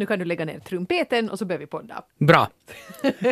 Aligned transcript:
Nu 0.00 0.06
kan 0.06 0.18
du 0.18 0.24
lägga 0.24 0.44
ner 0.44 0.58
trumpeten 0.58 1.30
och 1.30 1.38
så 1.38 1.44
börjar 1.44 1.58
vi 1.60 1.66
podda. 1.66 2.02
Bra. 2.18 2.48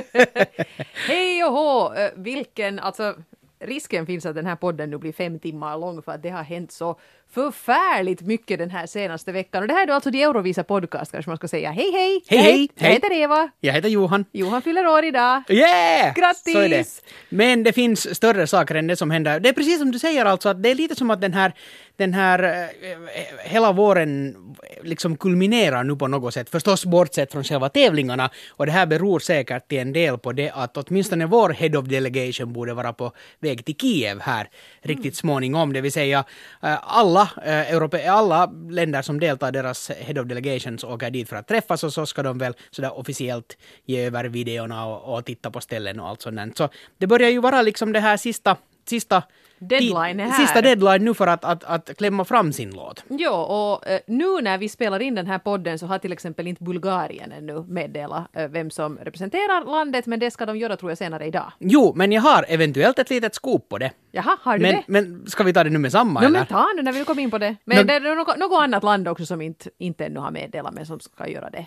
Hej 1.07 1.45
och 1.45 1.53
hå! 1.53 1.95
Eh, 1.95 2.11
Vilken, 2.17 2.79
alltså 2.79 3.15
risken 3.59 4.07
finns 4.07 4.27
att 4.27 4.35
den 4.35 4.47
här 4.47 4.57
podden 4.57 4.91
nu 4.91 4.99
blir 4.99 5.13
fem 5.13 5.39
timmar 5.39 5.79
lång 5.79 6.03
för 6.03 6.13
att 6.13 6.23
det 6.23 6.29
har 6.31 6.43
hänt 6.43 6.73
så 6.73 6.99
förfärligt 7.31 8.21
mycket 8.21 8.59
den 8.59 8.71
här 8.71 8.87
senaste 8.87 9.33
veckan. 9.33 9.63
Och 9.63 9.69
det 9.69 9.75
här 9.75 9.83
är 9.83 9.87
då 9.87 9.93
alltså 9.93 10.11
de 10.11 10.23
Eurovisa 10.23 10.65
podcast 10.65 11.13
kanske 11.13 11.31
man 11.31 11.37
ska 11.37 11.49
säga. 11.49 11.71
Hej 11.71 11.93
hej! 11.93 12.23
Hej, 12.27 12.39
hej, 12.39 12.69
Jag 12.75 12.89
heter 12.89 13.13
Eva. 13.13 13.51
Jag 13.61 13.73
heter 13.73 13.89
Johan. 13.89 14.25
Johan 14.33 14.63
fyller 14.63 14.87
år 14.87 15.05
idag. 15.05 15.43
Yeah! 15.49 16.15
Grattis! 16.15 16.53
Så 16.53 16.59
är 16.59 16.69
det. 16.69 16.87
Men 17.29 17.63
det 17.63 17.73
finns 17.73 18.17
större 18.17 18.47
saker 18.47 18.75
än 18.75 18.87
det 18.87 18.97
som 18.97 19.11
händer. 19.11 19.41
Det 19.41 19.49
är 19.49 19.53
precis 19.53 19.79
som 19.79 19.91
du 19.91 19.99
säger 19.99 20.25
alltså, 20.25 20.49
att 20.49 20.63
det 20.63 20.71
är 20.71 20.75
lite 20.75 20.95
som 20.95 21.11
att 21.11 21.21
den 21.21 21.33
här, 21.33 21.55
den 21.97 22.15
här 22.15 22.43
eh, 22.45 23.51
hela 23.51 23.73
våren 23.73 24.37
liksom 24.83 25.17
kulminerar 25.17 25.85
nu 25.85 25.97
på 25.97 26.07
något 26.07 26.35
sätt. 26.35 26.51
Förstås 26.51 26.85
bortsett 26.85 27.33
från 27.33 27.45
själva 27.45 27.69
tävlingarna. 27.69 28.31
Och 28.51 28.67
det 28.67 28.73
här 28.73 28.87
beror 28.87 29.19
säkert 29.19 29.69
till 29.69 29.79
en 29.79 29.93
del 29.93 30.19
på 30.19 30.33
det 30.33 30.51
att 30.51 30.77
åtminstone 30.77 31.27
vår 31.27 31.51
Head 31.51 31.79
of 31.79 31.85
Delegation 31.85 32.53
borde 32.53 32.75
vara 32.75 32.93
på 32.93 33.13
väg 33.41 33.65
till 33.65 33.77
Kiev 33.77 34.21
här 34.21 34.49
riktigt 34.83 35.17
småningom. 35.17 35.73
Det 35.73 35.81
vill 35.81 35.93
säga 35.93 36.25
eh, 36.63 36.79
alla, 36.83 37.18
eh, 37.23 38.13
alla 38.15 38.47
länder 38.71 39.03
som 39.03 39.21
deltar, 39.21 39.53
deras 39.53 39.91
Head 39.91 40.21
of 40.21 40.27
Delegations 40.27 40.85
åker 40.85 41.11
dit 41.11 41.29
för 41.29 41.37
att 41.37 41.49
träffas 41.49 41.85
och 41.85 41.93
så 41.93 42.07
ska 42.07 42.23
de 42.23 42.39
väl 42.39 42.55
sådär 42.71 42.99
officiellt 42.99 43.57
ge 43.85 44.07
över 44.07 44.25
videorna 44.25 44.87
och, 44.87 45.15
och 45.15 45.25
titta 45.25 45.51
på 45.51 45.61
ställen 45.61 46.01
och 46.01 46.09
allt 46.09 46.23
sånt. 46.23 46.37
där. 46.37 46.53
Så 46.55 46.69
det 46.99 47.07
börjar 47.07 47.31
ju 47.31 47.41
vara 47.41 47.63
liksom 47.63 47.93
det 47.93 48.01
här 48.01 48.17
sista, 48.17 48.57
sista 48.89 49.23
Deadline 49.61 50.21
är 50.21 50.25
här. 50.25 50.33
Sista 50.47 50.63
deadline 50.63 51.05
nu 51.05 51.15
för 51.15 51.27
att, 51.27 51.45
att, 51.45 51.65
att 51.65 51.97
klämma 51.97 52.25
fram 52.25 52.53
sin 52.53 52.71
låt. 52.71 53.05
Jo, 53.09 53.33
och 53.33 53.87
eh, 53.89 54.01
nu 54.07 54.41
när 54.43 54.59
vi 54.59 54.69
spelar 54.69 55.01
in 55.03 55.15
den 55.15 55.27
här 55.27 55.39
podden 55.39 55.79
så 55.79 55.87
har 55.87 55.99
till 55.99 56.13
exempel 56.13 56.47
inte 56.47 56.65
Bulgarien 56.65 57.33
ännu 57.33 57.65
meddelat 57.69 58.37
eh, 58.37 58.49
vem 58.49 58.71
som 58.71 58.99
representerar 58.99 59.65
landet, 59.73 60.07
men 60.07 60.21
det 60.21 60.31
ska 60.31 60.47
de 60.47 60.57
göra 60.59 60.77
tror 60.77 60.91
jag 60.91 60.99
senare 60.99 61.27
idag. 61.27 61.53
Jo, 61.59 61.93
men 61.97 62.13
jag 62.13 62.23
har 62.23 62.45
eventuellt 62.49 62.99
ett 62.99 63.11
litet 63.11 63.35
scoop 63.35 63.69
på 63.69 63.79
det. 63.79 63.91
Jaha, 64.13 64.37
har 64.43 64.59
du 64.59 64.63
Men, 64.63 64.75
det? 64.75 64.83
men 64.87 65.25
ska 65.27 65.45
vi 65.45 65.53
ta 65.53 65.65
det 65.65 65.71
nu 65.71 65.79
med 65.79 65.93
samma 65.93 66.21
No, 66.21 66.27
eller? 66.27 66.39
men 66.39 66.47
ta 66.47 66.67
nu 66.77 66.83
när 66.83 66.93
vi 66.93 67.05
kom 67.05 67.19
in 67.19 67.31
på 67.31 67.39
det. 67.39 67.57
Men 67.65 67.77
Nå- 67.77 67.83
det 67.83 67.95
är 67.95 68.15
något, 68.17 68.39
något 68.39 68.63
annat 68.63 68.83
land 68.83 69.09
också 69.09 69.27
som 69.27 69.41
inte, 69.41 69.71
inte 69.79 70.05
ännu 70.07 70.21
har 70.21 70.31
meddelat 70.31 70.75
men 70.75 70.87
som 70.87 71.01
ska 71.01 71.29
göra 71.29 71.51
det. 71.51 71.67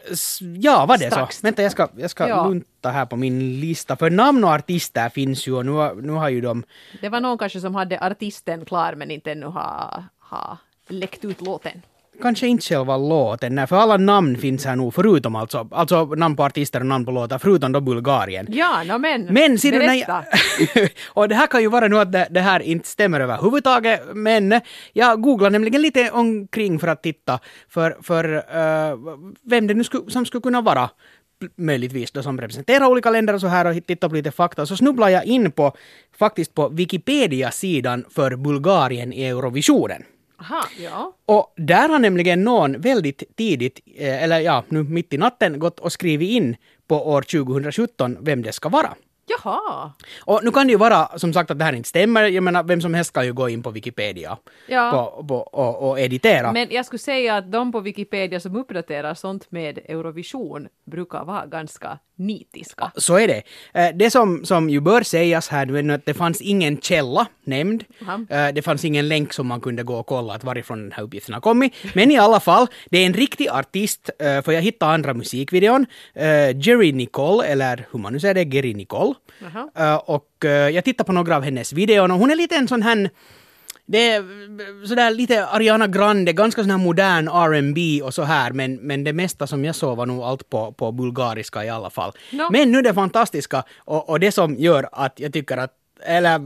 Ja, 0.59 0.85
var 0.85 0.97
det 0.97 1.11
Strax. 1.11 1.37
så? 1.37 1.47
Vänta, 1.47 1.61
jag 1.63 1.71
ska, 1.71 1.87
jag 1.97 2.09
ska 2.09 2.27
Ja. 2.27 2.47
lunta 2.47 2.89
här 2.89 3.05
på 3.05 3.15
min 3.15 3.59
lista. 3.59 3.95
För 3.95 4.09
namn 4.09 4.43
och 4.43 4.49
artister 4.49 5.09
finns 5.09 5.47
ju 5.47 5.53
och 5.53 5.65
nu, 5.65 5.71
har- 5.71 5.95
nu 5.95 6.11
har 6.11 6.29
ju 6.29 6.41
de... 6.41 6.63
Det 7.01 7.09
var 7.09 7.21
någon 7.21 7.37
kanske 7.37 7.59
som 7.59 7.75
hade 7.81 7.99
artisten 7.99 8.65
klar 8.65 8.95
men 8.95 9.11
inte 9.11 9.31
ännu 9.31 9.45
har, 9.45 10.03
har 10.19 10.57
läckt 10.87 11.25
ut 11.25 11.41
låten. 11.41 11.81
Kanske 12.21 12.47
inte 12.47 12.65
själva 12.65 12.97
låten, 12.97 13.55
nej, 13.55 13.67
för 13.67 13.75
alla 13.75 13.97
namn 13.97 14.37
finns 14.37 14.65
här 14.65 14.75
nu, 14.75 14.91
förutom 14.91 15.35
alltså, 15.35 15.67
alltså 15.71 16.05
namn 16.05 16.35
på 16.35 16.43
artister 16.43 16.79
och 16.79 16.85
namn 16.85 17.05
på 17.05 17.11
låtar, 17.11 17.37
förutom 17.37 17.71
då 17.71 17.81
Bulgarien. 17.81 18.47
Ja, 18.49 18.83
no, 18.83 18.97
men, 18.97 19.25
Men 19.25 19.57
ser 19.57 19.71
du, 19.71 19.95
jag, 19.95 20.23
och 21.07 21.29
det 21.29 21.35
här 21.35 21.47
kan 21.47 21.61
ju 21.61 21.69
vara 21.69 21.87
nu 21.87 21.99
att 21.99 22.11
det, 22.11 22.27
det 22.29 22.39
här 22.39 22.59
inte 22.59 22.87
stämmer 22.87 23.19
överhuvudtaget, 23.19 24.01
men 24.13 24.61
jag 24.93 25.21
googlar 25.21 25.49
nämligen 25.49 25.81
lite 25.81 26.11
omkring 26.11 26.79
för 26.79 26.87
att 26.87 27.03
titta 27.03 27.39
för, 27.69 27.97
för 28.01 28.35
eh, 28.35 28.97
vem 29.43 29.67
det 29.67 29.73
nu 29.73 29.83
sku, 29.83 29.99
som 30.07 30.25
skulle 30.25 30.41
kunna 30.41 30.61
vara 30.61 30.89
möjligtvis 31.55 32.11
då 32.11 32.23
som 32.23 32.41
representerar 32.41 32.85
olika 32.85 33.09
länder 33.09 33.33
och 33.33 33.41
så 33.41 33.47
här 33.47 33.65
och 33.65 33.87
titta 33.87 34.09
på 34.09 34.15
lite 34.15 34.31
fakta. 34.31 34.65
Så 34.65 34.77
snubblar 34.77 35.09
jag 35.09 35.25
in 35.25 35.51
på 35.51 35.73
faktiskt 36.17 36.53
på 36.53 36.69
Wikipedia-sidan 36.69 38.05
för 38.09 38.35
Bulgarien 38.35 39.13
i 39.13 39.23
Eurovisionen. 39.23 40.03
Aha, 40.41 40.65
ja. 40.79 41.13
Och 41.25 41.53
där 41.57 41.89
har 41.89 41.99
nämligen 41.99 42.43
någon 42.43 42.81
väldigt 42.81 43.23
tidigt, 43.35 43.79
eh, 43.95 44.23
eller 44.23 44.39
ja, 44.39 44.63
nu 44.69 44.83
mitt 44.83 45.13
i 45.13 45.17
natten, 45.17 45.59
gått 45.59 45.79
och 45.79 45.91
skrivit 45.91 46.29
in 46.29 46.55
på 46.87 47.09
år 47.09 47.21
2017 47.21 48.17
vem 48.21 48.41
det 48.41 48.51
ska 48.51 48.69
vara. 48.69 48.95
Jaha. 49.43 49.91
Och 50.25 50.39
nu 50.43 50.51
kan 50.51 50.67
det 50.67 50.71
ju 50.71 50.77
vara 50.77 51.17
som 51.17 51.33
sagt 51.33 51.51
att 51.51 51.59
det 51.59 51.65
här 51.65 51.73
inte 51.73 51.89
stämmer. 51.89 52.23
Jag 52.23 52.43
menar, 52.43 52.63
vem 52.63 52.81
som 52.81 52.93
helst 52.93 53.13
kan 53.13 53.25
ju 53.25 53.33
gå 53.33 53.49
in 53.49 53.63
på 53.63 53.71
Wikipedia 53.71 54.37
Ja. 54.67 54.91
på, 55.17 55.23
på, 55.23 55.35
och, 55.35 55.89
och 55.89 55.99
editera. 55.99 56.51
Men 56.51 56.67
jag 56.71 56.85
skulle 56.85 56.99
säga 56.99 57.35
att 57.37 57.51
de 57.51 57.71
på 57.71 57.79
Wikipedia 57.79 58.39
som 58.39 58.55
uppdaterar 58.55 59.13
sånt 59.13 59.51
med 59.51 59.77
Eurovision 59.77 60.67
brukar 60.85 61.23
vara 61.25 61.45
ganska 61.45 61.99
nitiska. 62.27 62.91
Så 62.95 63.15
är 63.19 63.27
det. 63.27 63.41
Eh, 63.73 63.95
Det 63.95 64.11
som, 64.11 64.45
som 64.45 64.69
ju 64.69 64.79
bör 64.79 65.03
sägas 65.03 65.47
här 65.49 65.65
nu 65.65 65.79
är 65.79 65.95
att 65.95 66.05
det 66.05 66.13
fanns 66.13 66.41
ingen 66.41 66.77
källa 66.81 67.27
nämnd. 67.43 67.83
Aha. 68.01 68.19
Eh, 68.29 68.53
Det 68.53 68.61
fanns 68.61 68.85
ingen 68.85 69.07
länk 69.07 69.33
som 69.33 69.47
man 69.47 69.61
kunde 69.61 69.83
gå 69.83 69.95
och 69.95 70.05
kolla 70.07 70.33
att 70.33 70.43
varifrån 70.43 70.81
den 70.81 70.91
här 70.91 71.03
uppgiften 71.03 71.33
har 71.33 71.41
kommit. 71.41 71.73
Men 71.93 72.11
i 72.11 72.17
alla 72.17 72.39
fall, 72.39 72.67
det 72.89 72.97
är 72.97 73.05
en 73.05 73.13
riktig 73.13 73.47
artist, 73.49 74.09
eh, 74.19 74.41
för 74.41 74.51
jag 74.51 74.61
hittade 74.61 74.91
andra 74.93 75.13
musikvideon. 75.13 75.85
Jerry 76.55 76.91
Nicole, 76.91 77.47
eller 77.47 77.85
hur 77.91 77.99
man 77.99 78.13
nu 78.13 78.19
säger 78.19 78.33
det, 78.33 78.43
Geri 78.55 78.73
Nicole. 78.73 79.13
Jaha. 79.39 79.69
Eh, 79.75 79.95
Och 79.95 80.27
jag 80.73 80.83
tittade 80.83 81.05
på 81.07 81.11
några 81.13 81.35
av 81.35 81.43
hennes 81.43 81.73
videon 81.73 82.11
och 82.11 82.19
hon 82.19 82.31
är 82.31 82.35
lite 82.35 82.55
en 82.55 82.67
sån 82.67 82.81
här 82.81 83.09
det 83.91 84.09
är 84.09 84.19
eh, 84.19 84.85
sådär 84.85 85.11
lite 85.11 85.45
Ariana 85.45 85.87
Grande, 85.87 86.33
ganska 86.33 86.61
sån 86.61 86.71
här 86.71 86.77
modern 86.77 87.27
R&B 87.27 88.01
och 88.03 88.13
så 88.13 88.23
här, 88.23 88.51
men, 88.51 88.75
men 88.75 89.03
det 89.03 89.13
mesta 89.13 89.47
som 89.47 89.65
jag 89.65 89.75
såg 89.75 89.97
var 89.97 90.05
nog 90.05 90.23
allt 90.23 90.49
på, 90.49 90.71
på 90.71 90.91
bulgariska 90.91 91.65
i 91.65 91.69
alla 91.69 91.89
fall. 91.89 92.11
Nå. 92.31 92.49
Men 92.51 92.71
nu 92.71 92.81
det 92.81 92.93
fantastiska 92.93 93.63
och, 93.77 94.09
och 94.09 94.19
det 94.19 94.31
som 94.31 94.55
gör 94.55 94.89
att 94.91 95.19
jag 95.19 95.33
tycker 95.33 95.57
att, 95.57 95.71
eller 96.05 96.41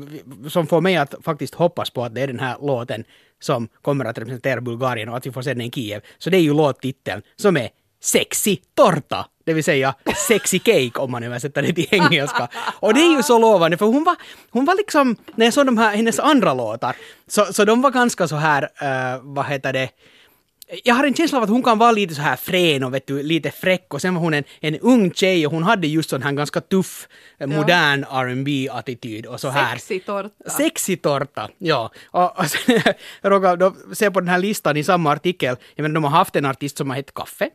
som 0.50 0.68
får 0.68 0.82
mig 0.82 0.96
att 0.96 1.16
faktiskt 1.24 1.56
hoppas 1.56 1.90
på 1.90 2.04
att 2.04 2.16
det 2.16 2.22
är 2.22 2.28
den 2.28 2.40
här 2.40 2.58
låten 2.62 3.04
som 3.40 3.68
kommer 3.82 4.06
att 4.06 4.18
representera 4.18 4.62
Bulgarien 4.62 5.10
och 5.10 5.18
att 5.18 5.26
vi 5.26 5.32
får 5.32 5.42
se 5.42 5.54
den 5.54 5.62
i 5.62 5.72
Kiev, 5.72 6.02
så 6.18 6.30
det 6.30 6.38
är 6.38 6.42
ju 6.42 6.54
låttiteln 6.54 7.22
som 7.36 7.58
är 7.58 7.70
Sexy 8.02 8.58
Torta, 8.76 9.26
det 9.46 9.54
vill 9.54 9.64
säga 9.64 9.96
Sexy 10.28 10.60
Cake 10.60 11.00
om 11.00 11.12
man 11.12 11.24
översätter 11.24 11.62
det 11.62 11.74
till 11.74 11.88
engelska. 11.92 12.48
Och 12.80 12.94
det 12.94 13.00
är 13.00 13.16
ju 13.18 13.24
så 13.24 13.40
lovande 13.40 13.78
för 13.78 13.86
hon 13.86 14.04
var, 14.04 14.16
hon 14.50 14.66
var 14.66 14.76
liksom, 14.76 15.16
när 15.36 15.46
jag 15.46 15.54
såg 15.54 15.66
de 15.66 15.78
här, 15.78 15.96
hennes 15.96 16.20
andra 16.20 16.54
låtar, 16.54 16.96
så, 17.28 17.46
så 17.54 17.66
de 17.66 17.82
var 17.82 17.92
ganska 17.92 18.28
så 18.28 18.36
här, 18.36 18.64
uh, 18.64 19.22
vad 19.24 19.46
heter 19.46 19.74
det, 19.74 19.90
jag 20.84 20.96
har 20.96 21.04
en 21.04 21.14
känsla 21.14 21.38
av 21.38 21.44
att 21.44 21.50
hon 21.50 21.64
kan 21.64 21.78
vara 21.78 21.92
lite 21.92 22.16
så 22.16 22.22
här 22.22 22.36
frän 22.36 22.84
och 22.84 22.94
vet 22.94 23.08
du, 23.08 23.24
lite 23.24 23.52
fräck 23.52 23.94
och 23.94 24.02
sen 24.02 24.16
var 24.16 24.22
hon 24.22 24.34
en, 24.34 24.44
en 24.60 24.80
ung 24.80 25.12
tjej 25.12 25.48
och 25.48 25.54
hon 25.54 25.64
hade 25.64 25.88
just 25.88 26.10
sån 26.10 26.24
här 26.24 26.32
ganska 26.32 26.62
tuff, 26.62 27.08
eh, 27.40 27.48
modern 27.48 28.06
R&B 28.12 28.70
attityd 28.72 29.26
och 29.26 29.40
så 29.40 29.50
här. 29.50 29.76
Sexy 29.76 30.00
torta. 30.00 30.50
Sexy 30.50 30.96
torta, 30.96 31.50
ja. 31.58 31.92
Och, 32.06 32.40
och 32.40 32.46
sen, 32.46 32.82
jag 33.22 33.32
råkade 33.32 33.56
då 33.56 33.76
se 33.94 34.12
på 34.12 34.20
den 34.20 34.30
här 34.30 34.38
listan 34.38 34.78
i 34.78 34.84
samma 34.84 35.12
artikel, 35.12 35.56
jag 35.76 35.84
menar 35.84 35.94
de 35.94 36.04
har 36.04 36.12
haft 36.12 36.36
en 36.36 36.46
artist 36.46 36.78
som 36.78 36.90
har 36.90 36.98
hett 36.98 37.14
Kaffe. 37.14 37.50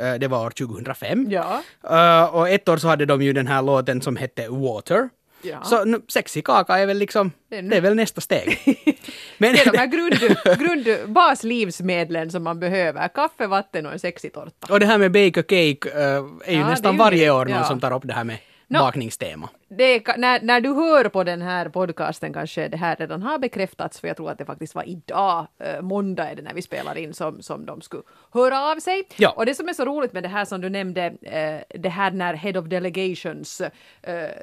Eh, 0.00 0.14
Det 0.14 0.28
var 0.28 0.46
år 0.46 0.50
2005. 0.50 1.26
Ja. 1.30 1.62
Eh, 1.90 2.34
och 2.34 2.48
ett 2.48 2.68
år 2.68 2.76
så 2.76 2.88
hade 2.88 3.06
de 3.06 3.22
ju 3.22 3.32
den 3.32 3.46
här 3.46 3.62
låten 3.62 4.02
som 4.02 4.16
hette 4.16 4.48
Water. 4.48 5.08
Ja. 5.42 5.62
Så 5.64 6.00
sexy 6.08 6.42
kaka 6.42 6.78
är 6.78 6.86
väl 6.86 6.98
liksom, 6.98 7.30
Det 7.48 7.56
är 7.76 7.80
väl 7.80 7.94
nästa 7.94 8.20
steg. 8.20 8.58
Men 9.38 9.52
Det 9.54 9.60
är 9.66 9.72
de 9.72 9.78
här 9.78 9.86
grund, 9.86 10.14
grund, 10.58 11.12
baslivsmedlen 11.12 12.30
som 12.30 12.42
man 12.44 12.60
behöver. 12.60 13.08
Kaffe, 13.08 13.46
vatten 13.46 13.86
och 13.86 13.92
en 13.92 13.98
sexig 13.98 14.32
tårta. 14.32 14.72
och 14.72 14.80
det 14.80 14.86
här 14.86 14.98
med 14.98 15.12
bake 15.12 15.40
a 15.40 15.42
cake 15.42 15.90
eh, 15.94 16.24
är 16.44 16.52
ju 16.52 16.58
Ja, 16.58 16.68
nästan 16.68 16.96
varje 16.96 17.30
år 17.30 17.44
någon 17.44 17.54
Ja. 17.56 17.64
som 17.64 17.80
tar 17.80 17.92
upp 17.92 18.02
det 18.06 18.12
här 18.14 18.24
med 18.24 18.36
Nå. 18.70 18.78
bakningstema. 18.78 19.48
Är, 19.78 20.18
när, 20.18 20.40
när 20.40 20.60
du 20.60 20.68
hör 20.68 21.08
på 21.08 21.24
den 21.24 21.42
här 21.42 21.68
podcasten 21.68 22.32
kanske 22.32 22.68
det 22.68 22.76
här 22.76 22.96
redan 22.96 23.22
har 23.22 23.38
bekräftats, 23.38 24.00
för 24.00 24.08
jag 24.08 24.16
tror 24.16 24.30
att 24.30 24.38
det 24.38 24.44
faktiskt 24.44 24.74
var 24.74 24.88
idag, 24.88 25.46
eh, 25.58 25.80
måndag 25.80 26.30
är 26.30 26.36
det 26.36 26.42
när 26.42 26.54
vi 26.54 26.62
spelar 26.62 26.98
in, 26.98 27.14
som, 27.14 27.42
som 27.42 27.66
de 27.66 27.80
skulle 27.80 28.02
höra 28.32 28.62
av 28.62 28.80
sig. 28.80 29.04
Ja. 29.16 29.30
Och 29.30 29.46
det 29.46 29.54
som 29.54 29.68
är 29.68 29.72
så 29.72 29.84
roligt 29.84 30.12
med 30.12 30.22
det 30.22 30.28
här 30.28 30.44
som 30.44 30.60
du 30.60 30.68
nämnde, 30.68 31.04
eh, 31.22 31.78
det 31.80 31.88
här 31.88 32.10
när 32.10 32.34
Head 32.34 32.60
of 32.60 32.66
Delegations 32.66 33.60
eh, 33.60 33.72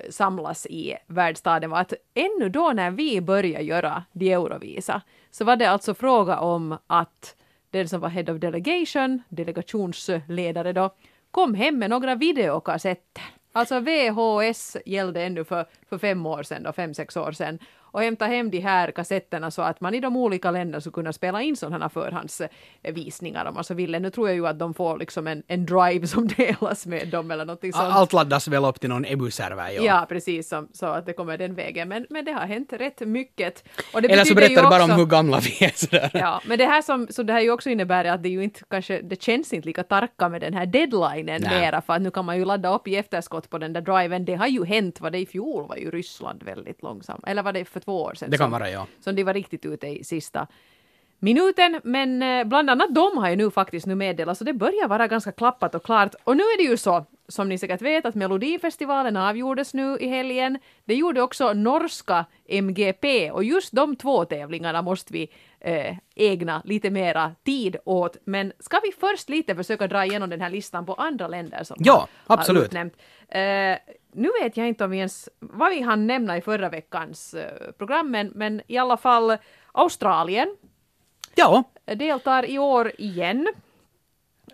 samlas 0.10 0.66
i 0.66 0.96
världsstaden, 1.08 1.70
var 1.70 1.80
att 1.80 1.94
ännu 2.14 2.50
då 2.50 2.72
när 2.76 2.92
vi 2.92 3.22
började 3.22 3.64
göra 3.64 4.04
de 4.12 4.34
Eurovisa, 4.34 5.02
så 5.32 5.46
var 5.46 5.56
det 5.56 5.70
alltså 5.70 5.94
fråga 5.94 6.40
om 6.40 6.78
att 6.88 7.36
den 7.70 7.90
som 7.90 8.02
var 8.02 8.10
Head 8.10 8.34
of 8.34 8.40
Delegation, 8.40 9.24
delegationsledare 9.30 10.74
då, 10.74 10.90
kom 11.32 11.54
hem 11.54 11.80
med 11.80 11.90
några 11.90 12.16
videokassetter. 12.16 13.24
Alltså 13.58 13.80
VHS 13.80 14.78
gällde 14.86 15.24
ännu 15.24 15.44
för, 15.44 15.66
för 15.90 15.98
fem 15.98 16.26
år 16.26 16.44
sedan, 16.44 16.64
då, 16.64 16.74
fem, 16.74 16.94
sex 16.94 17.18
år 17.18 17.32
sedan. 17.32 17.60
Och 17.96 18.02
hämta 18.02 18.26
hem 18.26 18.52
de 18.52 18.60
här 18.60 18.92
kassetterna 18.92 19.52
så 19.52 19.62
att 19.62 19.82
man 19.82 19.94
i 19.94 20.00
de 20.00 20.18
olika 20.18 20.52
länderna 20.52 20.82
skulle 20.82 20.94
kunna 20.94 21.14
spela 21.14 21.42
in 21.42 21.56
sådana 21.56 21.90
förhandsvisningar 21.90 23.46
om 23.46 23.54
man 23.54 23.64
så 23.64 23.74
ville. 23.74 24.00
Nu 24.00 24.10
tror 24.10 24.28
jag 24.28 24.36
ju 24.36 24.48
att 24.48 24.60
de 24.60 24.74
får 24.74 24.98
liksom 24.98 25.28
en, 25.28 25.44
en 25.48 25.66
drive 25.66 26.08
som 26.08 26.28
delas 26.38 26.86
med 26.86 27.08
dem 27.08 27.32
eller 27.32 27.46
någonting 27.46 27.74
sånt. 27.74 27.94
Allt 27.94 28.14
laddas 28.14 28.48
väl 28.48 28.66
upp 28.66 28.80
till 28.80 28.90
någon 28.90 29.06
EBU-server. 29.06 29.70
Ja. 29.70 29.82
Ja, 29.84 30.06
precis, 30.10 30.50
som, 30.50 30.68
så 30.74 30.86
att 30.86 31.06
det 31.06 31.14
kommer 31.14 31.38
den 31.38 31.56
vägen. 31.56 31.90
Men, 31.90 32.06
men 32.10 32.26
det 32.26 32.32
har 32.32 32.48
hänt 32.48 32.74
rätt 32.74 33.00
mycket. 33.00 33.64
Eller 33.94 34.26
så 34.26 34.36
berättar 34.36 34.64
du 34.64 34.70
bara 34.70 34.84
om 34.84 34.92
hur 34.92 35.06
gamla 35.06 35.40
vi 35.40 35.66
är. 35.66 35.72
Sådär. 35.76 36.12
Ja, 36.14 36.42
men 36.46 36.58
det 36.58 36.66
här 36.66 36.82
som 36.82 37.08
så 37.10 37.24
det 37.24 37.34
här 37.34 37.42
ju 37.42 37.52
också 37.52 37.70
innebär 37.70 38.06
att 38.06 38.24
det 38.24 38.30
ju 38.30 38.44
inte 38.44 38.62
kanske, 38.70 39.02
det 39.02 39.22
känns 39.22 39.54
inte 39.54 39.68
lika 39.68 39.84
tarka 39.84 40.30
med 40.30 40.42
den 40.42 40.54
här 40.54 40.66
deadlinen 40.66 41.42
Nej. 41.42 41.62
mera 41.62 41.82
för 41.82 41.94
att 41.94 42.02
nu 42.02 42.12
kan 42.12 42.26
man 42.26 42.38
ju 42.38 42.46
ladda 42.46 42.76
upp 42.76 42.88
i 42.88 42.96
efterskott 42.96 43.50
på 43.50 43.58
den 43.58 43.74
där 43.74 43.82
driven. 43.82 44.26
Det 44.26 44.36
har 44.36 44.48
ju 44.48 44.66
hänt, 44.66 45.02
var 45.02 45.12
det 45.12 45.20
i 45.20 45.26
fjol 45.26 45.68
var 45.68 45.76
ju 45.76 45.92
Ryssland 45.92 46.44
väldigt 46.44 46.82
långsam, 46.84 47.22
eller 47.28 47.44
var 47.44 47.54
det 47.54 47.66
för 47.66 47.85
två 47.86 48.02
år 48.04 48.14
sedan? 48.14 48.30
Det 48.30 48.38
kan 48.38 48.46
som, 48.46 48.52
vara, 48.52 48.70
ja. 48.70 48.88
Som 49.00 49.16
de 49.16 49.24
var 49.24 49.34
riktigt 49.34 49.66
ute 49.66 49.88
i 49.88 50.04
sista 50.04 50.48
minuten, 51.20 51.80
men 51.84 52.22
eh, 52.22 52.44
bland 52.44 52.70
annat 52.70 52.96
de 52.96 53.18
har 53.18 53.30
ju 53.30 53.36
nu 53.36 53.52
faktiskt 53.52 53.86
nu 53.86 53.96
meddelat, 53.96 54.38
så 54.38 54.44
det 54.44 54.54
börjar 54.54 54.88
vara 54.88 55.08
ganska 55.08 55.32
klappat 55.32 55.76
och 55.76 55.84
klart. 55.84 56.16
Och 56.24 56.38
nu 56.38 56.44
är 56.44 56.58
det 56.58 56.64
ju 56.64 56.78
så, 56.78 57.06
som 57.28 57.50
ni 57.50 57.58
säkert 57.58 57.82
vet, 57.82 58.06
att 58.06 58.16
Melodifestivalen 58.16 59.18
avgjordes 59.18 59.74
nu 59.74 59.98
i 60.00 60.08
helgen. 60.08 60.60
Det 60.86 60.96
gjorde 60.96 61.22
också 61.22 61.54
norska 61.54 62.26
MGP 62.50 63.32
och 63.32 63.44
just 63.44 63.72
de 63.74 63.96
två 63.96 64.26
tävlingarna 64.26 64.82
måste 64.82 65.14
vi 65.14 65.30
eh, 65.60 65.98
ägna 66.16 66.62
lite 66.66 66.90
mera 66.90 67.32
tid 67.46 67.76
åt. 67.86 68.18
Men 68.26 68.54
ska 68.60 68.80
vi 68.84 68.92
först 69.00 69.30
lite 69.30 69.56
försöka 69.56 69.88
dra 69.88 70.06
igenom 70.06 70.30
den 70.30 70.42
här 70.42 70.50
listan 70.50 70.86
på 70.86 70.94
andra 70.94 71.28
länder 71.28 71.64
som 71.64 71.78
Ja, 71.80 72.08
har, 72.28 72.38
absolut. 72.38 72.62
har 72.62 72.66
utnämnt. 72.66 72.94
Eh, 73.28 73.96
nu 74.16 74.30
vet 74.42 74.58
jag 74.58 74.68
inte 74.68 74.84
om 74.84 74.92
vi 74.92 74.98
ens, 74.98 75.30
vad 75.40 75.70
vi 75.70 75.82
hann 75.82 76.08
nämna 76.08 76.38
i 76.38 76.42
förra 76.42 76.70
veckans 76.70 77.34
eh, 77.34 77.72
program, 77.72 78.12
men, 78.12 78.32
men 78.36 78.62
i 78.68 78.78
alla 78.78 78.98
fall 78.98 79.38
Australien 79.72 80.58
Ja, 81.36 81.64
deltar 81.86 82.46
i 82.46 82.60
år 82.60 82.92
igen. 82.98 83.48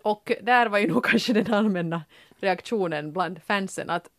Och 0.02 0.32
där 0.42 0.68
var 0.68 0.78
ju 0.78 0.88
nog 0.88 1.06
kanske 1.12 1.34
den 1.34 1.54
allmänna 1.54 2.02
reaktionen 2.40 3.14
bland 3.14 3.44
fansen 3.44 3.90
att 3.90 4.10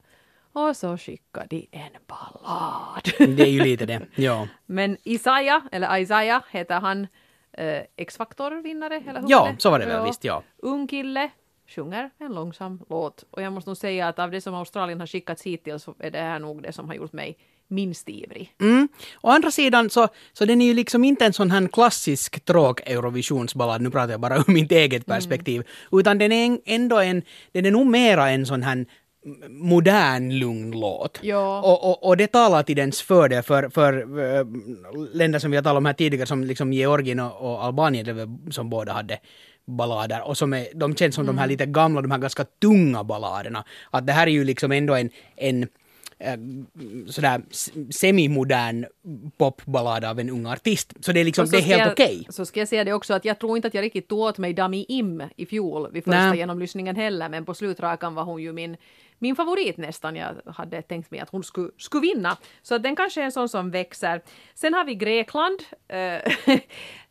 och 0.55 0.77
så 0.77 0.99
skickade 0.99 1.47
de 1.50 1.69
en 1.71 1.93
ballad. 2.06 3.03
det 3.37 3.43
är 3.43 3.50
ju 3.50 3.61
lite 3.61 3.87
det. 3.87 4.00
Ja, 4.15 4.49
Men 4.67 4.97
Isaiah, 5.05 5.62
eller 5.73 5.99
Isaiah 5.99 6.43
heter 6.50 6.81
han, 6.81 7.06
eh, 7.53 7.83
X-Factor-vinnare, 7.97 8.97
eller 9.09 9.21
hur 9.21 9.29
ja 9.31 9.49
det? 9.55 9.62
så 9.62 9.71
var 9.71 9.79
det 9.79 9.87
väl 9.87 10.05
visst, 10.05 10.25
ja. 10.25 10.43
Ung 10.59 10.87
kille, 10.87 11.31
sjunger 11.72 12.10
en 12.19 12.32
långsam 12.32 12.80
låt. 12.88 13.24
Och 13.30 13.42
jag 13.42 13.52
måste 13.52 13.70
nog 13.70 13.76
säga 13.76 14.08
att 14.08 14.19
av 14.19 14.30
det 14.30 14.40
som 14.40 14.54
Australien 14.54 15.00
har 15.00 15.06
skickats 15.06 15.42
hittills 15.42 15.82
så 15.82 15.94
är 15.98 16.10
det 16.10 16.19
här 16.19 16.38
nog 16.38 16.62
det 16.62 16.72
som 16.72 16.88
har 16.88 16.94
gjort 16.94 17.12
mig 17.12 17.38
minst 17.69 18.08
ivrig. 18.08 18.54
Mm. 18.60 18.88
Å 19.20 19.28
andra 19.30 19.50
sidan 19.50 19.90
så, 19.90 20.08
så 20.32 20.44
den 20.44 20.60
är 20.60 20.66
ju 20.66 20.74
liksom 20.74 21.04
inte 21.04 21.24
en 21.24 21.32
sån 21.32 21.50
här 21.50 21.69
klassisk 21.69 22.44
tråk 22.44 22.80
Eurovisionsballad, 22.80 23.82
nu 23.82 23.90
pratar 23.90 24.10
jag 24.10 24.20
bara 24.20 24.36
ur 24.36 24.52
mitt 24.52 24.72
eget 24.72 25.06
perspektiv, 25.06 25.62
utan 25.92 26.19
den 26.19 26.32
är 26.32 26.58
ändå 26.64 26.98
en, 26.98 27.22
den 27.52 27.66
är 27.66 27.70
nog 27.70 27.86
mera 27.86 28.30
en 28.30 28.46
sån 28.46 28.62
här 28.62 28.86
modern 29.48 30.38
lugn 30.38 30.80
låt. 30.80 31.19
Ja. 31.22 31.60
Och, 31.60 31.90
och, 31.90 32.06
och 32.08 32.16
det 32.16 32.26
talar 32.26 32.62
till 32.62 32.76
dens 32.76 33.02
fördel 33.02 33.42
för, 33.42 33.69
för 33.69 33.92
äh, 34.38 34.46
länder 35.12 35.38
som 35.38 35.50
vi 35.50 35.56
har 35.56 35.64
talat 35.64 35.78
om 35.78 35.86
här 35.86 35.92
tidigare 35.92 36.26
som 36.26 36.44
liksom 36.44 36.72
Georgien 36.72 37.20
och, 37.20 37.40
och 37.40 37.64
Albanien 37.64 38.38
som 38.50 38.70
båda 38.70 38.92
hade 38.92 39.19
ballader 39.72 40.28
och 40.28 40.38
som 40.38 40.52
är, 40.52 40.66
de 40.74 40.96
känns 40.96 41.14
som 41.14 41.26
de 41.26 41.38
här 41.38 41.46
lite 41.46 41.66
gamla, 41.66 42.02
de 42.02 42.10
här 42.10 42.19
ganska 42.19 42.44
tunga 42.44 43.04
balladerna. 43.04 43.64
Att 43.90 44.06
det 44.06 44.12
här 44.12 44.26
är 44.26 44.30
ju 44.30 44.44
liksom 44.44 44.72
ändå 44.72 44.94
en, 44.94 45.10
en 45.36 45.62
eh, 46.19 46.36
sådär 47.06 47.42
semimodern 47.92 48.86
popballad 49.36 50.04
av 50.04 50.20
en 50.20 50.30
ung 50.30 50.46
artist. 50.46 50.92
Så 51.00 51.12
det 51.12 51.20
är 51.20 51.24
liksom, 51.24 51.46
det 51.46 51.56
är 51.56 51.62
helt 51.62 51.92
okej. 51.92 52.26
Så 52.28 52.46
ska 52.46 52.60
jag 52.60 52.69
säga 52.69 52.84
det 52.84 52.92
också 52.92 53.14
att 53.14 53.24
jag 53.24 53.38
tror 53.38 53.56
inte 53.56 53.69
att 53.69 53.74
jag 53.74 53.82
riktigt 53.82 54.08
tog 54.08 54.19
åt 54.19 54.38
mig 54.38 54.52
Dami 54.52 54.86
Im 54.88 55.22
i 55.36 55.46
fjol 55.46 55.92
vid 55.92 56.04
första 56.04 56.28
Nej. 56.28 56.38
genomlyssningen 56.38 56.96
heller, 56.96 57.28
men 57.28 57.44
på 57.44 57.54
slutrakan 57.54 58.14
var 58.14 58.24
hon 58.24 58.42
ju 58.42 58.52
min, 58.52 58.76
min 59.19 59.36
favorit 59.36 59.76
nästan. 59.76 60.16
Jag 60.16 60.34
hade 60.46 60.82
tänkt 60.82 61.10
mig 61.10 61.20
att 61.20 61.30
hon 61.30 61.44
skulle, 61.44 61.70
skulle 61.78 62.00
vinna. 62.00 62.36
Så 62.62 62.74
att 62.74 62.82
den 62.82 62.96
kanske 62.96 63.20
är 63.20 63.24
en 63.24 63.32
sån 63.32 63.48
som 63.48 63.70
växer. 63.70 64.20
Sen 64.54 64.74
har 64.74 64.84
vi 64.84 64.94
Grekland, 64.94 65.58
eh, 65.88 65.96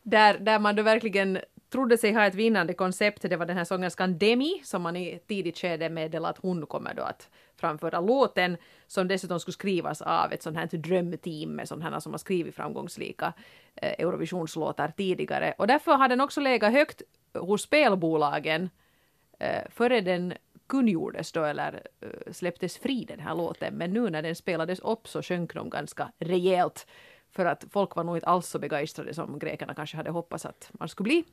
där, 0.02 0.38
där 0.38 0.58
man 0.58 0.76
då 0.76 0.82
verkligen 0.82 1.38
trodde 1.72 1.98
sig 1.98 2.12
ha 2.12 2.26
ett 2.26 2.34
vinnande 2.34 2.74
koncept. 2.74 3.22
Det 3.22 3.36
var 3.36 3.46
den 3.46 3.56
här 3.56 3.64
sångerskan 3.64 4.18
Demi 4.18 4.60
som 4.64 4.82
man 4.82 4.96
i 4.96 5.12
ett 5.12 5.26
tidigt 5.26 5.58
skede 5.58 5.88
meddelade 5.88 6.30
att 6.30 6.38
hon 6.38 6.66
kommer 6.66 6.94
då 6.94 7.02
att 7.02 7.30
framföra 7.56 8.00
låten 8.00 8.56
som 8.86 9.08
dessutom 9.08 9.40
skulle 9.40 9.52
skrivas 9.52 10.02
av 10.02 10.32
ett 10.32 10.42
sånt 10.42 10.56
här 10.56 10.66
drömteam 10.66 11.50
med 11.50 11.68
sådana 11.68 12.00
som 12.00 12.12
har 12.12 12.18
skrivit 12.18 12.54
framgångsrika 12.54 13.32
eh, 13.74 13.92
Eurovisionslåtar 13.98 14.92
tidigare. 14.96 15.54
Och 15.58 15.66
därför 15.66 15.92
har 15.92 16.08
den 16.08 16.20
också 16.20 16.40
legat 16.40 16.72
högt 16.72 17.02
hos 17.34 17.62
spelbolagen 17.62 18.70
eh, 19.38 19.62
före 19.70 20.00
den 20.00 20.34
kungjordes 20.66 21.32
då 21.32 21.44
eller 21.44 21.82
eh, 22.00 22.32
släpptes 22.32 22.78
fri 22.78 23.04
den 23.04 23.20
här 23.20 23.34
låten. 23.34 23.74
Men 23.74 23.92
nu 23.92 24.10
när 24.10 24.22
den 24.22 24.36
spelades 24.36 24.80
upp 24.80 25.08
så 25.08 25.22
sjönk 25.22 25.54
de 25.54 25.70
ganska 25.70 26.12
rejält. 26.18 26.86
För 27.36 27.44
att 27.46 27.64
folk 27.70 27.96
var 27.96 28.04
nog 28.04 28.16
inte 28.16 28.26
alls 28.26 28.46
så 28.48 28.58
begeistrade 28.58 29.14
som 29.14 29.38
grekerna 29.38 29.74
kanske 29.74 29.96
hade 29.96 30.10
hoppats 30.10 30.46
att 30.46 30.70
man 30.72 30.88
skulle 30.88 31.04
bli. 31.04 31.24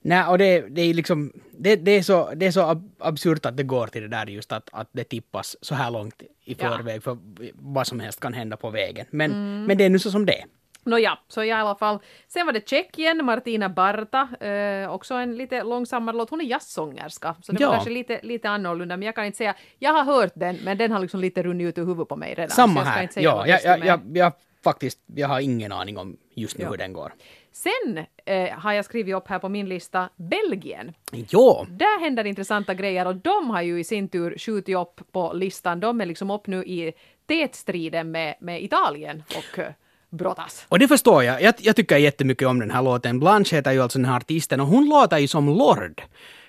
Nej, 0.00 0.24
och 0.26 0.38
det, 0.38 0.60
det 0.60 0.82
är 0.82 0.94
liksom, 0.94 1.32
det, 1.50 1.76
det 1.76 1.90
är 1.90 2.02
så, 2.02 2.30
det 2.34 2.46
är 2.46 2.50
så 2.50 2.60
ab 2.62 2.90
absurt 2.98 3.46
att 3.46 3.56
det 3.56 3.62
går 3.62 3.86
till 3.86 4.02
det 4.02 4.08
där 4.08 4.26
just 4.26 4.52
att, 4.52 4.68
att 4.72 4.88
det 4.92 5.04
tippas 5.04 5.56
så 5.60 5.74
här 5.74 5.90
långt 5.90 6.22
i 6.44 6.56
Ja. 6.58 6.76
förväg 6.76 7.02
för 7.02 7.18
vad 7.54 7.86
som 7.86 8.00
helst 8.00 8.20
kan 8.20 8.32
hända 8.34 8.56
på 8.56 8.70
vägen. 8.70 9.06
Men, 9.10 9.64
men 9.66 9.78
det 9.78 9.84
är 9.84 9.90
nu 9.90 9.98
så 9.98 10.10
som 10.10 10.26
det 10.26 10.38
är. 10.40 10.44
Nåja, 10.84 11.18
så 11.28 11.42
i 11.42 11.52
alla 11.52 11.74
fall. 11.74 11.98
Sen 12.28 12.46
var 12.46 12.52
det 12.52 12.68
Tjeckien, 12.68 13.24
Martina 13.24 13.68
Barta, 13.68 14.28
eh, 14.46 14.90
också 14.92 15.14
en 15.14 15.36
lite 15.36 15.62
långsammare 15.62 16.16
låt. 16.16 16.30
Hon 16.30 16.40
är 16.40 16.44
jazzsångerska, 16.44 17.34
så 17.42 17.52
det 17.52 17.60
Ja. 17.62 17.68
var 17.68 17.74
kanske 17.74 17.90
lite, 17.90 18.20
lite 18.22 18.48
annorlunda. 18.48 18.96
Men 18.96 19.06
jag 19.06 19.14
kan 19.14 19.24
inte 19.24 19.38
säga, 19.38 19.54
jag 19.78 19.92
har 19.92 20.04
hört 20.04 20.32
den, 20.34 20.56
men 20.64 20.78
den 20.78 20.92
har 20.92 21.00
liksom 21.00 21.20
lite 21.20 21.42
runnit 21.42 21.66
ut 21.68 21.78
ur 21.78 21.82
huvudet 21.86 22.08
på 22.08 22.16
mig 22.16 22.34
redan. 22.34 22.50
Samma 22.50 22.82
här. 22.82 23.08
Ja, 23.16 23.46
jag, 23.46 23.64
jag, 23.64 23.84
jag, 23.86 24.00
jag, 24.14 24.32
faktiskt, 24.70 24.98
jag 25.14 25.28
har 25.28 25.40
ingen 25.40 25.72
aning 25.72 25.98
om 25.98 26.16
just 26.34 26.58
nu 26.58 26.64
Ja. 26.64 26.70
hur 26.70 26.76
den 26.76 26.92
går. 26.92 27.12
Sen 27.52 28.04
eh, 28.24 28.50
har 28.58 28.72
jag 28.72 28.84
skrivit 28.84 29.14
upp 29.14 29.28
här 29.28 29.38
på 29.38 29.48
min 29.48 29.68
lista 29.68 30.08
Belgien. 30.16 30.92
Jo, 31.12 31.66
Där 31.70 32.00
händer 32.00 32.24
intressanta 32.26 32.74
grejer 32.74 33.06
och 33.06 33.16
de 33.16 33.50
har 33.50 33.62
ju 33.62 33.80
i 33.80 33.84
sin 33.84 34.08
tur 34.08 34.38
skjutit 34.38 34.76
upp 34.76 35.00
på 35.12 35.32
listan. 35.32 35.80
De 35.80 36.00
är 36.00 36.06
liksom 36.06 36.30
upp 36.30 36.46
nu 36.46 36.64
i 36.64 36.92
tätstriden 37.26 38.10
med, 38.10 38.34
med 38.40 38.62
Italien 38.62 39.22
och 39.36 39.58
eh, 39.58 39.72
brottas. 40.10 40.66
och 40.68 40.78
det 40.78 40.88
förstår 40.88 41.24
jag. 41.24 41.42
jag. 41.42 41.54
Jag 41.60 41.76
tycker 41.76 41.96
jättemycket 41.96 42.48
om 42.48 42.58
den 42.60 42.70
här 42.70 42.82
låten. 42.82 43.20
Blanche 43.20 43.56
heter 43.56 43.72
ju 43.72 43.82
alltså 43.82 43.98
den 43.98 44.06
här 44.06 44.16
artisten 44.16 44.60
och 44.60 44.66
hon 44.66 44.88
låter 44.88 45.18
ju 45.18 45.28
som 45.28 45.48
Lord. 45.48 46.02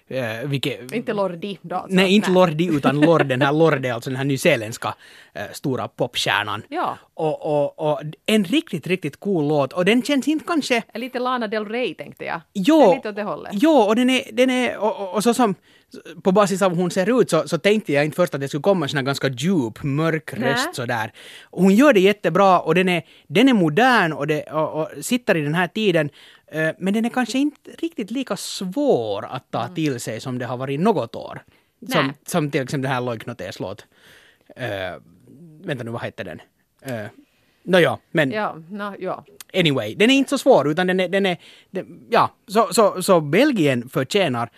Eh, 0.10 0.48
vilket, 0.48 0.92
Inte 0.92 1.14
Lordi 1.14 1.58
då. 1.62 1.76
alltså. 1.76 1.96
Nej, 1.96 2.16
inte 2.16 2.32
Lordi 2.32 2.66
utan 2.66 3.00
Lord. 3.02 3.26
Den 3.26 3.42
här 3.42 3.54
Lord 3.54 3.86
är 3.86 3.94
alltså 3.94 4.10
den 4.10 4.18
här 4.18 4.26
nyzeeländska 4.26 4.96
eh, 5.34 5.42
stora 5.54 5.88
popstjärnan. 5.88 6.64
Ja. 6.70 6.98
Och, 7.14 7.46
och, 7.46 7.92
och 7.92 8.02
en 8.26 8.44
riktigt, 8.44 8.88
riktigt 8.88 9.20
cool 9.20 9.48
låt. 9.48 9.74
Och 9.74 9.86
den 9.86 10.04
känns 10.04 10.28
inte 10.28 10.46
kanske... 10.48 10.84
Lite 10.94 11.20
Lana 11.20 11.48
Del 11.48 11.66
Rey 11.66 11.94
tänkte 11.94 12.26
jag. 12.26 12.42
Jo, 12.54 12.94
lite 12.96 13.10
åt 13.10 13.16
det 13.16 13.24
hållet. 13.24 13.52
jo 13.54 13.72
och 13.72 13.96
den 13.96 14.10
är, 14.10 14.22
den 14.32 14.50
är 14.50 14.78
och, 14.78 15.02
och, 15.02 15.14
och 15.14 15.24
så 15.24 15.34
som 15.34 15.56
på 16.24 16.32
basis 16.32 16.62
av 16.62 16.72
hur 16.76 16.82
hon 16.82 16.92
ser 16.92 17.22
ut 17.22 17.30
så, 17.30 17.48
så 17.48 17.58
tänkte 17.58 17.94
jag 17.94 18.06
inte 18.06 18.16
först 18.16 18.34
att 18.36 18.42
det 18.42 18.48
skulle 18.48 18.62
komma 18.62 18.86
en 18.86 18.90
sån 18.90 18.98
här 18.98 19.06
ganska 19.06 19.28
djup, 19.28 19.84
mörk 19.84 20.38
Nä. 20.38 20.52
röst 20.52 20.76
sådär. 20.76 21.12
Hon 21.52 21.76
gör 21.76 21.94
det 21.94 22.00
jättebra 22.00 22.60
och 22.60 22.76
den 22.76 22.90
är, 22.90 23.04
den 23.28 23.50
är 23.50 23.54
modern 23.54 24.14
och, 24.14 24.28
det, 24.28 24.44
och, 24.44 24.82
och 24.82 25.06
sitter 25.06 25.38
i 25.38 25.42
den 25.42 25.56
här 25.56 25.68
tiden. 25.68 26.10
Eh, 26.52 26.76
men 26.78 26.94
den 26.94 27.06
är 27.06 27.10
kanske 27.10 27.38
inte 27.38 27.72
riktigt 27.72 28.12
lika 28.12 28.38
svår 28.38 29.26
att 29.26 29.52
ta 29.52 29.68
till 29.68 30.00
sig 30.00 30.20
som 30.20 30.40
det 30.40 30.46
har 30.46 30.58
varit 30.58 30.80
något 30.80 31.16
år. 31.16 31.44
Som, 31.92 32.00
Mm. 32.00 32.14
Som 32.26 32.52
till 32.52 32.62
exempel 32.62 32.82
den 32.82 32.92
här 32.92 33.02
Loiknotes 33.02 33.60
låt. 33.60 33.86
Uh, 34.60 35.02
vänta 35.62 35.84
nu, 35.84 35.92
vad 35.92 36.04
heter 36.04 36.24
den? 36.24 36.42
Uh, 36.92 37.08
Nåja, 37.64 37.98
men 38.12 38.32
Ja, 38.32 38.56
no, 38.70 38.96
ja. 39.00 39.26
anyway, 39.54 39.96
den 39.96 40.10
är 40.10 40.14
inte 40.14 40.30
så 40.30 40.38
svår 40.38 40.72
utan 40.72 40.88
den 40.88 41.00
är, 41.00 41.10
den 41.10 41.26
är 41.26 41.38
den, 41.72 42.08
ja, 42.10 42.32
så, 42.48 42.74
så, 42.74 43.04
så 43.04 43.22
Belgien 43.22 43.90
förtjänar 43.90 44.50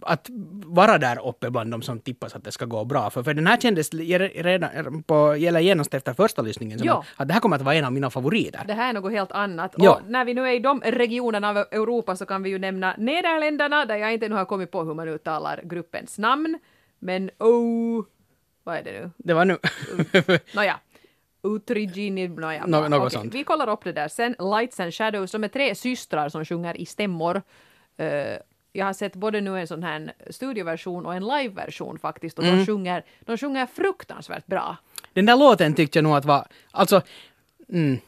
att 0.00 0.26
vara 0.66 0.98
där 0.98 1.28
uppe 1.28 1.50
bland 1.50 1.70
de 1.70 1.82
som 1.82 2.00
tippas 2.00 2.34
att 2.34 2.44
det 2.44 2.52
ska 2.52 2.64
gå 2.64 2.84
bra. 2.84 3.10
För, 3.10 3.22
för 3.22 3.34
den 3.34 3.46
här 3.46 3.56
kändes 3.56 3.94
redan 3.94 5.02
på, 5.02 5.36
gäller 5.36 5.60
genast 5.60 5.94
efter 5.94 6.14
första 6.14 6.42
lyssningen 6.42 6.78
som 6.78 6.88
Ja. 6.88 7.04
att, 7.16 7.28
det 7.28 7.34
här 7.34 7.40
kommer 7.40 7.56
att 7.56 7.62
vara 7.62 7.74
en 7.74 7.84
av 7.84 7.92
mina 7.92 8.10
favoriter. 8.10 8.60
Det 8.66 8.72
här 8.74 8.88
är 8.88 8.92
något 8.92 9.12
helt 9.12 9.32
annat. 9.32 9.74
Ja. 9.78 9.94
Och 9.94 10.00
när 10.10 10.24
vi 10.24 10.34
nu 10.34 10.48
är 10.48 10.52
i 10.52 10.58
de 10.58 10.80
regionerna 10.80 11.48
av 11.48 11.56
Europa 11.56 12.16
så 12.16 12.26
kan 12.26 12.42
vi 12.42 12.50
ju 12.50 12.58
nämna 12.58 12.94
Nederländerna, 12.98 13.84
där 13.84 13.96
jag 13.96 14.12
inte 14.14 14.28
nu 14.28 14.34
har 14.34 14.44
kommit 14.44 14.70
på 14.70 14.82
hur 14.84 14.94
man 14.94 15.08
uttalar 15.08 15.60
gruppens 15.64 16.18
namn. 16.18 16.58
Men 16.98 17.30
oh, 17.38 18.04
vad 18.64 18.76
är 18.76 18.82
det 18.82 18.92
nu? 18.92 19.10
Det 19.16 19.34
var 19.34 19.44
nu... 19.44 19.58
Nåja. 20.54 20.78
Utrigini, 21.44 22.28
nåja. 22.28 22.66
Nå- 22.66 22.80
bra. 22.80 22.88
något 22.88 23.00
Okej, 23.06 23.10
sånt. 23.10 23.34
Vi 23.34 23.44
kollar 23.44 23.68
upp 23.68 23.84
det 23.84 23.92
där 23.92 24.08
sen. 24.08 24.36
Lights 24.38 24.80
and 24.80 24.94
Shadows, 24.94 25.32
de 25.32 25.44
är 25.44 25.48
tre 25.48 25.74
systrar 25.74 26.28
som 26.28 26.44
sjunger 26.44 26.76
i 26.76 26.86
stämmor. 26.86 27.42
Eh, 27.96 28.06
jag 28.72 28.86
har 28.86 28.92
sett 28.92 29.16
både 29.16 29.40
nu 29.40 29.58
en 29.60 29.66
sån 29.66 29.82
här 29.82 30.12
studioversion 30.30 31.06
och 31.06 31.14
en 31.14 31.26
liveversion 31.26 31.98
faktiskt 31.98 32.38
och 32.38 32.44
Mm. 32.44 32.58
de, 32.58 32.66
sjunger, 32.66 33.04
de 33.20 33.38
sjunger 33.38 33.66
fruktansvärt 33.66 34.46
bra. 34.46 34.76
Den 35.12 35.26
där 35.26 35.36
låten 35.36 35.74
tyckte 35.74 35.98
jag 35.98 36.04
nog 36.04 36.16
att 36.16 36.24
var, 36.24 36.46
alltså, 36.70 37.02
mm, 37.72 37.98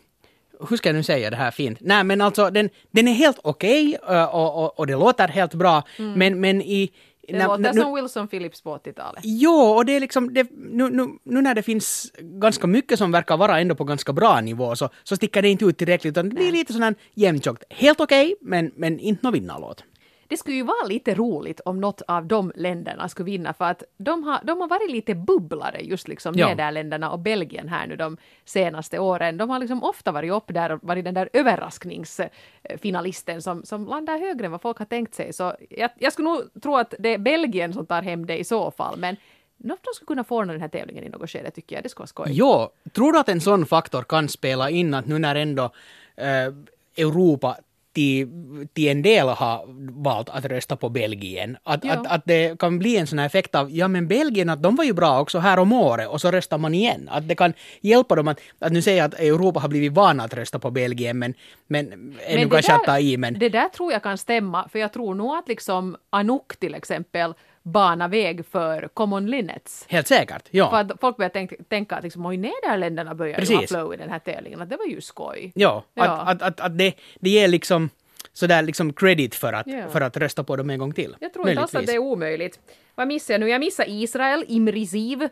hur 0.69 0.77
ska 0.77 0.89
jag 0.89 0.97
nu 0.97 1.03
säga 1.03 1.31
det 1.31 1.37
här 1.37 1.51
fint? 1.51 1.79
Nej 1.81 2.05
men 2.05 2.21
alltså 2.21 2.51
den, 2.51 2.71
den 2.91 3.09
är 3.09 3.13
helt 3.13 3.39
okej 3.43 3.99
eh, 4.09 4.25
och, 4.35 4.65
och, 4.65 4.79
och 4.79 4.87
det 4.87 4.93
låter 4.93 5.29
helt 5.29 5.55
bra 5.55 5.83
men, 5.99 6.41
men 6.41 6.63
i... 6.63 6.91
Det 7.29 7.39
när- 7.39 7.47
låter 7.47 7.63
när- 7.63 7.73
nu- 7.75 7.81
som 7.81 7.95
Wilson 7.95 8.29
Phillips 8.29 8.61
på 8.63 8.77
80-talet. 8.77 9.21
Jo, 9.25 9.51
och 9.53 9.85
det 9.87 9.93
är 9.93 10.01
liksom, 10.01 10.35
det, 10.35 10.51
nu, 10.57 10.91
nu, 10.91 11.09
nu 11.23 11.41
när 11.43 11.55
det 11.55 11.63
finns 11.63 12.13
ganska 12.19 12.67
mycket 12.67 12.99
som 12.99 13.13
verkar 13.13 13.37
vara 13.37 13.61
ändå 13.61 13.75
på 13.75 13.85
ganska 13.85 14.13
bra 14.13 14.41
nivå 14.41 14.77
så, 14.77 14.89
så 15.05 15.17
sticker 15.17 15.43
det 15.43 15.49
inte 15.49 15.65
ut 15.65 15.79
tillräckligt 15.79 16.11
utan 16.11 16.29
det 16.29 16.35
blir 16.35 16.53
lite 16.53 16.73
sån 16.73 16.83
här 16.83 16.95
jämntjockt. 17.15 17.65
Helt 17.71 18.01
okej, 18.01 18.35
men, 18.41 18.73
men 18.77 18.99
inte 18.99 19.21
någon 19.27 19.33
vinnarlåt. 19.33 19.85
Det 20.29 20.37
skulle 20.37 20.57
ju 20.57 20.63
vara 20.63 20.87
lite 20.89 21.15
roligt 21.15 21.61
om 21.65 21.81
något 21.81 22.03
av 22.09 22.27
de 22.27 22.53
länderna 22.55 23.09
skulle 23.09 23.27
vinna 23.27 23.53
för 23.53 23.65
att 23.65 23.83
de 23.97 24.25
har, 24.25 24.41
de 24.45 24.61
har 24.61 24.69
varit 24.69 24.91
lite 24.91 25.15
bubblare 25.15 25.81
just 25.81 26.09
liksom 26.09 26.35
Ja. 26.37 26.49
Nederländerna 26.49 27.11
och 27.11 27.19
Belgien 27.19 27.69
här 27.69 27.87
nu 27.87 27.97
de 27.97 28.17
senaste 28.45 28.99
åren. 28.99 29.37
De 29.37 29.51
har 29.51 29.59
liksom 29.59 29.85
ofta 29.85 30.13
varit 30.13 30.33
upp 30.33 30.45
där 30.47 30.73
och 30.73 30.79
varit 30.83 31.05
den 31.05 31.15
där 31.15 31.29
överraskningsfinalisten 31.33 33.43
som, 33.43 33.65
som 33.65 33.87
landar 33.87 34.19
högre 34.19 34.47
än 34.47 34.53
vad 34.53 34.61
folk 34.61 34.79
har 34.79 34.87
tänkt 34.87 35.15
sig. 35.15 35.33
Så 35.33 35.55
jag, 35.71 35.91
jag 35.99 36.13
skulle 36.13 36.29
nog 36.29 36.63
tro 36.63 36.77
att 36.77 36.95
det 36.99 37.15
är 37.15 37.19
Belgien 37.19 37.73
som 37.73 37.87
tar 37.87 38.03
hem 38.03 38.27
det 38.27 38.39
i 38.39 38.45
så 38.45 38.71
fall. 38.71 38.99
Men 38.99 39.17
något 39.57 39.83
de 39.83 39.95
skulle 39.95 40.07
kunna 40.07 40.25
få 40.25 40.45
den 40.45 40.61
här 40.61 40.69
tävlingen 40.69 41.05
i 41.05 41.09
något 41.09 41.31
skede 41.31 41.51
tycker 41.51 41.77
jag. 41.77 41.83
Det 41.83 41.89
skulle 41.89 42.03
vara 42.03 42.07
skoj. 42.07 42.27
Jo, 42.31 42.69
tror 42.93 43.13
du 43.13 43.19
att 43.19 43.29
en 43.29 43.41
sån 43.41 43.67
faktor 43.67 44.03
kan 44.03 44.29
spela 44.29 44.71
in 44.71 44.95
att 44.95 45.07
nu 45.07 45.19
när 45.19 45.35
ändå 45.35 45.71
eh, 46.17 46.53
Europa 46.97 47.57
till, 47.95 48.29
till 48.73 48.89
en 48.89 49.03
del 49.03 49.29
har 49.29 49.65
valt 50.05 50.29
att 50.29 50.45
rösta 50.45 50.77
på 50.77 50.89
Belgien, 50.89 51.57
att, 51.63 51.85
Ja. 51.85 51.93
att, 51.93 52.07
att 52.07 52.23
det 52.25 52.59
kan 52.59 52.79
bli 52.79 52.97
en 52.97 53.07
sån 53.07 53.19
här 53.19 53.27
effekt 53.27 53.55
av, 53.55 53.71
ja 53.71 53.89
men 53.89 54.09
Belgien, 54.09 54.51
att 54.51 54.63
de 54.63 54.77
var 54.77 54.85
ju 54.85 54.93
bra 54.93 55.21
också 55.21 55.39
här 55.39 55.59
om 55.59 55.73
året 55.73 56.09
och 56.09 56.21
så 56.21 56.31
röstar 56.31 56.59
man 56.59 56.75
igen. 56.75 57.09
Att 57.13 57.29
det 57.29 57.35
kan 57.35 57.53
hjälpa 57.81 58.15
dem 58.15 58.29
att, 58.29 58.41
att 58.59 58.73
nu 58.73 58.83
säger 58.83 58.99
jag 58.99 59.15
att 59.15 59.21
Europa 59.21 59.61
har 59.61 59.69
blivit 59.69 59.93
vana 59.93 60.25
att 60.25 60.35
rösta 60.35 60.59
på 60.59 60.71
Belgien, 60.71 61.19
men, 61.19 61.35
men 61.67 61.93
ännu 62.27 62.45
det 62.45 62.51
kanske 62.51 62.75
att 62.75 62.85
ta 62.85 62.99
i, 62.99 63.17
men 63.17 63.39
Det 63.39 63.49
där 63.49 63.69
tror 63.69 63.93
jag 63.93 64.03
kan 64.03 64.19
stämma, 64.19 64.69
för 64.69 64.79
jag 64.79 64.93
tror 64.93 65.15
nog 65.15 65.37
att 65.37 65.49
liksom 65.49 65.97
Anouk 66.11 66.57
till 66.57 66.75
exempel 66.75 67.35
bana 67.65 68.09
väg 68.09 68.47
för 68.47 68.89
Common 68.95 69.27
Linnets. 69.27 69.87
helt 69.89 70.07
säkert, 70.07 70.43
ja. 70.51 70.71
För 70.71 70.77
att 70.77 71.01
folk 71.01 71.17
börjar 71.17 71.31
tänka, 71.31 71.57
tänka 71.69 71.97
att 71.97 72.03
liksom, 72.05 72.27
oj, 72.27 72.37
Nederländerna 72.37 73.15
börjar 73.15 73.41
ju 73.41 73.47
ha 73.55 73.61
Precis. 73.61 73.71
flow 73.71 73.95
i 73.95 73.97
den 73.97 74.11
här 74.11 74.19
tävlingen, 74.19 74.63
att 74.63 74.71
det 74.71 74.77
var 74.77 74.87
ju 74.87 75.01
skoj. 75.01 75.53
Ja, 75.55 75.85
Ja. 75.95 76.03
Att, 76.05 76.29
att, 76.29 76.43
att, 76.43 76.61
att 76.61 76.79
det, 76.79 76.95
det 77.21 77.31
ger 77.31 77.49
liksom 77.49 77.91
sådär 78.33 78.63
liksom 78.63 78.93
credit 78.93 79.35
för 79.35 79.53
att, 79.53 79.67
Ja. 79.67 79.89
för 79.89 80.01
att 80.01 80.17
rösta 80.17 80.45
på 80.45 80.57
dem 80.57 80.71
en 80.71 80.79
gång 80.79 80.93
till. 80.93 81.17
Jag 81.21 81.33
tror 81.33 81.49
inte 81.49 81.63
alls 81.63 81.75
att 81.75 81.87
det 81.87 81.93
är 81.95 81.99
omöjligt. 81.99 82.61
Vad 82.95 83.07
missar 83.09 83.35
jag 83.35 83.41
nu? 83.41 83.49
Jag 83.49 83.61
missar 83.61 83.85
Israel, 83.89 84.45
Imrisiv, 84.49 85.23
uh, 85.23 85.29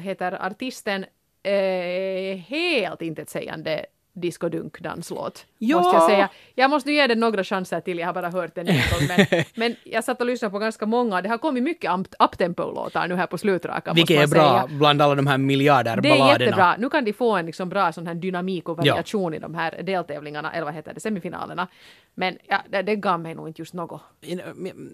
heter 0.00 0.46
artisten. 0.46 1.04
Uh, 1.48 2.36
helt 2.36 3.02
intetsägande 3.02 3.86
disco-dunk-danslåt. 4.20 5.46
Ja. 5.58 5.76
Måste 5.76 5.96
jag 5.96 6.02
säga. 6.10 6.28
Jag 6.54 6.70
måste 6.70 6.92
ge 6.92 7.06
den 7.06 7.20
några 7.20 7.44
chanser 7.44 7.80
till, 7.80 7.98
jag 7.98 8.06
har 8.06 8.14
bara 8.14 8.30
hört 8.30 8.54
den 8.54 8.68
en 8.68 8.74
gång. 8.76 9.08
Men, 9.08 9.44
men 9.54 9.76
jag 9.84 10.04
satt 10.04 10.20
och 10.20 10.26
lyssnade 10.26 10.52
på 10.52 10.58
ganska 10.58 10.86
många. 10.86 11.22
Det 11.22 11.28
har 11.28 11.38
kommit 11.38 11.62
mycket 11.62 11.90
up- 11.98 12.14
uptempo-låtar 12.18 13.08
nu 13.08 13.14
här 13.14 13.26
på 13.26 13.38
slutrakan. 13.38 13.94
Vilket 13.94 14.22
är 14.22 14.26
bra 14.26 14.66
säga. 14.66 14.78
bland 14.78 15.02
alla 15.02 15.14
de 15.14 15.26
här 15.26 15.38
miljarder 15.38 15.96
Det 16.00 16.08
är 16.08 16.18
balladerna. 16.18 16.44
jättebra. 16.44 16.76
Nu 16.78 16.90
kan 16.90 17.04
de 17.04 17.12
få 17.12 17.36
en 17.36 17.46
liksom 17.46 17.68
bra 17.68 17.92
sån 17.92 18.06
här 18.06 18.14
dynamik 18.14 18.68
och 18.68 18.76
variation 18.76 19.34
i 19.34 19.38
de 19.38 19.54
här 19.54 19.82
deltävlingarna, 19.82 20.52
eller 20.52 20.64
vad 20.64 20.74
heter 20.74 20.94
det, 20.94 21.00
semifinalerna. 21.00 21.68
Men 22.14 22.38
ja, 22.48 22.58
det, 22.70 22.82
det 22.82 22.96
gav 22.96 23.20
mig 23.20 23.34
nog 23.34 23.48
inte 23.48 23.60
just 23.62 23.74
något. 23.74 24.00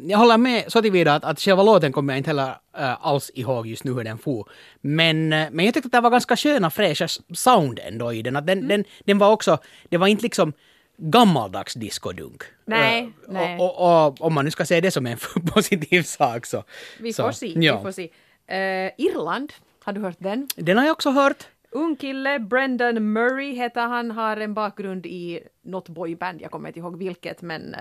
Jag 0.09 0.19
håller 0.19 0.37
med 0.39 0.73
så 0.73 0.83
tillvida 0.83 1.15
att, 1.15 1.25
att 1.25 1.41
själva 1.41 1.63
låten 1.63 1.93
kommer 1.93 2.13
jag 2.13 2.19
inte 2.19 2.31
heller 2.31 2.55
alls 2.83 3.31
ihåg 3.35 3.67
just 3.67 3.85
nu 3.85 3.93
hur 3.93 4.05
den 4.05 4.19
for. 4.19 4.49
Men, 4.81 5.33
äh, 5.33 5.49
men 5.53 5.65
jag 5.65 5.75
tyckte 5.75 5.87
att 5.87 5.93
det 5.93 6.01
var 6.01 6.11
ganska 6.11 6.37
sköna 6.37 6.71
fräscha 6.71 7.09
sound 7.35 7.79
ändå 7.83 8.13
i 8.13 8.23
den. 8.23 8.37
Att 8.37 8.43
Mm. 8.51 8.59
den, 8.61 8.69
den, 8.69 8.85
den 9.05 9.19
var 9.19 9.31
också, 9.33 9.59
det 9.89 9.97
var 9.97 10.07
inte 10.07 10.23
liksom 10.23 10.53
gammaldags 10.99 11.75
discodunk. 11.75 12.43
Nej, 12.65 13.03
Äh, 13.03 13.09
nej. 13.29 13.59
Och, 13.59 13.79
och, 13.81 14.07
och 14.09 14.21
om 14.27 14.35
man 14.35 14.45
nu 14.45 14.51
ska 14.51 14.65
se 14.67 14.81
det 14.81 14.91
som 14.91 15.07
en 15.07 15.19
positiv 15.55 16.03
sak 16.03 16.47
så. 16.47 16.65
Vi 17.01 17.13
så, 17.13 17.23
får 17.23 17.33
se. 17.33 17.53
ja. 17.57 17.77
Vi 17.77 17.83
får 17.83 17.93
se. 17.93 18.09
Eh, 18.47 18.93
Irland, 18.99 19.53
har 19.85 19.93
du 19.93 20.01
hört 20.01 20.17
den? 20.19 20.49
Den 20.57 20.77
har 20.79 20.85
jag 20.85 20.93
också 20.93 21.11
hört. 21.11 21.47
Ung 21.77 21.97
kille, 21.97 22.39
Brendan 22.39 23.13
Murray 23.13 23.53
heter 23.53 23.81
han, 23.81 24.11
har 24.11 24.37
en 24.37 24.55
bakgrund 24.55 25.07
i 25.07 25.41
något 25.63 25.89
boyband, 25.89 26.43
jag 26.43 26.51
kommer 26.51 26.69
inte 26.69 26.79
ihåg 26.81 26.99
vilket, 26.99 27.43
men 27.43 27.75
eh, 27.75 27.81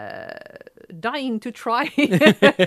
Dying 0.89 1.39
to 1.39 1.51
try 1.51 2.07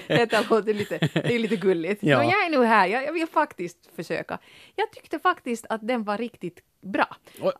heter 0.08 0.50
låten 0.50 0.76
lite, 0.76 0.98
det 0.98 1.34
är 1.34 1.38
lite 1.38 1.56
gulligt. 1.56 2.02
Ja. 2.02 2.18
Men 2.18 2.28
jag 2.28 2.44
är 2.46 2.50
nu 2.50 2.64
här, 2.64 2.86
jag, 2.86 3.04
jag 3.04 3.12
vill 3.12 3.26
faktiskt 3.26 3.90
försöka. 3.96 4.38
Jag 4.76 4.92
tyckte 4.92 5.18
faktiskt 5.18 5.66
att 5.68 5.86
den 5.88 6.04
var 6.04 6.18
riktigt 6.18 6.60
bra. 6.80 7.16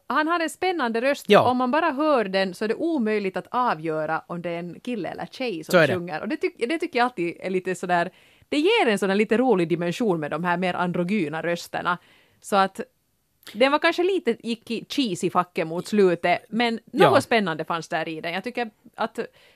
Han 0.07 0.29
har 0.29 0.41
en 0.41 0.51
spännande 0.51 1.01
röst, 1.01 1.25
Ja. 1.29 1.51
om 1.51 1.57
man 1.57 1.71
bara 1.71 1.91
hör 1.91 2.25
den 2.25 2.55
så 2.55 2.65
är 2.65 2.69
det 2.69 2.75
omöjligt 2.75 3.37
att 3.37 3.47
avgöra 3.51 4.23
om 4.27 4.43
det 4.43 4.51
är 4.51 4.59
en 4.59 4.81
kille 4.81 5.09
eller 5.09 5.27
tjej 5.27 5.65
som 5.65 5.87
sjunger. 5.87 6.21
Och 6.21 6.29
det, 6.29 6.37
tyck, 6.37 6.69
det 6.69 6.79
tycker 6.79 6.99
jag 6.99 7.05
alltid 7.05 7.37
är 7.41 7.51
lite 7.51 7.75
sådär, 7.75 8.11
det 8.49 8.59
ger 8.59 8.87
en 8.87 8.99
sån 8.99 9.17
lite 9.19 9.37
rolig 9.37 9.69
dimension 9.69 10.21
med 10.21 10.31
de 10.31 10.45
här 10.45 10.57
mer 10.57 10.75
androgyna 10.75 11.43
rösterna. 11.43 11.99
Så 12.41 12.57
att 12.57 12.81
den 13.53 13.73
var 13.73 13.79
kanske 13.79 14.03
lite 14.03 14.37
gick 14.49 14.71
i 14.71 14.85
cheesy 14.89 15.31
facket 15.31 15.67
mot 15.67 15.87
slutet, 15.87 16.39
men 16.49 16.75
något 16.75 17.15
Ja. 17.15 17.21
spännande 17.21 17.65
fanns 17.65 17.89
där 17.89 18.09
i 18.09 18.21
den. 18.21 18.33
Jag 18.33 18.45
tycker 18.45 18.71
att 18.95 19.15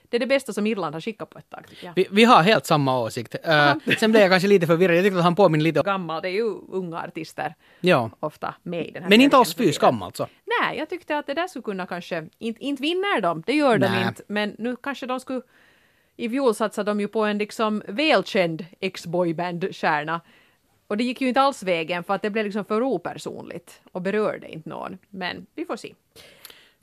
det 0.09 0.17
är 0.17 0.19
det 0.21 0.27
bästa 0.27 0.53
som 0.53 0.67
Irland 0.67 0.95
har 0.95 1.01
skickat 1.01 1.31
på 1.31 1.39
ett 1.39 1.51
tag. 1.51 1.65
Vi, 1.97 2.07
vi 2.11 2.25
har 2.25 2.43
helt 2.43 2.67
samma 2.67 2.99
åsikt. 3.01 3.35
Äh, 3.45 3.75
sen 4.01 4.11
blev 4.11 4.23
jag 4.23 4.31
kanske 4.31 4.49
lite 4.49 4.67
förvirrad. 4.67 4.97
Jag 4.97 5.05
tyckte 5.05 5.19
att 5.19 5.25
han 5.25 5.35
påminner 5.35 5.65
lite 5.65 5.81
om... 5.81 5.85
Gammal, 5.85 6.23
det 6.23 6.29
är 6.29 6.33
ju 6.33 6.55
unga 6.71 6.99
artister 6.99 7.55
Ja. 7.81 8.11
ofta 8.21 8.55
med 8.63 8.87
i 8.87 8.91
den 8.91 9.03
här 9.03 9.11
Men 9.11 9.21
inte 9.21 9.37
alls 9.37 9.49
och 9.49 9.53
så 9.53 9.57
fy 9.59 9.63
vidare. 9.65 9.75
skam 9.75 10.03
alltså. 10.03 10.29
Nej, 10.61 10.79
jag 10.79 10.91
tyckte 10.91 11.19
att 11.19 11.27
det 11.27 11.35
där 11.35 11.47
skulle 11.47 11.63
kunna 11.63 11.87
kanske, 11.87 12.29
inte, 12.39 12.65
inte 12.65 12.83
vinner 12.83 13.21
de, 13.21 13.43
det 13.47 13.53
gör 13.53 13.79
de 13.79 13.87
inte, 14.09 14.23
men 14.27 14.55
nu 14.59 14.77
kanske 14.83 15.07
de 15.07 15.21
skulle 15.21 15.43
i 16.17 16.29
fjol 16.29 16.55
satsade 16.55 16.91
de 16.91 17.01
ju 17.01 17.09
på 17.09 17.25
en 17.25 17.39
liksom 17.39 17.83
välkänd 17.89 18.65
ex-boyband-stjärna. 18.81 20.21
Och 20.93 20.99
det 20.99 21.05
gick 21.05 21.21
ju 21.21 21.29
inte 21.29 21.41
alls 21.41 21.63
vägen 21.63 22.05
för 22.05 22.15
att 22.15 22.23
det 22.23 22.31
blev 22.31 22.45
liksom 22.45 22.65
för 22.65 22.83
opersonligt 22.83 23.81
och 23.93 24.03
berörde 24.03 24.49
inte 24.53 24.69
någon. 24.69 24.99
Men 25.11 25.47
vi 25.55 25.65
får 25.65 25.77
se. 25.77 25.95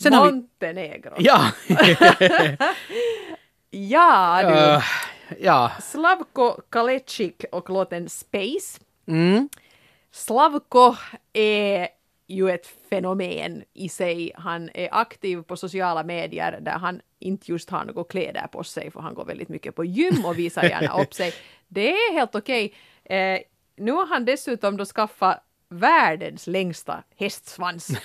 Sen 0.03 0.13
har 0.13 0.25
vi- 0.25 0.31
Montenegro. 0.31 1.13
Ja. 1.17 1.51
Ja, 3.69 4.39
du. 4.43 4.53
Äh, 4.75 4.83
ja. 5.45 5.71
Slavko 5.81 6.61
Kalecik 6.69 7.45
och 7.51 7.69
låten 7.69 8.09
Space. 8.09 8.79
Mm. 9.07 9.49
Slavko 10.11 10.95
är 11.33 11.87
ju 12.27 12.49
ett 12.49 12.67
fenomen 12.89 13.63
i 13.73 13.89
sig. 13.89 14.31
Han 14.35 14.69
är 14.73 14.89
aktiv 14.91 15.41
på 15.41 15.57
sociala 15.57 16.03
medier 16.03 16.59
där 16.61 16.71
han 16.71 17.01
inte 17.19 17.51
just 17.51 17.69
har 17.69 17.85
några 17.85 18.03
kläder 18.03 18.47
på 18.51 18.63
sig 18.63 18.91
för 18.91 18.99
han 19.01 19.13
går 19.13 19.25
väldigt 19.25 19.49
mycket 19.49 19.75
på 19.75 19.85
gym 19.85 20.25
och 20.25 20.39
visar 20.39 20.63
gärna 20.63 21.01
upp 21.01 21.13
sig. 21.13 21.33
Det 21.67 21.91
är 21.91 22.13
helt 22.13 22.35
okej. 22.35 22.73
Eh, 23.03 23.39
nu 23.79 23.91
har 23.91 24.05
han 24.07 24.25
dessutom 24.25 24.77
då 24.77 24.85
skaffat 24.85 25.43
världens 25.69 26.47
längsta 26.47 27.03
hästsvans. 27.17 27.87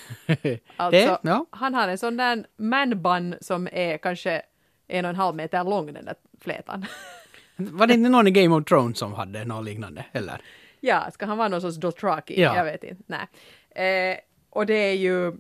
Alltså, 0.77 0.91
Det, 1.01 1.19
ja. 1.23 1.47
Han 1.51 1.75
har 1.75 1.89
en 1.89 1.99
sån 1.99 2.17
där 2.17 2.47
manbun 2.57 3.35
som 3.41 3.69
är 3.73 3.99
kanske 3.99 4.43
en 4.89 5.05
och 5.05 5.09
en 5.09 5.17
halv 5.17 5.37
meter 5.37 5.65
lång 5.65 5.93
den 5.93 6.05
där 6.05 6.15
flätan. 6.41 6.87
Var 7.57 7.87
det 7.87 7.95
inte 7.95 8.09
någon 8.11 8.27
i 8.27 8.31
Game 8.31 8.55
of 8.55 8.65
Thrones 8.65 8.99
som 8.99 9.13
hade 9.15 9.45
något 9.45 9.65
liknande? 9.65 10.05
Eller? 10.13 10.41
Ja, 10.81 11.11
ska 11.11 11.27
han 11.27 11.39
vara 11.39 11.49
någon 11.49 11.61
sorts 11.61 11.77
Dothraki? 11.77 12.41
Ja. 12.43 12.57
Jag 12.57 12.65
vet 12.65 12.85
inte. 12.85 13.03
Nej. 13.07 14.13
Eh, 14.13 14.19
och 14.51 14.67
det 14.67 14.75
är 14.75 14.95
ju... 14.95 15.33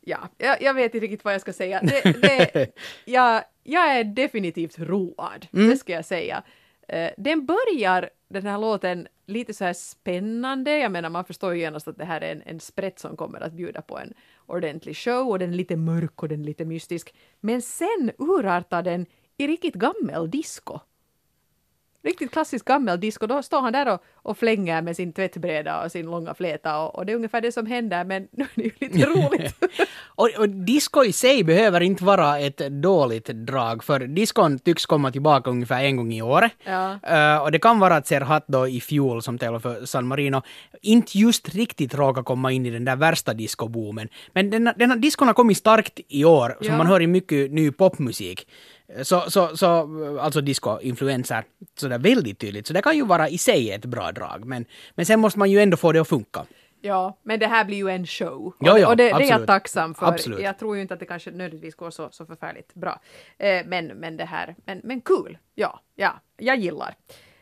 Ja, 0.00 0.18
jag, 0.38 0.62
jag 0.62 0.74
vet 0.74 0.94
inte 0.94 1.04
riktigt 1.04 1.24
vad 1.24 1.34
jag 1.34 1.40
ska 1.40 1.52
säga. 1.52 1.80
Det, 1.82 2.02
det, 2.22 2.66
jag, 3.04 3.42
jag 3.62 3.96
är 3.98 4.04
definitivt 4.04 4.78
road, 4.78 5.46
Mm. 5.52 5.68
det 5.70 5.76
ska 5.76 5.92
jag 5.92 6.04
säga. 6.04 6.42
Eh, 6.88 7.10
den 7.16 7.46
börjar, 7.46 8.10
den 8.28 8.46
här 8.46 8.58
låten, 8.58 9.08
lite 9.26 9.54
så 9.54 9.64
här 9.64 9.72
spännande. 9.72 10.78
Jag 10.78 10.92
menar, 10.92 11.10
man 11.10 11.24
förstår 11.24 11.54
ju 11.54 11.60
genast 11.60 11.88
att 11.88 11.98
det 11.98 12.04
här 12.04 12.20
är 12.20 12.32
en, 12.32 12.42
en 12.46 12.60
sprätt 12.60 12.98
som 12.98 13.16
kommer 13.16 13.40
att 13.40 13.52
bjuda 13.52 13.82
på 13.82 13.98
en 13.98 14.14
ordentlig 14.46 14.96
show 14.96 15.28
och 15.28 15.38
den 15.38 15.52
är 15.52 15.56
lite 15.56 15.76
mörk 15.76 16.22
och 16.22 16.28
den 16.28 16.40
är 16.40 16.44
lite 16.44 16.64
mystisk. 16.64 17.14
Men 17.40 17.62
sen 17.62 18.10
urartar 18.18 18.82
den 18.82 19.06
i 19.36 19.46
riktigt 19.46 19.74
gammel 19.74 20.30
disco 20.30 20.80
riktigt 22.08 22.30
klassisk 22.32 22.64
gammel 22.64 23.00
disco, 23.00 23.26
då 23.26 23.42
står 23.42 23.60
han 23.60 23.72
där 23.72 23.92
och, 23.94 24.02
och 24.14 24.38
flänger 24.38 24.82
med 24.82 24.96
sin 24.96 25.12
tvättbräda 25.12 25.84
och 25.84 25.92
sin 25.92 26.06
långa 26.06 26.34
fläta 26.34 26.78
och, 26.78 26.94
och 26.96 27.06
det 27.06 27.12
är 27.12 27.16
ungefär 27.16 27.40
det 27.40 27.52
som 27.52 27.66
händer 27.66 28.04
men 28.04 28.28
nu 28.32 28.44
är 28.44 28.48
det 28.54 28.62
ju 28.62 28.70
lite 28.80 29.06
roligt. 29.14 29.64
Och, 30.18 30.28
och 30.38 30.48
disco 30.48 31.04
i 31.04 31.12
sig 31.12 31.44
behöver 31.44 31.80
inte 31.80 32.04
vara 32.04 32.38
ett 32.38 32.56
dåligt 32.82 33.26
drag, 33.26 33.84
för 33.84 34.00
discon 34.00 34.58
tycks 34.58 34.86
komma 34.86 35.10
tillbaka 35.10 35.50
ungefär 35.50 35.84
en 35.84 35.96
gång 35.96 36.12
i 36.12 36.22
året. 36.22 36.52
Ja. 36.64 36.98
Eh, 37.02 37.42
och 37.42 37.52
det 37.52 37.58
kan 37.58 37.78
vara 37.78 37.96
att 37.96 38.06
Serhat 38.06 38.44
då 38.48 38.68
i 38.68 38.80
fjol, 38.80 39.22
som 39.22 39.38
tävlar 39.38 39.58
för 39.58 39.84
San 39.84 40.06
Marino, 40.06 40.42
inte 40.82 41.18
just 41.18 41.54
riktigt 41.54 41.94
råkar 41.94 42.22
komma 42.22 42.52
in 42.52 42.66
i 42.66 42.70
den 42.70 42.84
där 42.84 42.96
värsta 42.96 43.34
discoboomen. 43.34 44.08
Men 44.32 44.50
den, 44.50 44.70
den 44.76 44.90
här 44.90 44.96
discon 44.98 45.28
har 45.28 45.34
kommit 45.34 45.56
starkt 45.58 46.00
i 46.08 46.24
år, 46.24 46.56
som 46.60 46.66
Ja. 46.66 46.76
man 46.76 46.86
hör 46.86 47.02
i 47.02 47.06
mycket 47.06 47.50
ny 47.52 47.70
popmusik. 47.72 48.46
Så, 49.02 49.30
så, 49.30 49.56
så 49.56 49.66
alltså 50.20 50.40
disco-influenser, 50.40 51.44
sådär 51.78 51.98
väldigt 51.98 52.38
tydligt. 52.38 52.66
Så 52.66 52.72
det 52.72 52.82
kan 52.82 52.96
ju 52.96 53.04
vara 53.06 53.28
i 53.28 53.38
sig 53.38 53.70
ett 53.72 53.84
bra 53.84 54.12
drag, 54.12 54.44
men, 54.44 54.64
men 54.94 55.06
sen 55.06 55.20
måste 55.20 55.38
man 55.38 55.50
ju 55.50 55.60
ändå 55.60 55.76
få 55.76 55.92
det 55.92 56.00
att 56.00 56.08
funka. 56.08 56.44
ja, 56.80 57.18
men 57.22 57.40
det 57.40 57.46
här 57.46 57.64
blir 57.64 57.76
ju 57.78 57.88
en 57.88 58.06
show. 58.06 58.52
Ja, 58.60 58.72
och, 58.72 58.78
ja, 58.78 58.88
och 58.88 58.96
det, 58.96 59.04
det 59.04 59.24
är 59.24 59.30
jag 59.30 59.46
tacksam 59.46 59.94
för. 59.94 60.06
Absolut. 60.06 60.40
Jag 60.40 60.58
tror 60.58 60.76
ju 60.76 60.82
inte 60.82 60.94
att 60.94 61.00
det 61.00 61.06
kanske 61.06 61.30
nödvändigtvis 61.30 61.74
går 61.74 61.90
så, 61.90 62.08
så 62.12 62.26
förfärligt 62.26 62.74
bra. 62.74 63.00
Eh, 63.38 63.66
men, 63.66 63.86
men 63.86 64.16
det 64.16 64.24
här, 64.24 64.54
men, 64.64 64.80
men 64.84 65.00
kul. 65.00 65.38
Ja, 65.54 65.80
ja, 65.96 66.20
jag 66.36 66.56
gillar. 66.56 66.94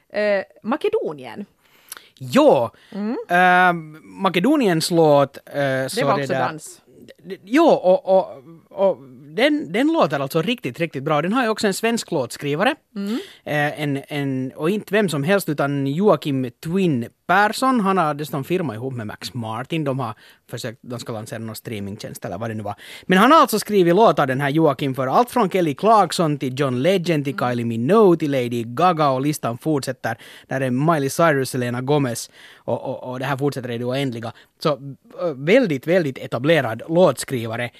Eh, 0.09 0.43
Makedonien, 0.63 1.47
Jo, 2.19 2.71
eh, 3.29 3.73
Makedoniens 4.03 4.91
låt... 4.91 5.37
eh, 5.47 5.53
det 5.55 6.05
var 6.05 6.13
också 6.21 6.33
där- 6.33 6.41
dans. 6.49 6.83
Jo, 7.45 7.65
och, 7.67 8.09
och, 8.19 8.43
och 8.69 8.99
den, 9.37 9.73
den 9.73 9.87
låter 9.93 10.21
alltså 10.21 10.43
riktigt, 10.43 10.81
riktigt 10.81 11.03
bra. 11.03 11.23
Den 11.23 11.33
har 11.33 11.43
ju 11.43 11.49
också 11.49 11.67
en 11.67 11.75
svensk 11.75 12.11
låtskrivare. 12.11 12.75
Eh, 13.45 13.83
en, 13.83 14.03
en, 14.09 14.53
och 14.57 14.71
inte 14.71 14.95
vem 14.95 15.09
som 15.09 15.23
helst 15.23 15.49
utan 15.49 15.87
Joakim 15.87 16.51
Twin 16.65 17.09
Persson. 17.27 17.81
Han 17.81 17.99
har 17.99 18.15
dessutom 18.15 18.45
firma 18.45 18.75
ihop 18.75 18.95
med 18.95 19.07
Max 19.07 19.35
Martin. 19.35 19.85
De 19.85 19.99
har 20.01 20.15
försökt, 20.51 20.79
de 20.83 20.99
ska 20.99 21.13
lansera 21.13 21.39
någon 21.39 21.57
streamingtjänst 21.57 22.25
eller 22.25 22.39
vad 22.39 22.51
det 22.51 22.55
nu 22.55 22.63
var. 22.63 22.75
Men 23.07 23.19
han 23.19 23.33
har 23.33 23.41
alltså 23.41 23.59
skrivit 23.59 23.95
låtar 23.95 24.27
den 24.27 24.41
här 24.41 24.51
Joakim 24.51 24.95
för 24.95 25.07
allt 25.07 25.31
från 25.31 25.51
Kelly 25.51 25.75
Clarkson 25.75 26.39
till 26.39 26.61
John 26.61 26.83
Legend 26.83 27.25
till 27.25 27.39
Kylie 27.39 27.65
Minogue 27.65 28.19
till 28.19 28.31
Lady 28.31 28.63
Gaga 28.65 29.09
och 29.11 29.21
listan 29.21 29.59
fortsätter. 29.59 30.19
Där 30.47 30.61
är 30.61 30.71
Miley 30.71 31.11
Cyrus, 31.11 31.51
Selena 31.51 31.81
Gomez 31.81 32.31
och, 32.57 32.85
och, 32.85 33.11
och 33.11 33.19
det 33.19 33.25
här 33.25 33.37
fortsätter 33.37 33.71
i 33.71 33.79
det 33.79 33.85
oändliga. 33.85 34.33
Så 34.59 34.73
eh, 34.73 35.35
väldigt, 35.35 35.87
väldigt 35.87 36.19
etablerad 36.19 36.83
låtskrivare. 36.89 37.71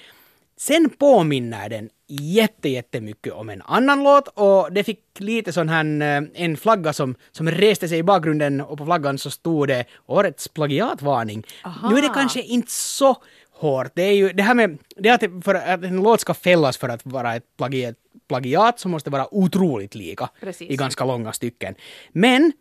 Sen 0.59 0.89
påminner 0.89 1.69
den 1.69 1.89
jätte, 2.07 2.69
jättemycket 2.69 3.33
om 3.33 3.49
en 3.49 3.61
annan 3.61 4.03
låt 4.03 4.27
och 4.27 4.73
det 4.73 4.83
fick 4.83 5.01
lite 5.17 5.53
sån 5.53 5.69
här 5.69 6.01
eh, 6.01 6.29
en 6.33 6.57
flagga 6.57 6.93
som, 6.93 7.15
som 7.31 7.51
reste 7.51 7.87
sig 7.87 7.97
i 7.97 8.03
bakgrunden 8.03 8.61
och 8.61 8.77
på 8.77 8.85
flaggan 8.85 9.17
så 9.17 9.31
stod 9.31 9.67
det 9.67 9.85
årets 10.05 10.47
plagiatvarning. 10.47 11.43
Aha. 11.65 11.89
Nu 11.89 11.97
är 11.97 12.01
det 12.01 12.09
kanske 12.13 12.41
inte 12.41 12.71
så 12.71 13.15
hårt. 13.51 13.91
Det 13.95 14.01
är 14.01 14.13
ju 14.13 14.29
det 14.33 14.43
här 14.43 14.53
med 14.53 14.77
det 14.97 15.09
att 15.09 15.23
för 15.43 15.55
att 15.55 15.83
en 15.83 16.03
låt 16.03 16.21
ska 16.21 16.33
fällas 16.33 16.77
för 16.77 16.89
att 16.89 17.05
vara 17.05 17.35
ett 17.35 17.57
plagiat, 17.57 17.95
plagiat 18.27 18.79
så 18.79 18.89
måste 18.89 19.09
vara 19.09 19.33
otroligt 19.33 19.95
lika 19.95 20.29
Precis. 20.39 20.69
i 20.69 20.75
ganska 20.75 21.05
långa 21.05 21.33
stycken. 21.33 21.75
Men 22.11 22.51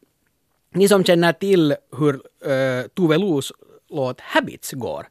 ni 0.75 0.89
som 0.89 1.05
känner 1.05 1.33
till 1.33 1.77
hur 1.99 2.15
uh, 2.15 2.87
Tove 2.95 3.19
Los 3.19 3.53
låt 3.89 4.21
Habits 4.21 4.73
går, 4.73 5.07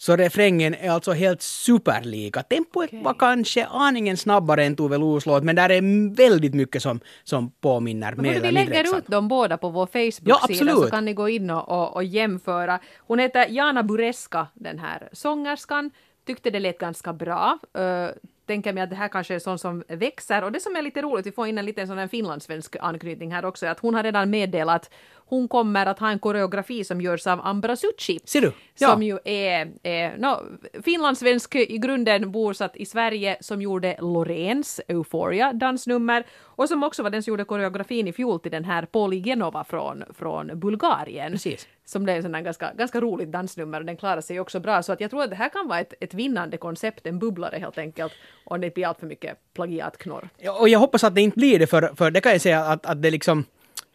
så 0.00 0.16
refrängen 0.16 0.74
är 0.74 0.90
alltså 0.90 1.12
helt 1.12 1.42
superlika. 1.42 2.42
Tempoet 2.42 2.88
Okej. 2.88 3.02
var 3.02 3.14
kanske 3.14 3.66
aningen 3.66 4.16
snabbare 4.16 4.64
än 4.64 4.76
Tove 4.76 4.98
Los 4.98 5.26
låt, 5.26 5.44
men 5.44 5.56
där 5.56 5.70
är 5.70 6.14
väldigt 6.16 6.54
mycket 6.54 6.82
som, 6.82 7.00
som 7.24 7.50
påminner 7.50 8.14
Men 8.14 8.24
borde 8.24 8.40
vi 8.40 8.50
lägger 8.52 8.80
exakt. 8.80 8.98
ut 8.98 9.06
dem 9.06 9.28
båda 9.28 9.56
på 9.56 9.68
vår 9.68 9.88
Ja, 9.92 10.10
Facebook-sida 10.10 10.38
absolut. 10.42 10.74
så 10.74 10.90
kan 10.90 11.04
ni 11.04 11.14
gå 11.14 11.28
in 11.28 11.50
och, 11.50 11.68
och, 11.68 11.94
och 11.94 12.04
jämföra. 12.04 12.78
Hon 12.98 13.18
heter 13.18 13.46
Jana 13.48 13.82
Bureska, 13.82 14.46
den 14.54 14.78
här 14.78 15.08
sångerskan. 15.12 15.90
Tyckte 16.26 16.50
det 16.50 16.60
lät 16.60 16.78
ganska 16.78 17.12
bra. 17.12 17.58
Uh, 17.78 18.10
tänker 18.50 18.72
mig 18.72 18.82
att 18.82 18.90
det 18.90 18.96
här 18.96 19.08
kanske 19.08 19.34
är 19.34 19.38
sånt 19.38 19.60
som 19.60 19.84
växer. 19.88 20.44
Och 20.44 20.52
det 20.52 20.60
som 20.60 20.76
är 20.76 20.82
lite 20.82 21.02
roligt, 21.02 21.26
vi 21.26 21.32
får 21.32 21.46
in 21.46 21.58
en 21.58 21.64
liten 21.64 21.86
sån 21.86 21.98
här 21.98 22.08
finlandssvensk 22.08 22.76
anknytning 22.80 23.32
här 23.32 23.44
också, 23.44 23.66
är 23.66 23.70
att 23.70 23.80
hon 23.80 23.94
har 23.94 24.02
redan 24.02 24.30
meddelat 24.30 24.80
att 24.80 24.90
hon 25.14 25.48
kommer 25.48 25.86
att 25.86 25.98
ha 25.98 26.10
en 26.10 26.18
koreografi 26.18 26.84
som 26.84 27.00
görs 27.00 27.26
av 27.26 27.40
Ambra 27.46 27.76
Suchi. 27.76 28.18
Ser 28.24 28.40
du? 28.40 28.52
Ja. 28.78 28.88
Som 28.88 29.02
ju 29.02 29.18
är, 29.24 29.72
är 29.82 30.18
no, 30.18 30.58
finlandssvensk 30.82 31.54
i 31.54 31.78
grunden, 31.78 32.32
bosatt 32.32 32.76
i 32.76 32.86
Sverige, 32.86 33.36
som 33.40 33.62
gjorde 33.62 33.96
Loreens 34.00 34.80
Euphoria 34.88 35.52
dansnummer 35.52 36.26
och 36.40 36.68
som 36.68 36.82
också 36.82 37.02
var 37.02 37.10
den 37.10 37.22
som 37.22 37.30
gjorde 37.30 37.44
koreografin 37.44 38.08
i 38.08 38.12
fjol 38.12 38.40
till 38.40 38.50
den 38.50 38.64
här 38.64 38.86
Poli 38.86 39.22
Genova 39.22 39.64
från, 39.64 40.04
från 40.14 40.60
Bulgarien. 40.60 41.32
Precis. 41.32 41.68
Som 41.90 42.04
blev 42.04 42.16
en 42.16 42.22
sån 42.22 42.44
ganska, 42.44 42.72
ganska 42.72 43.00
roligt 43.00 43.32
dansnummer 43.32 43.80
och 43.80 43.86
den 43.86 43.96
klarar 43.96 44.20
sig 44.20 44.40
också 44.40 44.60
bra. 44.60 44.82
Så 44.82 44.92
att 44.92 45.00
jag 45.00 45.10
tror 45.10 45.22
att 45.22 45.30
det 45.30 45.36
här 45.36 45.48
kan 45.48 45.68
vara 45.68 45.80
ett, 45.80 45.94
ett 46.00 46.14
vinnande 46.14 46.56
koncept, 46.56 47.06
en 47.06 47.18
bubblare 47.18 47.58
helt 47.58 47.78
enkelt, 47.78 48.12
om 48.44 48.60
det 48.60 48.74
blir 48.74 48.86
allt 48.86 49.00
för 49.00 49.06
mycket 49.06 49.38
plagiatknorr. 49.54 50.28
Ja, 50.38 50.60
Och 50.60 50.68
jag 50.68 50.78
hoppas 50.78 51.04
att 51.04 51.14
det 51.14 51.20
inte 51.20 51.36
blir 51.38 51.58
det, 51.58 51.66
för, 51.66 51.92
för 51.96 52.10
det 52.10 52.20
kan 52.20 52.32
jag 52.32 52.40
säga 52.40 52.60
att, 52.60 52.86
att 52.86 53.02
det 53.02 53.10
liksom... 53.10 53.44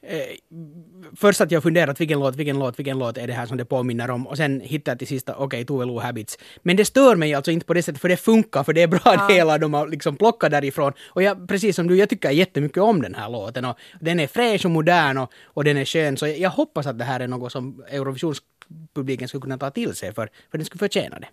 Eh, 0.07 0.35
först 1.15 1.41
att 1.41 1.51
jag 1.51 1.63
funderat 1.63 2.01
vilken 2.01 2.19
låt, 2.19 2.35
vilken 2.35 2.59
låt, 2.59 2.79
vilken 2.79 2.99
låt 2.99 3.17
är 3.17 3.27
det 3.27 3.33
här 3.33 3.45
som 3.45 3.57
det 3.57 3.65
påminner 3.65 4.09
om 4.09 4.27
och 4.27 4.37
sen 4.37 4.61
hittade 4.61 4.97
till 4.97 5.07
sista, 5.07 5.35
okej, 5.35 5.65
Tove 5.65 5.85
Lo 5.85 5.99
Habits. 5.99 6.37
Men 6.63 6.75
det 6.77 6.85
stör 6.85 7.15
mig 7.15 7.33
alltså 7.33 7.51
inte 7.51 7.65
på 7.65 7.73
det 7.73 7.83
sättet, 7.83 8.01
för 8.01 8.09
det 8.09 8.17
funkar, 8.17 8.63
för 8.63 8.73
det 8.73 8.81
är 8.81 8.87
bra 8.87 9.01
Ja. 9.05 9.27
delar 9.27 9.59
de 9.59 9.73
har 9.73 9.87
liksom 9.87 10.15
plockat 10.15 10.51
därifrån. 10.51 10.93
Och 11.05 11.23
jag, 11.23 11.47
precis 11.47 11.75
som 11.75 11.87
du, 11.87 11.95
jag 11.95 12.09
tycker 12.09 12.31
jättemycket 12.31 12.77
om 12.83 13.01
den 13.01 13.15
här 13.15 13.29
låten 13.29 13.65
och 13.65 13.77
den 13.99 14.19
är 14.19 14.27
fräsch 14.27 14.65
och 14.65 14.71
modern 14.71 15.17
och, 15.17 15.31
och 15.43 15.63
den 15.63 15.77
är 15.77 15.85
skön, 15.85 16.17
så 16.17 16.27
jag, 16.27 16.37
jag 16.39 16.49
hoppas 16.49 16.87
att 16.87 16.97
det 16.99 17.05
här 17.05 17.19
är 17.19 17.27
något 17.27 17.51
som 17.51 17.83
Eurovisionspubliken 17.89 19.27
skulle 19.27 19.41
kunna 19.41 19.57
ta 19.57 19.69
till 19.71 19.95
sig, 19.95 20.13
för, 20.13 20.29
för 20.51 20.57
den 20.57 20.65
skulle 20.65 20.79
förtjäna 20.79 21.19
det. 21.19 21.27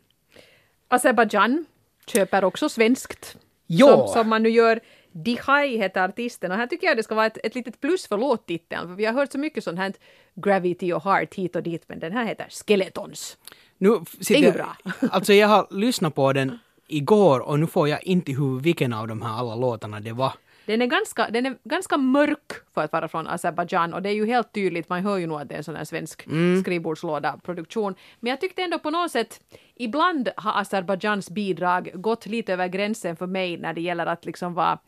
Azerbajdzjan 0.89 1.65
köper 2.07 2.45
också 2.45 2.69
svenskt. 2.69 3.37
Jo. 3.67 3.87
Som, 3.89 4.09
som 4.09 4.29
man 4.29 4.43
nu 4.43 4.49
gör. 4.49 4.81
Dihai 5.12 5.77
heter 5.77 6.05
artisten 6.05 6.53
och 6.53 6.57
här 6.57 6.66
tycker 6.66 6.87
jag 6.87 6.96
det 6.96 7.03
ska 7.03 7.14
vara 7.14 7.27
ett, 7.27 7.38
ett 7.44 7.55
litet 7.55 7.81
plus 7.81 8.07
för 8.07 8.18
låttiteln. 8.18 8.88
För 8.88 8.94
vi 8.94 9.05
har 9.05 9.12
hört 9.12 9.33
så 9.33 9.38
mycket 9.38 9.64
sånt 9.64 9.79
här 9.79 9.92
Gravity 10.35 10.92
och 10.92 11.05
Heart 11.05 11.35
hit 11.35 11.57
och 11.57 11.62
dit 11.62 11.85
men 11.87 11.98
den 11.98 12.12
här 12.12 12.25
heter 12.25 12.46
Skeletons. 12.51 13.37
Nu 13.79 14.01
sitter 14.20 14.40
Det 14.40 14.46
är 14.46 14.53
ju 14.53 14.53
bra. 14.53 14.77
alltså 15.11 15.33
jag 15.33 15.48
har 15.48 15.66
lyssnat 15.70 16.14
på 16.14 16.33
den 16.33 16.59
igår 16.87 17.40
och 17.40 17.61
nu 17.61 17.66
får 17.66 17.88
jag 17.88 18.05
inte 18.05 18.33
ihåg 18.33 18.61
vilken 18.61 18.92
av 18.92 19.09
de 19.09 19.22
här 19.22 19.38
alla 19.38 19.55
låtarna 19.55 20.01
det 20.01 20.12
var. 20.12 20.33
Den 20.73 20.83
är, 20.83 20.87
ganska, 20.87 21.29
den 21.31 21.47
är 21.47 21.57
ganska 21.65 21.97
mörk 21.97 22.53
för 22.75 22.85
att 22.85 22.93
vara 22.93 23.09
från 23.09 23.27
Azerbajdzjan 23.27 23.95
och 23.95 24.03
det 24.03 24.09
är 24.09 24.15
ju 24.15 24.27
helt 24.27 24.53
tydligt, 24.53 24.89
man 24.89 25.03
hör 25.03 25.17
ju 25.19 25.27
nog 25.27 25.41
att 25.41 25.49
det 25.49 25.55
är 25.55 25.59
en 25.59 25.65
sån 25.65 25.77
här 25.77 25.85
svensk 25.85 26.27
skrivbordslåda-produktion. 26.63 27.95
Men 28.21 28.31
jag 28.31 28.41
tyckte 28.41 28.63
ändå 28.63 28.79
på 28.79 28.91
något 28.91 29.11
sätt, 29.11 29.41
ibland 29.75 30.29
har 30.37 30.61
Azerbajdzjans 30.61 31.31
bidrag 31.31 31.91
gått 31.95 32.27
lite 32.27 32.53
över 32.53 32.69
gränsen 32.69 33.17
för 33.17 33.27
mig 33.27 33.57
när 33.57 33.73
det 33.75 33.81
gäller 33.81 34.07
att 34.07 34.25
liksom 34.25 34.55
vara 34.55 34.79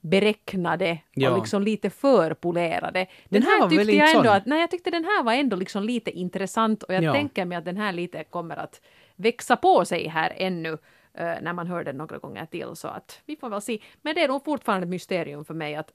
beräknade 0.00 0.98
Ja. 1.14 1.30
och 1.30 1.38
liksom 1.38 1.62
lite 1.62 1.90
för 1.90 2.34
polerade. 2.34 2.98
Den, 2.98 3.06
Den 3.28 3.42
här 3.42 3.60
här, 3.60 3.68
tyckte 3.68 3.92
jag 3.96 4.10
ändå 4.10 4.22
sån? 4.24 4.32
att, 4.36 4.46
nej 4.46 4.60
jag 4.60 4.70
tyckte 4.70 4.90
den 4.90 5.04
här 5.04 5.22
var 5.22 5.32
ändå 5.32 5.56
liksom 5.56 5.82
lite 5.84 6.10
intressant 6.10 6.82
och 6.82 6.94
jag 6.94 7.02
Ja. 7.04 7.12
tänker 7.12 7.44
mig 7.44 7.58
att 7.58 7.64
den 7.64 7.76
här 7.76 7.92
lite 7.92 8.24
kommer 8.24 8.56
att 8.56 8.80
växa 9.16 9.56
på 9.56 9.84
sig 9.84 10.08
här 10.08 10.32
ännu 10.36 10.78
när 11.14 11.52
man 11.52 11.66
hör 11.66 11.84
den 11.84 11.96
några 11.96 12.18
gånger 12.18 12.46
till 12.46 12.76
så 12.76 12.88
att 12.88 13.20
vi 13.26 13.36
får 13.36 13.48
väl 13.50 13.62
se. 13.62 13.78
Men 14.02 14.14
det 14.14 14.24
är 14.24 14.28
nog 14.28 14.44
fortfarande 14.44 14.84
ett 14.84 14.90
mysterium 14.90 15.44
för 15.44 15.54
mig 15.54 15.74
att 15.74 15.92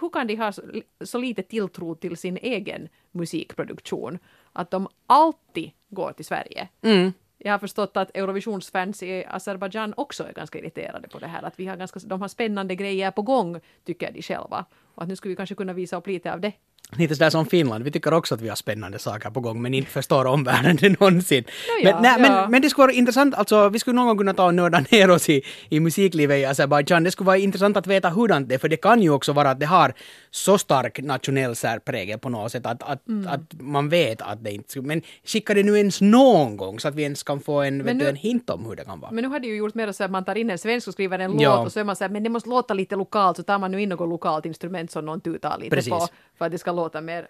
hur 0.00 0.08
kan 0.08 0.26
de 0.26 0.36
ha 0.36 0.52
så, 0.52 0.62
så 1.00 1.18
lite 1.18 1.42
tilltro 1.42 1.94
till 1.94 2.16
sin 2.16 2.36
egen 2.36 2.88
musikproduktion 3.10 4.18
att 4.52 4.70
de 4.70 4.88
alltid 5.06 5.70
går 5.88 6.12
till 6.12 6.24
Sverige. 6.24 6.68
Mm. 6.82 7.12
Jag 7.38 7.52
har 7.52 7.58
förstått 7.58 7.96
att 7.96 8.16
Eurovisionsfans 8.16 9.02
i 9.02 9.24
Azerbajdzjan 9.28 9.94
också 9.96 10.24
är 10.28 10.32
ganska 10.32 10.58
irriterade 10.58 11.08
på 11.08 11.18
det 11.18 11.26
här. 11.26 11.42
Att 11.42 11.58
vi 11.60 11.66
har 11.66 11.76
ganska, 11.76 12.00
de 12.04 12.20
har 12.20 12.28
spännande 12.28 12.74
grejer 12.74 13.10
på 13.10 13.22
gång, 13.22 13.60
tycker 13.84 14.12
de 14.12 14.22
själva. 14.22 14.64
Och 14.94 15.02
att 15.02 15.08
nu 15.08 15.16
skulle 15.16 15.32
vi 15.32 15.36
kanske 15.36 15.54
kunna 15.54 15.72
visa 15.72 15.96
upp 15.96 16.06
lite 16.06 16.32
av 16.32 16.40
det. 16.40 16.52
Lite 16.96 17.14
sådär 17.16 17.30
som 17.30 17.46
Finland, 17.46 17.84
vi 17.84 17.90
tycker 17.90 18.14
också 18.14 18.34
att 18.34 18.40
vi 18.40 18.48
har 18.48 18.56
spännande 18.56 18.98
saker 18.98 19.30
på 19.30 19.40
gång 19.40 19.62
men 19.62 19.74
inte 19.74 19.90
förstår 19.90 20.24
omvärlden 20.24 20.76
det 20.76 21.00
någonsin. 21.00 21.44
No, 21.44 21.88
ja, 21.88 21.92
men, 21.92 22.02
nej, 22.02 22.12
ja. 22.18 22.18
men, 22.40 22.50
men 22.50 22.62
det 22.62 22.70
skulle 22.70 22.82
vara 22.86 22.92
intressant, 22.92 23.34
alltså 23.34 23.68
vi 23.68 23.78
skulle 23.78 23.94
någon 23.96 24.06
gång 24.06 24.18
kunna 24.18 24.34
ta 24.34 24.46
och 24.46 24.54
nörda 24.54 24.80
ner 24.90 25.10
oss 25.10 25.28
i, 25.28 25.42
i 25.68 25.80
musiklivet 25.80 26.38
i 26.38 26.44
Azerbajdzjan. 26.44 27.04
Det 27.04 27.10
skulle 27.10 27.26
vara 27.26 27.36
intressant 27.36 27.76
att 27.76 27.86
veta 27.86 28.08
hurdant 28.10 28.48
det 28.48 28.54
är, 28.54 28.58
för 28.58 28.68
det 28.68 28.76
kan 28.76 29.02
ju 29.02 29.10
också 29.10 29.32
vara 29.32 29.50
att 29.50 29.60
det 29.60 29.66
har 29.66 29.92
så 30.30 30.58
stark 30.58 31.00
nationell 31.02 31.56
särprägel 31.56 32.18
på 32.18 32.28
något 32.28 32.52
sätt 32.52 32.66
att, 32.66 32.82
att, 32.82 33.08
Mm. 33.08 33.28
att 33.32 33.40
man 33.60 33.88
vet 33.88 34.22
att 34.22 34.44
det 34.44 34.52
inte. 34.52 34.80
Men 34.80 35.02
skicka 35.24 35.54
det 35.54 35.62
nu 35.62 35.76
ens 35.78 36.00
någon 36.00 36.56
gång 36.56 36.80
så 36.80 36.88
att 36.88 36.94
vi 36.94 37.02
ens 37.02 37.22
kan 37.22 37.40
få 37.40 37.60
en, 37.62 37.84
vet 37.84 37.96
nu- 37.96 38.04
du, 38.04 38.10
en 38.10 38.16
hint 38.16 38.50
om 38.50 38.66
hur 38.66 38.76
det 38.76 38.84
kan 38.84 39.00
vara. 39.00 39.10
Men 39.12 39.24
nu 39.24 39.28
har 39.30 39.38
de 39.40 39.48
ju 39.48 39.56
gjort 39.56 39.74
mer 39.74 39.92
så 39.92 40.04
att 40.04 40.10
man 40.10 40.24
tar 40.24 40.34
in 40.34 40.50
en 40.50 40.58
svensk 40.58 40.88
och 40.88 40.92
skriver 40.94 41.18
en 41.18 41.40
Ja. 41.40 41.56
låt 41.56 41.66
och 41.66 41.72
så 41.72 41.80
är 41.80 41.84
man 41.84 41.96
så 41.96 42.04
här, 42.04 42.08
men 42.08 42.22
det 42.22 42.28
måste 42.30 42.48
låta 42.48 42.74
lite 42.74 42.96
lokalt, 42.96 43.36
så 43.36 43.42
tar 43.42 43.58
man 43.58 43.70
nu 43.70 43.82
in 43.82 43.88
något 43.88 44.08
lokalt 44.08 44.46
instrument 44.46 44.90
som 44.90 45.06
någon 45.06 45.20
tutar 45.20 45.58
lite 45.58 45.76
Precis. 45.76 45.90
på 45.92 46.06
för 46.38 46.44
att 46.46 46.52
det 46.52 46.58
ska 46.58 46.72
låta 46.74 47.00
mer 47.00 47.28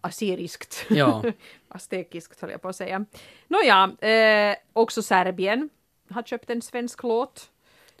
assyriskt. 0.00 0.86
Ja. 0.90 1.22
Aztekiskt 1.68 2.40
höll 2.40 2.50
jag 2.50 2.62
på 2.62 2.68
att 2.68 2.76
säga. 2.76 3.04
Nåja, 3.48 3.90
eh, 4.10 4.56
också 4.72 5.02
Serbien 5.02 5.70
har 6.10 6.22
köpt 6.22 6.50
en 6.50 6.62
svensk 6.62 7.02
låt. 7.02 7.50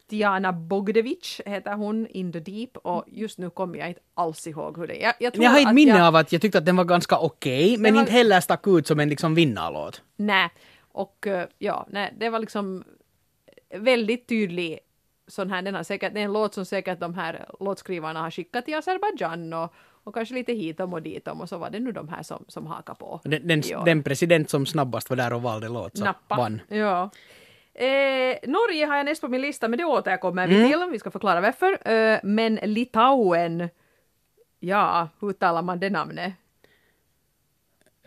Diana 0.08 0.52
Bogdevic 0.52 1.40
heter 1.46 1.74
hon, 1.74 2.06
In 2.06 2.32
the 2.32 2.40
Deep, 2.40 2.76
och 2.76 3.04
just 3.06 3.38
nu 3.38 3.50
kommer 3.50 3.78
jag 3.78 3.88
inte 3.88 4.00
alls 4.14 4.46
ihåg 4.46 4.78
hur 4.78 4.86
det 4.86 5.04
är. 5.04 5.06
Jag, 5.06 5.14
jag, 5.20 5.44
Jag 5.44 5.50
har 5.50 5.58
inte 5.58 5.68
att 5.68 5.74
minne 5.74 5.98
jag- 5.98 6.06
av 6.06 6.16
att 6.16 6.32
jag 6.32 6.42
tyckte 6.42 6.58
att 6.58 6.66
den 6.66 6.76
var 6.76 6.84
ganska 6.84 7.18
okej, 7.18 7.76
men 7.78 7.94
var- 7.94 8.00
inte 8.00 8.12
heller 8.12 8.40
stack 8.40 8.66
ut 8.66 8.86
som 8.86 9.00
en 9.00 9.08
liksom 9.08 9.34
vinnarlåt. 9.34 10.02
Nej, 10.16 10.48
och 10.80 11.26
eh, 11.26 11.48
ja, 11.58 11.86
nej, 11.90 12.14
det 12.18 12.30
var 12.30 12.38
liksom 12.38 12.84
väldigt 13.74 14.28
tydlig 14.28 14.78
sån 15.26 15.50
här, 15.50 15.62
den 15.62 15.74
har 15.74 15.82
säkert, 15.82 16.14
det 16.14 16.20
är 16.20 16.24
en 16.24 16.32
låt 16.32 16.54
som 16.54 16.64
säkert 16.64 17.00
de 17.00 17.14
här 17.14 17.46
låtskrivarna 17.60 18.20
har 18.20 18.30
skickat 18.30 18.64
till 18.64 18.74
Azerbajdzjan 18.74 19.52
och, 19.52 19.74
och 20.08 20.14
kanske 20.14 20.34
lite 20.34 20.52
hitom 20.52 20.92
och 20.92 21.02
ditom 21.02 21.40
och 21.40 21.48
så 21.48 21.58
var 21.58 21.70
det 21.70 21.80
nu 21.80 21.92
de 21.92 22.08
här 22.08 22.22
som, 22.22 22.44
som 22.48 22.66
hakar 22.66 22.94
på. 22.94 23.20
Den, 23.24 23.46
den, 23.48 23.62
den 23.84 24.02
president 24.02 24.50
som 24.50 24.66
snabbast 24.66 25.10
var 25.10 25.16
där 25.16 25.32
och 25.32 25.42
valde 25.42 25.68
låt 25.68 25.96
så 25.98 26.04
Nappa. 26.04 26.36
vann. 26.36 26.60
Ja. 26.68 27.10
Eh, 27.74 28.36
Norge 28.46 28.86
har 28.86 28.96
jag 28.96 29.04
näst 29.06 29.20
på 29.20 29.28
min 29.28 29.40
lista, 29.40 29.68
men 29.68 29.78
det 29.78 29.84
återkommer 29.84 30.46
vi 30.46 30.56
Mm. 30.56 30.70
till. 30.70 30.88
Vi 30.92 30.98
ska 30.98 31.10
förklara 31.10 31.40
varför. 31.40 31.88
Eh, 31.92 32.18
men 32.22 32.54
Litauen, 32.62 33.68
ja, 34.60 35.08
hur 35.20 35.32
talar 35.32 35.62
man 35.62 35.80
det 35.80 35.90
namnet? 35.90 36.32
Vill 36.32 36.32
du 36.32 36.32
göra- 36.32 37.94
Fu- 37.94 37.97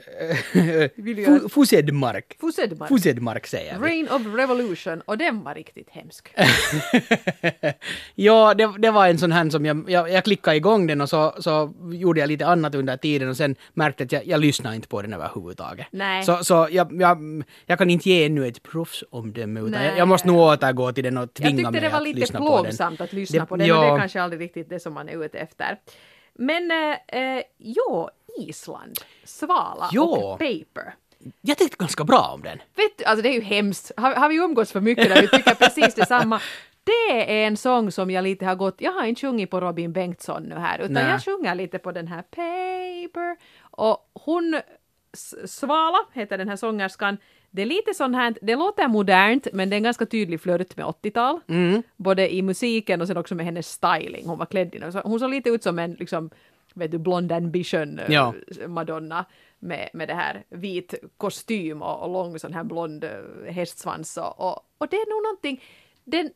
Fusedmark. 1.49 2.37
Fusedmark. 2.39 2.89
Fusedmark 2.89 3.47
säger 3.47 3.79
vi. 3.79 3.85
Reign 3.87 4.07
of 4.09 4.21
Revolution 4.35 5.01
och 5.01 5.17
den 5.17 5.43
var 5.43 5.55
riktigt 5.55 5.89
hemsk. 5.89 6.33
ja, 8.15 8.53
det, 8.53 8.73
det 8.79 8.91
var 8.91 9.07
en 9.07 9.17
sån 9.17 9.31
här 9.31 9.49
som 9.49 9.65
jag, 9.65 9.89
jag, 9.89 10.09
jag 10.11 10.23
klickade 10.23 10.57
igång 10.57 10.87
den 10.87 11.01
och 11.01 11.09
så, 11.09 11.35
så 11.39 11.73
gjorde 11.93 12.19
jag 12.19 12.27
lite 12.27 12.45
annat 12.47 12.75
under 12.75 12.97
tiden 12.97 13.29
och 13.29 13.37
sen 13.37 13.55
märkte 13.73 14.03
att 14.03 14.11
jag, 14.11 14.27
jag 14.27 14.39
lyssnade 14.41 14.75
inte 14.75 14.87
på 14.87 15.01
den 15.01 15.13
överhuvudtaget. 15.13 15.87
Nej. 15.91 16.23
Så, 16.23 16.43
så 16.43 16.67
jag, 16.71 17.01
jag, 17.01 17.43
jag 17.65 17.77
kan 17.77 17.89
inte 17.89 18.09
ge 18.09 18.25
ännu 18.25 18.47
ett 18.47 18.63
proffsomdöme 18.63 19.59
utan 19.59 19.71
Nej. 19.71 19.87
jag, 19.87 19.97
jag 19.97 20.07
måste 20.07 20.27
nog 20.27 20.37
återgå 20.39 20.91
till 20.91 21.03
den 21.03 21.17
och 21.17 21.23
Jag 21.23 21.33
tvinga 21.33 21.57
tyckte 21.57 21.71
mig 21.71 21.81
det 21.81 21.89
var 21.89 21.97
att 21.97 22.03
lite 22.03 22.19
lyssna 22.19 22.39
på 22.39 22.55
den. 22.55 22.63
plågsamt 22.63 23.01
att 23.01 23.13
lyssna 23.13 23.39
Det- 23.39 23.45
på 23.45 23.55
den 23.55 23.71
och 23.71 23.81
det 23.81 23.87
ja. 23.87 23.95
är 23.95 23.99
kanske 23.99 24.21
aldrig 24.21 24.41
riktigt 24.41 24.69
det 24.69 24.79
som 24.79 24.93
man 24.93 25.09
är 25.09 25.25
ute 25.25 25.37
efter. 25.39 25.77
Men 26.33 26.71
eh, 26.71 27.43
jo, 27.57 28.09
Island, 28.37 28.99
Svala 29.23 29.89
Jo. 29.91 30.03
och 30.03 30.39
Paper. 30.39 30.93
Jag 31.41 31.57
tyckte 31.57 31.77
ganska 31.77 32.03
bra 32.03 32.31
om 32.33 32.41
den. 32.41 32.57
Vet 32.75 32.97
du, 32.97 33.03
alltså 33.03 33.23
det 33.23 33.29
är 33.29 33.33
ju 33.33 33.41
hemskt. 33.41 33.91
Har, 33.97 34.15
har 34.15 34.29
vi 34.29 34.35
umgåtts 34.35 34.71
för 34.71 34.81
mycket 34.81 35.09
där 35.09 35.21
vi 35.21 35.27
tycker 35.27 35.55
precis 35.55 35.93
detsamma? 35.95 36.41
Det 36.83 37.41
är 37.41 37.47
en 37.47 37.57
sång 37.57 37.91
som 37.91 38.11
jag 38.11 38.23
lite 38.23 38.45
har 38.45 38.55
gått, 38.55 38.75
jag 38.81 38.91
har 38.91 39.05
inte 39.05 39.21
sjungit 39.21 39.49
på 39.49 39.59
Robin 39.59 39.93
Bengtsson 39.93 40.43
nu 40.43 40.55
här, 40.55 40.79
utan 40.79 40.93
Nej. 40.93 41.09
jag 41.09 41.23
sjunger 41.23 41.55
lite 41.55 41.79
på 41.79 41.91
den 41.91 42.07
här 42.07 42.21
Paper. 42.21 43.37
Och 43.61 44.09
hon, 44.13 44.61
Svala 45.45 45.97
heter 46.13 46.37
den 46.37 46.49
här 46.49 46.55
sångerskan, 46.55 47.17
det 47.51 47.61
är 47.61 47.65
lite 47.65 47.93
sån 47.93 48.15
här, 48.15 48.35
det 48.41 48.55
låter 48.55 48.87
modernt 48.87 49.47
men 49.53 49.69
det 49.69 49.73
är 49.75 49.77
en 49.77 49.83
ganska 49.83 50.05
tydlig 50.05 50.41
flört 50.41 50.77
med 50.77 50.85
80-tal. 50.85 51.39
Mm. 51.47 51.83
Både 51.97 52.33
i 52.33 52.41
musiken 52.41 53.01
och 53.01 53.07
sen 53.07 53.17
också 53.17 53.35
med 53.35 53.45
hennes 53.45 53.67
styling. 53.71 54.27
Hon 54.27 54.37
var 54.37 54.45
klädd 54.45 54.75
i 54.75 54.91
så- 54.91 55.01
Hon 55.03 55.19
såg 55.19 55.29
lite 55.29 55.49
ut 55.49 55.63
som 55.63 55.79
en 55.79 55.93
liksom, 55.93 56.29
vet 56.73 56.91
du, 56.91 56.97
blond 56.97 57.31
ambition 57.31 57.99
eh, 57.99 58.11
Ja. 58.11 58.33
Madonna 58.67 59.25
med, 59.59 59.89
med 59.93 60.07
det 60.07 60.13
här 60.13 60.43
vit 60.49 60.93
kostym 61.17 61.81
och, 61.81 62.03
och 62.03 62.09
lång 62.09 62.39
sån 62.39 62.53
här 62.53 62.63
blond 62.63 63.03
eh, 63.03 63.53
hästsvans 63.53 64.17
och, 64.17 64.39
och, 64.39 64.59
och 64.77 64.87
det 64.87 64.95
är 64.95 65.09
nog 65.15 65.23
någonting, 65.23 65.63
den, 66.03 66.31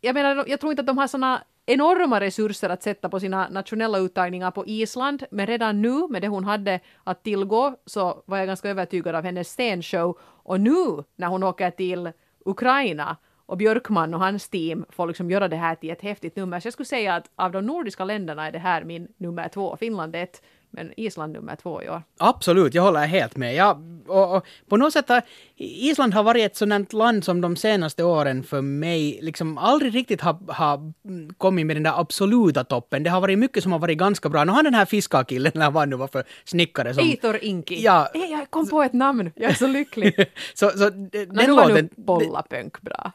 jag 0.00 0.14
menar, 0.14 0.44
jag 0.48 0.60
tror 0.60 0.72
inte 0.72 0.80
att 0.80 0.86
de 0.86 0.98
har 0.98 1.06
såna 1.06 1.42
enorma 1.66 2.20
resurser 2.20 2.70
att 2.70 2.82
sätta 2.82 3.08
på 3.08 3.20
sina 3.20 3.48
nationella 3.48 3.98
uttagningar 3.98 4.50
på 4.50 4.66
Island, 4.66 5.24
men 5.30 5.46
redan 5.46 5.82
nu 5.82 6.06
med 6.08 6.22
det 6.22 6.28
hon 6.28 6.44
hade 6.44 6.80
att 7.04 7.24
tillgå 7.24 7.76
så 7.86 8.22
var 8.26 8.38
jag 8.38 8.46
ganska 8.46 8.68
övertygad 8.70 9.14
av 9.14 9.24
hennes 9.24 9.48
scenshow 9.48 10.18
och 10.22 10.60
nu 10.60 11.04
när 11.16 11.26
hon 11.26 11.42
åker 11.42 11.70
till 11.70 12.12
Ukraina 12.44 13.16
och 13.46 13.56
Björkman 13.56 14.14
och 14.14 14.20
hans 14.20 14.48
team 14.48 14.84
får 14.90 15.06
liksom 15.06 15.30
göra 15.30 15.48
det 15.48 15.56
här 15.56 15.74
till 15.74 15.90
ett 15.90 16.02
häftigt 16.02 16.36
nummer. 16.36 16.60
Så 16.60 16.66
jag 16.66 16.72
skulle 16.72 16.86
säga 16.86 17.14
att 17.14 17.30
av 17.36 17.52
de 17.52 17.66
nordiska 17.66 18.04
länderna 18.04 18.46
är 18.46 18.52
det 18.52 18.58
här 18.58 18.84
min 18.84 19.08
nummer 19.16 19.48
två. 19.48 19.76
Finland 19.80 20.16
är 20.16 20.22
ett, 20.22 20.42
men 20.70 20.92
Island 20.96 21.32
nummer 21.32 21.56
två 21.56 21.82
i 21.82 21.88
år. 21.88 22.02
Absolut, 22.18 22.74
jag 22.74 22.82
håller 22.82 23.06
helt 23.06 23.36
med. 23.36 23.54
Ja, 23.54 23.80
och, 24.06 24.36
och 24.36 24.46
på 24.68 24.76
något 24.76 24.92
sätt 24.92 25.08
har 25.08 25.22
Island 25.56 26.14
har 26.14 26.22
varit 26.22 26.46
ett 26.46 26.56
sådant 26.56 26.92
land 26.92 27.24
som 27.24 27.40
de 27.40 27.56
senaste 27.56 28.04
åren 28.04 28.42
för 28.42 28.60
mig 28.60 29.18
liksom 29.22 29.58
aldrig 29.58 29.94
riktigt 29.94 30.20
har, 30.20 30.52
har 30.52 30.92
mm, 31.04 31.34
kommit 31.38 31.66
med 31.66 31.76
den 31.76 31.82
där 31.82 32.00
absoluta 32.00 32.64
toppen. 32.64 33.02
Det 33.02 33.10
har 33.10 33.20
varit 33.20 33.38
mycket 33.38 33.62
som 33.62 33.72
har 33.72 33.78
varit 33.78 33.98
ganska 33.98 34.28
bra. 34.28 34.44
Nu 34.44 34.52
har 34.52 34.62
den 34.62 34.74
här 34.74 34.84
fiskarkillen, 34.84 35.52
eller 35.54 35.70
vad 35.70 35.88
nu 35.88 35.96
var 35.96 36.08
för 36.08 36.24
snickare 36.44 36.94
som... 36.94 37.04
Eitor 37.04 37.36
Inki. 37.44 37.82
Ja. 37.82 38.10
Hey, 38.14 38.30
jag 38.30 38.50
kom 38.50 38.68
på 38.68 38.82
ett 38.82 38.92
namn, 38.92 39.30
jag 39.34 39.50
är 39.50 39.54
så 39.54 39.66
lycklig. 39.66 40.14
så, 40.54 40.70
så 40.70 40.90
den 40.90 41.28
nu 41.32 41.52
var 41.52 41.68
låten... 41.68 41.88
nu 41.96 42.02
Bollapönk 42.02 42.80
bra. 42.80 43.12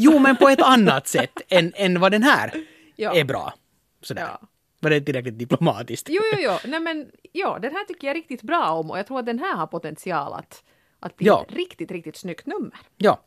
Jo, 0.00 0.18
men 0.18 0.36
på 0.36 0.48
ett 0.48 0.62
annat 0.62 1.06
sätt 1.08 1.40
än, 1.48 1.72
än 1.76 2.00
vad 2.00 2.12
den 2.12 2.22
här 2.22 2.52
Ja. 2.96 3.14
är 3.14 3.24
bra. 3.24 3.54
Sådär. 4.02 4.22
Ja. 4.22 4.40
Var 4.80 4.90
det 4.90 5.00
tillräckligt 5.00 5.38
diplomatiskt? 5.38 6.08
Jo, 6.10 6.22
jo, 6.32 6.38
jo. 6.40 6.70
Nej, 6.70 6.80
men 6.80 7.10
ja, 7.32 7.58
den 7.62 7.72
här 7.72 7.84
tycker 7.84 8.06
jag 8.06 8.16
riktigt 8.16 8.42
bra 8.42 8.70
om 8.70 8.90
och 8.90 8.98
jag 8.98 9.06
tror 9.06 9.18
att 9.18 9.26
den 9.26 9.38
här 9.38 9.56
har 9.56 9.66
potential 9.66 10.32
att, 10.32 10.64
att 11.00 11.16
bli 11.16 11.26
Ja. 11.26 11.44
ett 11.48 11.54
riktigt, 11.56 11.90
riktigt 11.90 12.16
snyggt 12.16 12.46
nummer. 12.46 12.76
Ja. 12.96 13.20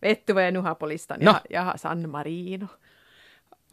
Vet 0.00 0.26
du 0.26 0.32
vad 0.32 0.46
jag 0.46 0.52
nu 0.54 0.58
har 0.60 0.74
på 0.74 0.86
listan? 0.86 1.18
Jag, 1.20 1.32
har- 1.32 1.40
jag 1.50 1.62
har 1.62 1.76
San 1.76 2.10
Marino. 2.10 2.68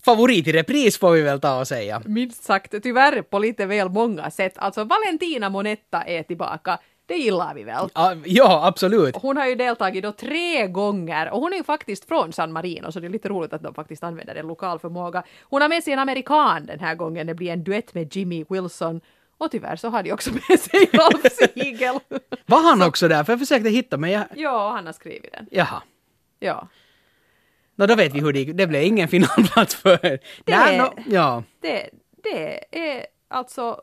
Favorit 0.06 0.48
i 0.48 0.52
repris 0.52 0.98
får 0.98 1.12
vi 1.12 1.22
väl 1.22 1.40
ta 1.40 1.60
och 1.60 1.68
säga. 1.68 2.02
Minst 2.06 2.44
sagt, 2.44 2.76
tyvärr 2.84 3.22
på 3.22 3.40
lite 3.40 3.66
väl 3.66 3.90
många 3.90 4.32
sätt. 4.32 4.54
Alltså 4.58 4.84
Valentina 4.84 5.50
Monetta 5.50 6.02
är 6.04 6.24
tillbaka. 6.24 6.80
Det 7.06 7.16
gillar 7.16 7.54
vi 7.54 7.64
väl. 7.64 7.90
Ja, 7.94 8.16
Ja, 8.26 8.68
absolut. 8.68 9.16
Hon 9.16 9.38
har 9.38 9.46
ju 9.48 9.56
deltagit 9.56 10.04
då 10.04 10.12
tre 10.12 10.68
gånger 10.68 11.32
och 11.32 11.40
hon 11.42 11.54
är 11.54 11.58
ju 11.58 11.64
faktiskt 11.64 12.08
från 12.08 12.34
San 12.34 12.52
Marino 12.52 12.92
så 12.92 13.00
det 13.00 13.08
är 13.08 13.10
lite 13.10 13.30
roligt 13.30 13.54
att 13.54 13.64
de 13.64 13.74
faktiskt 13.74 14.04
använder 14.04 14.36
en 14.36 14.48
lokal 14.48 14.80
förmåga. 14.80 15.24
Hon 15.42 15.62
har 15.62 15.70
med 15.70 15.84
sig 15.84 15.94
en 15.94 16.00
amerikan 16.00 16.66
den 16.66 16.80
här 16.80 16.96
gången, 16.96 17.28
det 17.28 17.34
blir 17.36 17.52
en 17.52 17.64
duett 17.64 17.94
med 17.94 18.16
Jimmy 18.16 18.46
Wilson 18.50 19.02
och 19.38 19.52
tyvärr 19.52 19.76
så 19.76 19.90
har 19.90 20.04
de 20.04 20.12
också 20.12 20.32
med 20.34 20.60
sig 20.60 20.86
Rolf 20.94 21.34
Siegel. 21.34 22.00
Var 22.46 22.64
han 22.64 22.82
också 22.82 23.08
där? 23.08 23.24
För 23.24 23.34
jag 23.34 23.40
försökte 23.40 23.70
hitta 23.70 23.98
men 23.98 24.12
jag... 24.12 24.24
ja, 24.36 24.72
han 24.72 24.86
har 24.86 24.94
skrivit 24.94 25.32
den. 25.34 25.48
Jaha. 25.52 25.82
Ja. 26.40 26.68
Nå, 27.76 27.86
då 27.86 27.96
vet 27.96 28.14
vi 28.14 28.20
hur 28.20 28.34
det 28.34 28.40
gick. 28.40 28.58
Det 28.58 28.68
blev 28.68 28.84
ingen 28.84 29.08
finalplats 29.08 29.76
för... 29.76 29.98
Det... 29.98 30.20
Nej, 30.46 30.78
nå, 30.78 30.94
ja, 31.08 31.44
Det, 31.62 31.90
det 32.24 32.78
är 32.80 33.06
alltså 33.28 33.82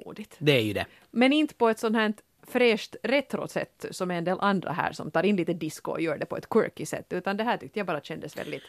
gammalmodigt. 0.00 0.36
det 0.38 0.52
är 0.52 0.62
ju 0.62 0.72
det. 0.72 0.86
Men 1.10 1.32
inte 1.32 1.54
på 1.54 1.68
ett 1.68 1.78
sånt 1.78 1.96
här 1.96 2.12
fräscht 2.48 2.96
retro-sätt 3.02 3.86
som 3.90 4.10
är 4.10 4.14
en 4.14 4.24
del 4.24 4.38
andra 4.40 4.72
här 4.72 4.92
som 4.92 5.10
tar 5.10 5.22
in 5.22 5.36
lite 5.36 5.52
disco 5.52 5.90
och 5.90 6.00
gör 6.00 6.18
det 6.18 6.26
på 6.26 6.36
ett 6.36 6.48
quirky 6.48 6.86
sätt, 6.86 7.06
utan 7.10 7.36
det 7.36 7.44
här 7.44 7.56
tyckte 7.56 7.78
jag 7.78 7.86
bara 7.86 8.00
kändes 8.00 8.36
väldigt 8.36 8.62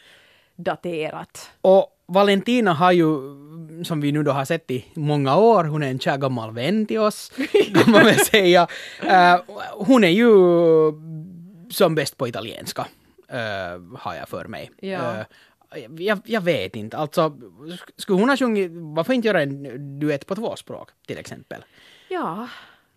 daterat. 0.56 1.52
Och 1.62 1.98
Valentina 2.06 2.74
har 2.74 2.92
ju, 2.92 3.06
som 3.84 4.02
vi 4.02 4.12
nu 4.12 4.24
då 4.24 4.32
har 4.32 4.46
sett 4.46 4.72
i 4.72 4.86
många 4.94 5.38
år, 5.38 5.64
hon 5.64 5.84
är 5.84 5.88
en 5.88 6.00
kär 6.00 6.18
gammal 6.18 6.54
vän 6.54 6.86
till 6.86 7.00
oss, 7.00 7.32
kan 7.74 7.92
man 7.92 8.06
väl 8.06 8.20
säga. 8.20 8.68
Eh, 9.04 9.40
hon 9.74 10.04
är 10.04 10.10
ju 10.10 10.32
som 11.70 11.96
bäst 11.96 12.18
på 12.18 12.28
italienska, 12.28 12.88
eh, 13.28 13.98
har 13.98 14.16
jag 14.16 14.30
för 14.30 14.46
mig. 14.46 14.72
Ja. 14.80 15.20
Eh, 15.20 15.26
jag, 15.98 16.20
jag 16.26 16.42
vet 16.42 16.76
inte, 16.76 16.98
alltså 16.98 17.22
sk- 17.22 17.92
skulle 17.96 18.20
hon 18.20 18.30
ha 18.30 18.38
sjungit, 18.38 18.72
varför 18.74 19.14
inte 19.14 19.28
göra 19.28 19.42
en 19.42 20.00
duett 20.00 20.28
på 20.28 20.36
två 20.36 20.56
språk 20.56 20.90
till 21.08 21.18
exempel? 21.18 21.64
Ja, 22.10 22.48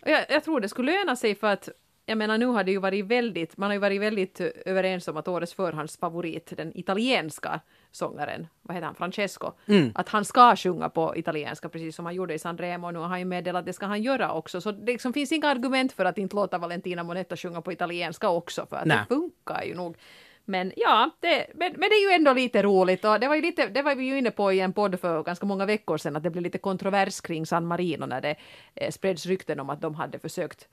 jag, 0.05 0.25
jag 0.29 0.43
tror 0.43 0.59
det 0.59 0.69
skulle 0.69 0.91
löna 0.91 1.15
sig 1.15 1.35
för 1.35 1.47
att 1.47 1.69
jag 2.07 2.17
menar 2.17 2.37
nu 2.37 2.45
har 2.45 2.63
det 2.63 2.71
ju 2.71 2.77
varit 2.79 3.05
väldigt, 3.05 3.57
man 3.57 3.69
har 3.69 3.73
ju 3.73 3.79
varit 3.79 4.01
väldigt 4.01 4.41
överens 4.65 5.07
om 5.07 5.17
att 5.17 5.27
årets 5.27 5.53
förhandsfavorit, 5.53 6.53
den 6.57 6.77
italienska 6.77 7.59
sångaren, 7.91 8.47
vad 8.61 8.75
heter 8.75 8.85
han, 8.85 8.95
Francesco, 8.95 9.51
att 9.95 10.09
han 10.09 10.25
ska 10.25 10.55
sjunga 10.55 10.89
på 10.89 11.17
italienska 11.17 11.69
precis 11.69 11.95
som 11.95 12.05
han 12.05 12.15
gjorde 12.15 12.33
i 12.33 12.39
San 12.39 12.57
Remo 12.57 12.87
och 12.87 12.93
nu 12.93 12.99
har 12.99 13.07
han 13.07 13.19
ju 13.19 13.25
meddelat 13.25 13.59
att 13.59 13.65
det 13.65 13.73
ska 13.73 13.85
han 13.85 14.03
göra 14.03 14.31
också. 14.33 14.61
Så 14.61 14.71
det 14.71 14.91
liksom 14.91 15.13
finns 15.13 15.31
inga 15.31 15.47
argument 15.47 15.93
för 15.93 16.05
att 16.05 16.17
inte 16.17 16.35
låta 16.35 16.57
Valentina 16.57 17.03
Monetta 17.03 17.37
sjunga 17.37 17.61
på 17.61 17.71
italienska 17.71 18.29
också 18.29 18.65
för 18.65 18.75
att 18.77 18.85
Nej. 18.85 18.97
det 18.97 19.15
funkar 19.15 19.63
ju 19.63 19.75
nog. 19.75 19.97
Men 20.45 20.71
ja, 20.75 21.09
det, 21.19 21.47
men, 21.53 21.71
men 21.71 21.89
det 21.89 21.95
är 21.95 22.09
ju 22.09 22.15
ändå 22.15 22.33
lite 22.33 22.63
roligt 22.63 23.05
och 23.05 23.19
det 23.19 23.27
var 23.27 23.35
ju 23.35 23.41
lite, 23.41 23.67
det 23.67 23.81
var 23.81 23.95
vi 23.95 24.05
ju 24.05 24.17
inne 24.17 24.31
på 24.31 24.53
i 24.53 24.59
en 24.59 24.73
podd 24.73 24.99
för 24.99 25.23
ganska 25.23 25.45
många 25.45 25.65
veckor 25.65 25.97
sedan 25.97 26.15
att 26.15 26.23
det 26.23 26.29
blev 26.29 26.43
lite 26.43 26.57
kontrovers 26.57 27.21
kring 27.21 27.45
San 27.45 27.65
Marino 27.65 28.05
när 28.05 28.21
det 28.21 28.35
eh, 28.75 28.91
spreds 28.91 29.25
rykten 29.25 29.59
om 29.59 29.69
att 29.69 29.81
de 29.81 29.95
hade 29.95 30.19
försökt 30.19 30.67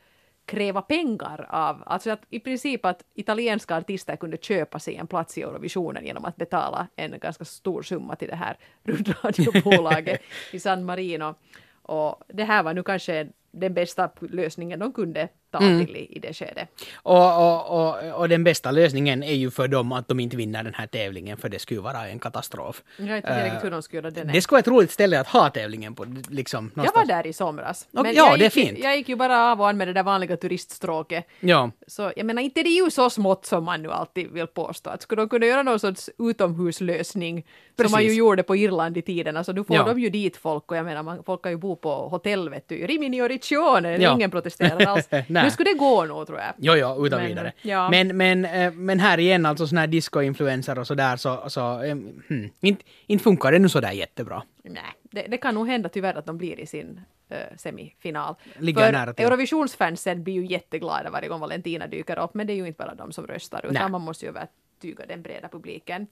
kräva 0.47 0.83
pengar 0.83 1.47
av, 1.51 1.83
alltså 1.87 2.11
att 2.11 2.23
i 2.31 2.41
princip 2.41 2.85
att 2.85 3.05
italienska 3.15 3.77
artister 3.77 4.17
kunde 4.17 4.37
köpa 4.37 4.79
sig 4.79 4.97
en 4.97 5.07
plats 5.07 5.39
i 5.39 5.43
Eurovisionen 5.43 6.07
genom 6.07 6.25
att 6.25 6.37
betala 6.37 6.89
en 6.97 7.19
ganska 7.19 7.45
stor 7.45 7.83
summa 7.83 8.17
till 8.17 8.29
det 8.29 8.37
här 8.37 8.57
rundradiobolaget 8.83 10.23
i 10.53 10.61
San 10.61 10.85
Marino. 10.85 11.35
Och 11.83 12.23
det 12.29 12.45
här 12.45 12.63
var 12.63 12.75
nu 12.75 12.83
kanske 12.83 13.29
den 13.51 13.75
bästa 13.75 14.11
lösningen 14.21 14.81
de 14.81 14.93
kunde 14.93 15.29
ta 15.53 15.59
till 15.59 15.97
i, 15.97 16.17
i 16.17 16.19
det 16.19 16.35
skedet. 16.35 16.69
Och, 16.95 17.39
och, 17.43 17.89
och, 17.89 18.21
och 18.21 18.29
den 18.29 18.45
bästa 18.45 18.71
lösningen 18.71 19.23
är 19.23 19.35
ju 19.35 19.51
för 19.51 19.69
dem 19.69 19.93
att 19.93 20.09
de 20.09 20.21
inte 20.21 20.37
vinner 20.37 20.63
den 20.63 20.75
här 20.75 20.87
tävlingen, 20.87 21.37
för 21.37 21.49
det 21.49 21.59
skulle 21.59 21.81
vara 21.81 22.09
en 22.09 22.19
katastrof. 22.19 22.83
Jag 22.97 23.07
vet 23.07 23.17
inte 23.17 23.45
riktigt 23.45 23.65
hur 23.65 23.71
de 23.71 23.83
skulle 23.83 24.03
göra 24.03 24.11
det. 24.11 24.25
Det 24.33 24.43
skulle 24.43 24.55
vara 24.57 24.61
ett 24.61 24.69
roligt 24.69 24.91
ställe 24.91 25.21
att 25.21 25.27
ha 25.29 25.51
tävlingen 25.51 25.95
på. 25.95 26.07
Liksom, 26.29 26.71
Jag 26.77 26.93
var 26.95 27.05
där 27.07 27.27
i 27.27 27.33
somras. 27.33 27.89
Ja, 27.91 28.03
Men 28.03 28.15
ja, 28.15 28.29
jag 28.31 28.39
det 28.39 28.43
är 28.43 28.45
gick, 28.45 28.53
fint. 28.69 28.79
Jag 28.79 28.97
gick 28.97 29.09
ju 29.09 29.17
bara 29.17 29.53
av 29.53 29.61
och 29.61 29.69
an 29.69 29.77
med 29.77 29.89
det 29.89 29.93
där 29.93 30.03
vanliga 30.03 30.37
turiststråket. 30.37 31.27
Ja. 31.41 31.71
Så 31.87 32.13
jag 32.17 32.27
menar, 32.27 32.43
inte 32.43 32.63
det 32.63 32.69
är 32.69 32.85
ju 32.85 32.91
så 32.91 33.11
smått 33.11 33.47
som 33.47 33.65
man 33.65 33.83
nu 33.83 33.91
alltid 33.91 34.31
vill 34.33 34.47
påstå. 34.47 34.91
Att 34.91 35.03
skulle 35.03 35.23
de 35.23 35.29
kunna 35.29 35.47
göra 35.47 35.63
någon 35.63 35.81
sorts 35.81 36.11
utomhuslösning, 36.19 37.47
som 37.77 37.91
man 37.91 38.01
ju 38.03 38.07
Precis. 38.07 38.19
gjorde 38.19 38.43
på 38.43 38.57
Irland 38.57 38.97
i 38.97 39.03
tiden, 39.03 39.37
alltså 39.37 39.53
då 39.53 39.65
får 39.65 39.77
Ja. 39.77 39.85
de 39.85 40.01
ju 40.01 40.11
dit 40.11 40.37
folk 40.37 40.71
och 40.71 40.77
jag 40.77 40.85
menar, 40.85 41.03
man, 41.03 41.23
folk 41.27 41.43
kan 41.43 41.53
ju 41.53 41.59
bo 41.59 41.77
på 41.77 42.09
hotell, 42.09 42.49
vet 42.51 42.69
du, 42.69 42.87
Rimini 42.87 43.23
och 43.23 43.29
Riccione, 43.29 43.97
Ja. 43.97 44.15
ingen 44.15 44.31
protesterar 44.31 44.87
alls. 44.87 45.09
Nej. 45.43 45.47
nu 45.47 45.51
skulle 45.51 45.71
det 45.71 45.79
gå 45.79 46.05
nog, 46.05 46.27
tror 46.27 46.39
jag. 46.39 46.55
Jo, 46.59 46.75
jo, 46.77 47.07
utan 47.07 47.19
Men, 47.19 47.29
vidare. 47.29 47.53
ja. 47.63 47.91
Men, 47.91 48.17
men, 48.17 48.45
eh, 48.45 48.73
men 48.73 49.01
här 49.01 49.19
igen, 49.19 49.47
alltså 49.47 49.67
sådana 49.67 49.81
här 49.81 49.87
disco-influenser 49.87 50.79
och 50.79 50.87
sådär, 50.87 51.17
så, 51.17 51.45
så 51.49 51.83
eh, 51.83 51.97
hmm, 52.29 52.51
inte, 52.61 52.85
inte 53.07 53.25
funkar 53.25 53.53
det 53.53 53.59
nu 53.59 53.69
sådär 53.69 53.93
jättebra. 53.93 54.43
Nej, 54.65 54.83
det, 55.03 55.23
det 55.23 55.37
kan 55.37 55.55
nog 55.55 55.69
hända 55.69 55.89
tyvärr 55.89 56.15
att 56.15 56.27
de 56.27 56.39
blir 56.39 56.61
i 56.61 56.67
sin 56.67 57.01
eh, 57.29 57.57
semifinal. 57.57 58.35
Ligger 58.59 58.85
För 58.85 58.93
nära 58.93 59.13
till. 59.13 59.25
Eurovisionsfansen 59.25 60.25
blir 60.25 60.35
ju 60.35 60.47
jätteglada 60.47 61.11
varje 61.11 61.29
gång 61.29 61.41
Valentina 61.41 61.87
dyker 61.87 62.19
upp, 62.19 62.35
men 62.35 62.47
det 62.47 62.53
är 62.53 62.57
ju 62.57 62.67
inte 62.67 62.79
bara 62.79 62.95
de 62.95 63.13
som 63.13 63.27
röstar, 63.27 63.61
utan 63.65 63.75
Nej. 63.75 63.89
man 63.91 64.01
måste 64.01 64.25
ju 64.25 64.29
övertyga 64.29 65.07
den 65.07 65.23
breda 65.23 65.49
publiken. 65.49 66.07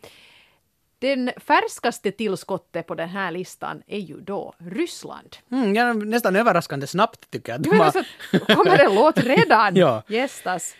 Den 1.00 1.30
färskaste 1.36 2.10
tillskottet 2.12 2.86
på 2.86 2.94
den 2.94 3.08
här 3.08 3.30
listan 3.30 3.82
är 3.86 3.98
ju 3.98 4.20
då 4.20 4.54
Ryssland. 4.58 5.36
Mm, 5.52 5.74
ja, 5.74 5.92
nästan 5.92 6.36
överraskande 6.36 6.86
snabbt 6.86 7.30
tycker 7.30 7.52
jag. 7.52 7.66
Men 7.66 7.78
har- 7.78 7.84
alltså, 7.84 8.02
kommer 8.54 8.78
en 8.78 8.94
låt 8.94 9.18
redan? 9.18 9.76
Ja. 9.76 10.02
Gästas. 10.08 10.74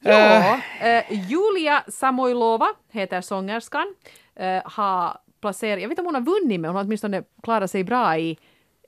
Ja, 0.00 0.60
eh, 0.80 1.04
Julia 1.30 1.84
Samoilova 1.88 2.68
heter 2.92 3.20
sångerskan. 3.20 3.94
Eh, 4.36 4.62
har 4.64 5.18
placerat, 5.40 5.82
jag 5.82 5.88
vet 5.88 5.98
inte 5.98 6.00
om 6.02 6.06
hon 6.06 6.14
har 6.14 6.22
vunnit 6.40 6.60
men 6.60 6.68
hon 6.68 6.76
har 6.76 6.84
åtminstone 6.84 7.22
klarat 7.42 7.70
sig 7.70 7.84
bra 7.84 8.18
i 8.18 8.38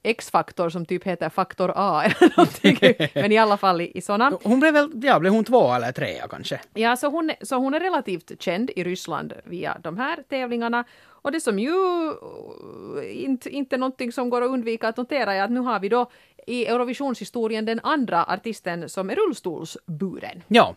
X-faktor 0.02 0.68
som 0.68 0.86
typ 0.86 1.04
heter 1.04 1.28
faktor 1.28 1.72
A 1.76 2.02
eller 2.04 2.36
någonting. 2.36 3.08
men 3.14 3.32
i 3.32 3.38
alla 3.38 3.56
fall 3.56 3.80
i, 3.80 3.92
i 3.94 4.00
såna. 4.00 4.32
Hon 4.42 4.60
blev 4.60 4.72
väl, 4.72 4.90
ja, 5.02 5.18
blev 5.20 5.32
hon 5.32 5.44
två 5.44 5.72
eller 5.72 5.92
trea 5.92 6.28
kanske? 6.28 6.60
Ja, 6.74 6.96
så 6.96 7.08
hon, 7.08 7.30
så 7.42 7.56
hon 7.56 7.74
är 7.74 7.80
relativt 7.80 8.42
känd 8.42 8.70
i 8.76 8.84
Ryssland 8.84 9.32
via 9.44 9.78
de 9.82 9.96
här 9.98 10.24
tävlingarna. 10.28 10.84
Och 11.22 11.32
det 11.32 11.40
som 11.40 11.58
ju 11.58 11.70
uh, 11.70 13.24
inte, 13.24 13.50
inte 13.50 13.76
någonting 13.76 14.12
som 14.12 14.30
går 14.30 14.42
att 14.42 14.50
undvika 14.50 14.88
att 14.88 14.96
notera 14.96 15.34
är 15.34 15.42
att 15.42 15.50
nu 15.50 15.60
har 15.60 15.80
vi 15.80 15.88
då 15.88 16.10
i 16.46 16.66
Eurovisionshistorien 16.66 17.64
den 17.64 17.80
andra 17.82 18.24
artisten 18.24 18.88
som 18.88 19.10
är 19.10 19.14
rullstolsburen. 19.14 20.42
Ja. 20.48 20.74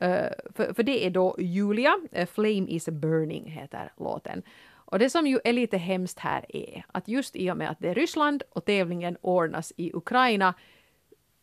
Eh, 0.00 0.30
för, 0.54 0.74
för 0.74 0.82
det 0.82 1.06
är 1.06 1.10
då 1.10 1.36
Julia, 1.38 1.94
eh, 2.12 2.26
Flame 2.26 2.66
is 2.68 2.88
burning 2.88 3.50
heter 3.50 3.92
låten. 3.98 4.42
Och 4.90 4.98
det 4.98 5.10
som 5.10 5.26
ju 5.26 5.40
är 5.44 5.52
lite 5.52 5.76
hemskt 5.76 6.18
här 6.18 6.56
är 6.56 6.84
att 6.92 7.08
just 7.08 7.36
i 7.36 7.50
och 7.50 7.56
med 7.56 7.70
att 7.70 7.78
det 7.80 7.88
är 7.88 7.94
Ryssland 7.94 8.42
och 8.50 8.64
tävlingen 8.64 9.16
ordnas 9.20 9.72
i 9.76 9.90
Ukraina 9.94 10.54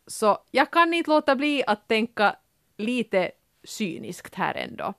så 0.08 0.38
jag 0.52 0.72
kan 0.72 0.94
inte 0.94 1.10
låta 1.10 1.36
bli 1.36 1.64
att 1.68 1.88
tänka 1.88 2.36
lite 2.78 3.32
cyniskt 3.64 4.36
här 4.36 4.56
ändå. 4.56 4.94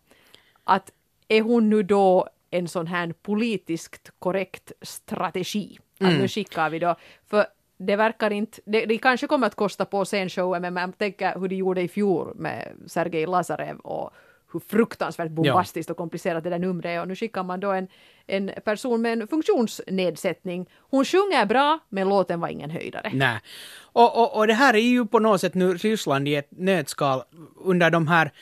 Att 0.64 0.90
är 1.28 1.42
hon 1.42 1.70
nu 1.70 1.82
då 1.82 2.28
en 2.50 2.68
sån 2.68 2.86
här 2.86 3.14
politiskt 3.22 4.10
korrekt 4.18 4.72
strategi? 4.82 5.78
Att 6.00 6.12
nu 6.12 6.28
skickar 6.28 6.70
vi 6.70 6.78
då, 6.78 6.96
för 7.26 7.46
det 7.76 7.96
verkar 7.96 8.30
inte, 8.30 8.60
det, 8.64 8.86
det 8.86 8.98
kanske 8.98 9.26
kommer 9.26 9.46
att 9.46 9.54
kosta 9.54 9.84
på 9.84 10.04
scenshowen 10.04 10.62
men 10.62 10.74
man 10.74 10.92
tänker 10.92 11.40
hur 11.40 11.48
de 11.48 11.56
gjorde 11.56 11.82
i 11.82 11.88
fjol 11.88 12.34
med 12.36 12.72
Sergej 12.86 13.26
Lazarev 13.26 13.76
och 13.78 14.10
hur 14.52 14.60
fruktansvärt 14.60 15.30
bombastiskt 15.30 15.90
och 15.90 15.96
komplicerat 15.96 16.44
det 16.44 16.50
där 16.50 16.58
numret 16.58 16.86
är 16.86 17.00
och 17.00 17.08
nu 17.08 17.16
skickar 17.16 17.42
man 17.42 17.60
då 17.60 17.72
en, 17.72 17.88
en 18.26 18.50
person 18.64 19.02
med 19.02 19.12
en 19.12 19.28
funktionsnedsättning. 19.28 20.66
Hon 20.78 21.04
sjunger 21.04 21.46
bra 21.46 21.78
men 21.88 22.08
låten 22.08 22.40
var 22.40 22.48
ingen 22.48 22.70
höjdare. 22.70 23.10
Nej. 23.14 23.40
Och, 23.80 24.18
och, 24.18 24.36
och 24.36 24.46
det 24.46 24.54
här 24.54 24.74
är 24.74 24.78
ju 24.78 25.06
på 25.06 25.18
något 25.18 25.40
sätt 25.40 25.54
nu 25.54 25.74
Ryssland 25.74 26.28
i 26.28 26.34
ett 26.34 26.48
nötskal 26.50 27.22
under 27.56 27.90
de 27.90 28.08
här 28.08 28.32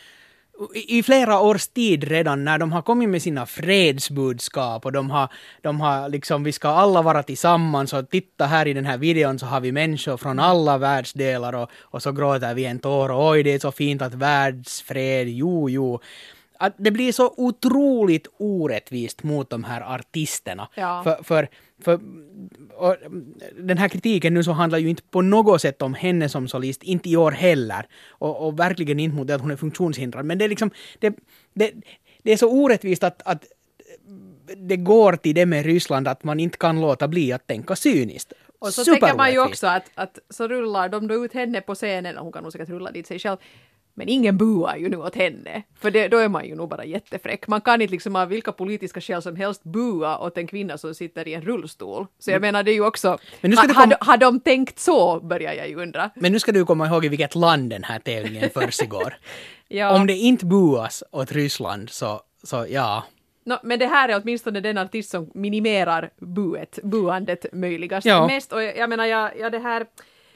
i 0.74 1.02
flera 1.02 1.40
års 1.40 1.66
tid 1.66 2.04
redan 2.04 2.44
när 2.44 2.58
de 2.58 2.72
har 2.72 2.82
kommit 2.82 3.08
med 3.08 3.22
sina 3.22 3.46
fredsbudskap 3.46 4.84
och 4.84 4.92
de 4.92 5.10
har, 5.10 5.28
de 5.60 5.80
har 5.80 6.08
liksom, 6.08 6.44
vi 6.44 6.52
ska 6.52 6.68
alla 6.68 7.02
vara 7.02 7.22
tillsammans 7.22 7.92
och 7.92 8.10
titta 8.10 8.46
här 8.46 8.66
i 8.66 8.72
den 8.72 8.84
här 8.84 8.98
videon 8.98 9.38
så 9.38 9.46
har 9.46 9.60
vi 9.60 9.72
människor 9.72 10.16
från 10.16 10.38
alla 10.38 10.78
världsdelar 10.78 11.52
och, 11.52 11.70
och 11.80 12.02
så 12.02 12.12
gråter 12.12 12.54
vi 12.54 12.64
en 12.64 12.78
tår 12.78 13.10
och 13.10 13.30
oj 13.30 13.42
det 13.42 13.52
är 13.52 13.58
så 13.58 13.72
fint 13.72 14.02
att 14.02 14.14
världsfred, 14.14 15.28
jo 15.28 15.70
jo. 15.70 16.00
Att 16.58 16.74
det 16.78 16.90
blir 16.90 17.12
så 17.12 17.34
otroligt 17.36 18.26
orättvist 18.38 19.22
mot 19.22 19.50
de 19.50 19.64
här 19.64 19.94
artisterna. 19.94 20.68
Ja. 20.74 21.02
För, 21.04 21.24
för, 21.24 21.48
för 21.80 22.00
den 23.62 23.78
här 23.78 23.88
kritiken 23.88 24.34
nu 24.34 24.44
så 24.44 24.52
handlar 24.52 24.78
ju 24.78 24.88
inte 24.88 25.02
på 25.02 25.22
något 25.22 25.60
sätt 25.60 25.82
om 25.82 25.94
henne 25.94 26.28
som 26.28 26.48
solist, 26.48 26.82
inte 26.82 27.10
i 27.10 27.16
år 27.16 27.30
heller. 27.30 27.86
Och, 28.08 28.46
och 28.46 28.58
verkligen 28.58 29.00
inte 29.00 29.16
mot 29.16 29.26
det 29.26 29.34
att 29.34 29.40
hon 29.40 29.50
är 29.50 29.56
funktionshindrad. 29.56 30.24
Men 30.24 30.38
det 30.38 30.44
är 30.44 30.48
liksom, 30.48 30.70
det, 30.98 31.16
det, 31.54 31.72
det 32.22 32.32
är 32.32 32.36
så 32.36 32.50
orättvist 32.50 33.04
att, 33.04 33.22
att 33.24 33.44
det 34.56 34.76
går 34.76 35.16
till 35.16 35.34
det 35.34 35.46
med 35.46 35.66
Ryssland 35.66 36.08
att 36.08 36.24
man 36.24 36.40
inte 36.40 36.58
kan 36.58 36.80
låta 36.80 37.08
bli 37.08 37.32
att 37.32 37.46
tänka 37.46 37.76
cyniskt. 37.76 38.32
Och 38.58 38.74
så 38.74 38.84
tänker 38.84 39.16
man 39.16 39.32
ju 39.32 39.38
också 39.38 39.66
att, 39.66 39.90
att 39.94 40.18
så 40.30 40.48
rullar 40.48 40.88
de 40.88 41.08
då 41.08 41.24
ut 41.24 41.32
henne 41.32 41.60
på 41.60 41.74
scenen, 41.74 42.16
och 42.16 42.24
hon 42.24 42.32
kan 42.32 42.42
nog 42.42 42.52
säkert 42.52 42.68
rulla 42.68 42.90
dit 42.90 43.06
sig 43.06 43.18
själv, 43.18 43.36
men 43.94 44.08
ingen 44.08 44.38
buar 44.38 44.76
ju 44.76 44.88
nu 44.88 44.96
åt 44.96 45.14
henne. 45.14 45.62
För 45.80 45.90
det, 45.90 46.08
då 46.08 46.18
är 46.18 46.28
man 46.28 46.46
ju 46.46 46.54
nog 46.54 46.68
bara 46.68 46.84
jättefräck. 46.84 47.46
Man 47.48 47.60
kan 47.60 47.82
inte 47.82 47.92
liksom 47.92 48.16
av 48.16 48.28
vilka 48.28 48.52
politiska 48.52 49.00
skäl 49.00 49.22
som 49.22 49.36
helst 49.36 49.64
bua 49.64 50.18
åt 50.18 50.38
en 50.38 50.46
kvinna 50.46 50.78
som 50.78 50.94
sitter 50.94 51.28
i 51.28 51.34
en 51.34 51.42
rullstol. 51.42 52.06
Så 52.18 52.30
jag 52.30 52.40
menar 52.40 52.62
det 52.62 52.70
är 52.70 52.74
ju 52.74 52.86
också. 52.86 53.18
Men 53.40 53.50
nu 53.50 53.56
ska 53.56 53.66
ha, 53.66 53.72
det 53.72 53.74
har, 53.80 53.86
de- 53.86 53.96
har 54.00 54.16
de 54.16 54.40
tänkt 54.40 54.78
så, 54.78 55.20
börjar 55.20 55.52
jag 55.52 55.68
ju 55.68 55.76
undra. 55.82 56.10
Men 56.16 56.32
nu 56.32 56.38
ska 56.38 56.52
du 56.52 56.64
komma 56.64 56.86
ihåg 56.86 57.04
i 57.04 57.08
vilket 57.08 57.34
land 57.34 57.70
den 57.70 57.84
här 57.84 57.98
tävlingen 57.98 58.50
försiggår. 58.50 59.14
Ja. 59.68 59.96
Om 59.96 60.06
det 60.06 60.12
inte 60.12 60.46
buas 60.46 61.02
åt 61.10 61.32
Ryssland 61.32 61.90
så, 61.90 62.20
så 62.42 62.66
ja. 62.68 63.04
Nå, 63.46 63.58
men 63.62 63.78
det 63.78 63.86
här 63.86 64.08
är 64.08 64.20
åtminstone 64.22 64.60
den 64.60 64.78
artist 64.78 65.10
som 65.10 65.30
minimerar 65.34 66.10
buet, 66.20 66.78
buandet 66.82 67.46
möjligast 67.52 68.06
Ja. 68.06 68.26
mest. 68.26 68.52
Och 68.52 68.62
jag, 68.62 68.76
jag 68.76 68.90
menar, 68.90 69.04
jag, 69.06 69.30
jag 69.38 69.52
det 69.52 69.58
här... 69.58 69.86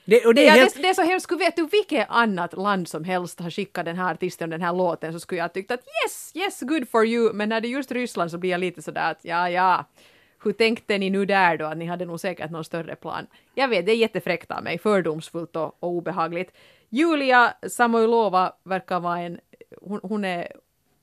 Det, 0.08 0.26
och 0.26 0.34
det 0.34 0.44
ja, 0.44 0.52
helt... 0.52 0.74
det, 0.74 0.82
det 0.82 0.88
är 0.88 0.94
så 0.94 1.02
hemskt, 1.02 1.24
Skulle 1.24 1.38
vet 1.38 1.56
du 1.56 1.66
vilket 1.66 2.06
annat 2.08 2.56
land 2.56 2.88
som 2.88 3.04
helst 3.04 3.40
har 3.40 3.50
skickat 3.50 3.84
den 3.84 3.96
här 3.96 4.14
artisten 4.14 4.44
och 4.44 4.50
den 4.50 4.62
här 4.62 4.72
låten 4.72 5.12
så 5.12 5.20
skulle 5.20 5.40
jag 5.40 5.52
tyckt 5.52 5.70
att 5.70 5.80
yes, 5.80 6.32
yes, 6.34 6.60
good 6.60 6.88
for 6.88 7.06
you, 7.06 7.32
men 7.32 7.48
när 7.48 7.60
det 7.60 7.68
är 7.68 7.70
just 7.70 7.92
Ryssland 7.92 8.30
så 8.30 8.38
blir 8.38 8.50
jag 8.50 8.60
lite 8.60 8.82
sådär 8.82 9.10
att 9.10 9.18
ja, 9.22 9.50
ja, 9.50 9.84
hur 10.44 10.52
tänkte 10.52 10.98
ni 10.98 11.10
nu 11.10 11.24
där 11.24 11.56
då, 11.56 11.66
att 11.66 11.76
ni 11.76 11.86
hade 11.86 12.04
nog 12.04 12.20
säkert 12.20 12.50
någon 12.50 12.64
större 12.64 12.96
plan. 12.96 13.26
Jag 13.54 13.68
vet, 13.68 13.86
det 13.86 13.92
är 13.92 13.96
jättefräckt 13.96 14.50
av 14.50 14.62
mig, 14.62 14.78
fördomsfullt 14.78 15.56
och, 15.56 15.76
och 15.80 15.88
obehagligt. 15.88 16.52
Julia 16.88 17.54
Samoilova 17.68 18.52
verkar 18.64 19.00
vara 19.00 19.18
en, 19.18 19.40
hon, 19.80 20.00
hon 20.02 20.24
är 20.24 20.52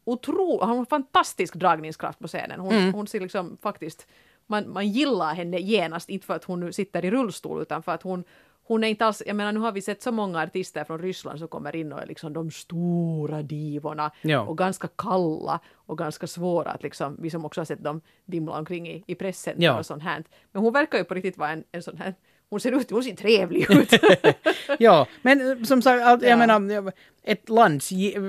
otrolig, 0.04 0.66
hon 0.66 0.78
har 0.78 0.86
fantastisk 0.86 1.56
dragningskraft 1.56 2.20
på 2.20 2.28
scenen. 2.28 2.60
Hon, 2.60 2.94
hon 2.94 3.08
ser 3.08 3.20
liksom 3.20 3.58
faktiskt, 3.62 4.08
man, 4.48 4.74
man 4.74 4.88
gillar 4.88 5.34
henne 5.34 5.60
genast, 5.60 6.10
inte 6.10 6.26
för 6.26 6.34
att 6.34 6.44
hon 6.44 6.60
nu 6.60 6.74
sitter 6.74 7.06
i 7.06 7.12
rullstol 7.12 7.62
utan 7.62 7.84
för 7.84 7.92
att 7.92 8.04
hon 8.04 8.24
hon 8.68 8.84
är 8.84 8.88
inte 8.88 9.06
alls, 9.06 9.24
jag 9.26 9.36
menar 9.36 9.52
nu 9.52 9.60
har 9.60 9.72
vi 9.72 9.82
sett 9.82 10.02
så 10.02 10.12
många 10.12 10.40
artister 10.42 10.84
från 10.84 11.00
Ryssland 11.02 11.40
som 11.40 11.48
kommer 11.48 11.76
in 11.76 11.94
och 11.94 12.02
är 12.02 12.06
liksom 12.06 12.34
de 12.34 12.52
stora 12.52 13.42
divorna 13.42 14.12
Ja. 14.22 14.40
och 14.42 14.58
ganska 14.58 14.88
kalla 14.88 15.60
och 15.76 15.98
ganska 15.98 16.28
svåra 16.28 16.72
att 16.72 16.84
liksom, 16.84 17.18
vi 17.20 17.30
som 17.30 17.46
också 17.46 17.62
har 17.62 17.66
sett 17.66 17.84
dem 17.84 18.02
vimla 18.26 18.58
omkring 18.60 18.88
i, 18.90 19.04
i 19.08 19.16
pressen 19.16 19.54
Ja. 19.58 19.80
och 19.80 19.86
sånt 19.86 20.04
här. 20.04 20.24
Men 20.52 20.62
hon 20.64 20.74
verkar 20.74 20.98
ju 20.98 21.04
på 21.04 21.14
riktigt 21.14 21.38
vara 21.38 21.50
en, 21.50 21.64
en 21.72 21.84
sån 21.84 21.98
här, 21.98 22.14
hon 22.50 22.60
ser 22.60 22.72
ut, 22.72 22.92
hon 22.92 23.04
ser 23.04 23.16
trevlig 23.16 23.72
ut. 23.72 23.90
Ja, 24.80 25.08
men 25.22 25.52
eh, 25.52 25.64
som 25.64 25.82
sagt, 25.82 26.02
jag 26.24 26.24
Ja. 26.24 26.38
menar, 26.38 26.94
ett 27.24 27.50
lands 27.50 27.92
ge, 27.92 28.20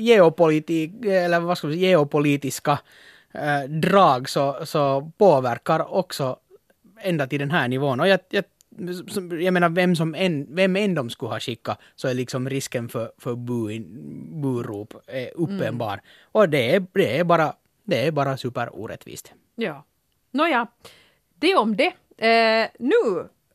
geopolitik, 0.00 1.04
eller 1.04 1.40
vad 1.40 1.58
ska 1.58 1.66
man 1.66 1.74
säga, 1.76 1.88
geopolitiska 1.88 2.78
eh, 3.34 3.70
drag 3.70 4.28
så, 4.28 4.56
så 4.64 5.10
påverkar 5.18 5.94
också 5.94 6.36
ända 7.00 7.26
till 7.26 7.38
den 7.40 7.50
här 7.50 7.68
nivån. 7.68 8.00
Och 8.00 8.08
jag, 8.08 8.20
jag, 8.30 8.44
som- 9.08 9.40
jag 9.40 9.54
menar, 9.54 9.68
vem, 9.68 9.96
som 9.96 10.14
än, 10.14 10.46
vem 10.54 10.76
än 10.76 10.94
de 10.94 11.10
skulle 11.10 11.30
ha 11.30 11.40
skickat 11.40 11.80
så 11.94 12.08
är 12.08 12.14
liksom 12.14 12.48
risken 12.50 12.88
för, 12.88 13.12
för 13.18 13.34
burop 14.42 14.94
uppenbar. 15.34 16.00
Och 16.32 16.48
det 16.48 16.74
är, 16.74 16.86
det 16.92 17.18
är 17.18 17.24
bara, 17.24 17.52
det 17.84 18.06
är 18.06 18.10
bara 18.12 18.36
superorättvist. 18.36 19.32
Ja. 19.54 19.84
Nåja, 20.30 20.66
det 21.38 21.54
om 21.56 21.76
det. 21.76 21.92
Eh, 22.18 22.68
nu 22.78 22.94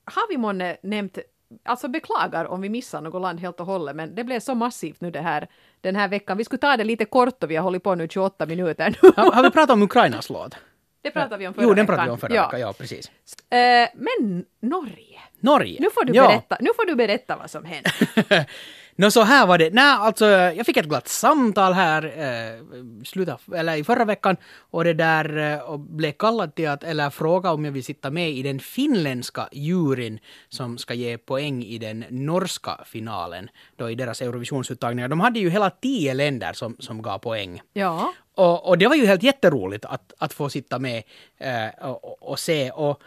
har 0.06 0.30
vi 0.30 0.38
månne 0.38 0.78
nämnt, 0.84 1.18
alltså 1.64 1.88
beklagar 1.88 2.46
om 2.46 2.62
vi 2.62 2.70
missar 2.70 3.02
något 3.02 3.22
land 3.22 3.40
helt 3.40 3.60
och 3.60 3.66
hållet, 3.66 3.96
men 3.96 4.16
det 4.16 4.24
blev 4.24 4.40
så 4.40 4.56
massivt 4.56 5.02
nu 5.02 5.12
det 5.12 5.22
här, 5.22 5.48
den 5.82 5.96
här 5.96 6.08
veckan. 6.08 6.38
Vi 6.38 6.44
skulle 6.44 6.60
ta 6.60 6.78
det 6.78 6.84
lite 6.84 7.06
kort 7.06 7.44
och 7.44 7.52
vi 7.52 7.56
har 7.56 7.64
hållit 7.64 7.84
på 7.84 7.96
nu 7.96 8.08
28 8.08 8.46
minuter 8.46 8.96
nu. 9.04 9.12
Har, 9.16 9.32
har 9.32 9.44
vi 9.44 9.52
pratat 9.52 9.74
om 9.74 9.82
Ukrainas 9.84 10.30
låt? 10.30 10.56
Det 11.02 11.12
pratade 11.12 11.38
vi 11.38 11.48
om 11.48 11.54
förra 11.54 11.64
Jo, 11.64 11.74
den 11.74 11.86
pratade 11.86 12.08
vi 12.08 12.12
om 12.12 12.18
förra 12.18 12.36
ja. 12.36 12.46
veckan, 12.46 12.60
ja 12.60 12.74
precis. 12.74 13.12
Eh, 13.50 13.90
men 13.94 14.46
Norge, 14.60 15.20
Norge. 15.40 15.78
nu 15.82 15.90
får, 15.90 16.06
du 16.06 16.14
ja. 16.14 16.28
berätta, 16.28 16.58
nu 16.60 16.70
får 16.76 16.86
du 16.86 16.96
berätta 16.96 17.36
vad 17.36 17.52
som 17.52 17.66
hände. 17.66 17.92
Nå 18.96 19.12
så 19.12 19.22
här 19.22 19.48
var 19.48 19.58
det. 19.58 19.74
Nej, 19.74 19.96
alltså 20.00 20.26
jag 20.26 20.66
fick 20.66 20.78
ett 20.78 20.86
glatt 20.86 21.08
samtal 21.08 21.74
här 21.74 22.04
eh, 22.06 23.04
sluta, 23.06 23.38
eller 23.56 23.76
i 23.76 23.84
förra 23.84 24.06
veckan 24.06 24.38
och 24.72 24.84
det 24.84 24.94
där 24.94 25.38
eh, 25.38 25.60
och 25.60 25.80
blev 25.80 26.12
kallad 26.12 26.56
till 26.56 26.70
att, 26.70 26.84
eller 26.84 27.10
fråga 27.10 27.52
om 27.52 27.66
jag 27.66 27.72
vill 27.72 27.84
sitta 27.84 28.10
med 28.10 28.32
i 28.32 28.44
den 28.44 28.60
finländska 28.60 29.50
juryn 29.52 30.20
som 30.50 30.78
ska 30.78 30.94
ge 30.94 31.18
poäng 31.18 31.64
i 31.64 31.78
den 31.78 32.06
norska 32.10 32.80
finalen 32.86 33.50
då 33.76 33.90
i 33.90 33.96
deras 33.96 34.22
Eurovisionsuttagningar. 34.22 35.08
De 35.08 35.20
hade 35.20 35.40
ju 35.40 35.50
hela 35.50 35.70
tio 35.70 36.14
länder 36.14 36.54
som, 36.54 36.76
som 36.80 37.02
gav 37.02 37.20
poäng. 37.20 37.62
Ja. 37.74 38.14
Och, 38.36 38.68
och 38.68 38.78
det 38.78 38.88
var 38.88 38.96
ju 38.96 39.06
helt 39.06 39.24
jätteroligt 39.24 39.86
att, 39.86 40.14
att 40.18 40.34
få 40.34 40.50
sitta 40.50 40.80
med 40.80 41.04
eh, 41.38 41.90
och, 41.90 42.04
och, 42.04 42.30
och 42.32 42.40
se. 42.40 42.72
Och, 42.72 43.02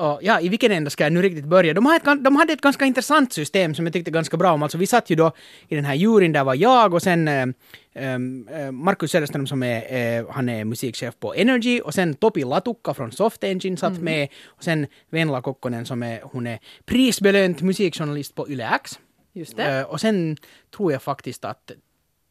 och 0.00 0.18
ja, 0.22 0.40
i 0.40 0.48
vilken 0.48 0.72
ända 0.72 0.90
ska 0.90 1.04
jag 1.04 1.12
nu 1.12 1.22
riktigt 1.22 1.44
börja? 1.44 1.74
De, 1.74 1.86
har 1.86 1.96
ett, 1.96 2.24
de 2.24 2.36
hade 2.36 2.52
ett 2.52 2.60
ganska 2.60 2.84
intressant 2.84 3.32
system 3.32 3.74
som 3.74 3.86
jag 3.86 3.92
tyckte 3.92 4.10
ganska 4.10 4.36
bra 4.36 4.52
om. 4.52 4.62
Alltså 4.62 4.78
vi 4.78 4.86
satt 4.86 5.10
ju 5.10 5.16
då 5.16 5.32
i 5.68 5.74
den 5.74 5.84
här 5.84 5.94
juryn, 5.94 6.32
där 6.32 6.44
var 6.44 6.54
jag 6.54 6.94
och 6.94 7.02
sen 7.02 7.28
eh, 7.28 7.46
eh, 7.94 8.70
Markus 8.70 9.10
Söderström 9.10 9.46
som 9.46 9.62
är, 9.62 10.18
eh, 10.18 10.26
han 10.30 10.48
är 10.48 10.64
musikchef 10.64 11.14
på 11.18 11.34
Energy 11.34 11.80
och 11.80 11.94
sen 11.94 12.14
Topi 12.14 12.44
Latukka 12.44 12.94
från 12.94 13.12
Soft 13.12 13.44
Engine 13.44 13.76
satt 13.76 13.98
med 13.98 14.28
och 14.46 14.64
sen 14.64 14.86
Venla 15.10 15.42
Kokkonen 15.42 15.86
som 15.86 16.02
är, 16.02 16.20
hon 16.22 16.46
är 16.46 16.58
prisbelönt 16.84 17.62
musikjournalist 17.62 18.34
på 18.34 18.48
Yle 18.48 18.74
X. 18.74 18.98
Just 19.32 19.56
det. 19.56 19.78
Eh, 19.78 19.82
och 19.82 20.00
sen 20.00 20.36
tror 20.76 20.92
jag 20.92 21.02
faktiskt 21.02 21.44
att 21.44 21.70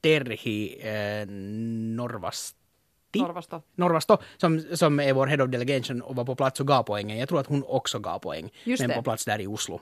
Terhi 0.01 0.79
eh, 0.81 1.27
Norvas 1.95 2.55
Norvasto. 3.13 3.61
Norvasto, 3.75 4.17
som, 4.37 4.65
som 4.73 4.99
är 4.99 5.13
vår 5.13 5.27
head 5.27 5.43
of 5.43 5.49
delegation 5.49 6.01
och 6.01 6.15
var 6.15 6.25
på 6.25 6.35
plats 6.35 6.59
och 6.59 6.67
gav 6.67 6.83
poängen. 6.83 7.17
Jag 7.17 7.29
tror 7.29 7.39
att 7.39 7.47
hon 7.47 7.63
också 7.67 7.99
gav 7.99 8.19
poäng, 8.19 8.51
Just 8.63 8.81
men 8.81 8.89
det. 8.89 8.95
på 8.95 9.01
plats 9.03 9.25
där 9.25 9.41
i 9.41 9.47
Oslo. 9.47 9.81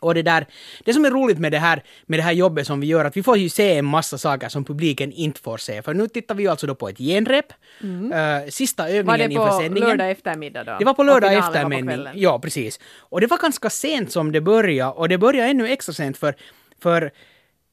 Och 0.00 0.14
det 0.14 0.22
där, 0.22 0.46
det 0.84 0.94
som 0.94 1.04
är 1.04 1.10
roligt 1.10 1.38
med 1.38 1.52
det 1.52 1.58
här, 1.58 1.82
med 2.06 2.18
det 2.18 2.22
här 2.22 2.32
jobbet 2.32 2.66
som 2.66 2.80
vi 2.80 2.86
gör, 2.86 3.04
att 3.04 3.16
vi 3.16 3.22
får 3.22 3.36
ju 3.38 3.48
se 3.48 3.76
en 3.76 3.84
massa 3.84 4.18
saker 4.18 4.48
som 4.48 4.64
publiken 4.64 5.12
inte 5.12 5.40
får 5.40 5.58
se. 5.58 5.82
För 5.82 5.94
nu 5.94 6.08
tittar 6.08 6.34
vi 6.34 6.42
ju 6.42 6.48
alltså 6.48 6.66
då 6.66 6.74
på 6.74 6.88
ett 6.88 6.98
genrep, 6.98 7.52
sista 8.48 8.88
Mm. 8.88 9.06
Var 9.06 9.18
det 9.18 9.24
övningen 9.24 9.32
inför 9.32 9.46
på 9.46 9.62
sändningen. 9.62 9.88
lördag 9.88 10.10
eftermiddag 10.10 10.64
då? 10.64 10.76
Det 10.78 10.84
var 10.84 10.94
på 10.94 11.02
lördag 11.02 11.34
var 11.34 11.40
på 11.40 11.46
eftermiddag. 11.46 12.10
Ja, 12.14 12.38
precis. 12.38 12.80
Och 12.98 13.20
det 13.20 13.26
var 13.26 13.38
ganska 13.38 13.70
sent 13.70 14.12
som 14.12 14.32
det 14.32 14.40
började 14.40 14.92
och 14.92 15.08
det 15.08 15.18
började 15.18 15.50
ännu 15.50 15.68
extra 15.68 15.92
sent 15.92 16.16
för, 16.16 16.34
för 16.82 17.12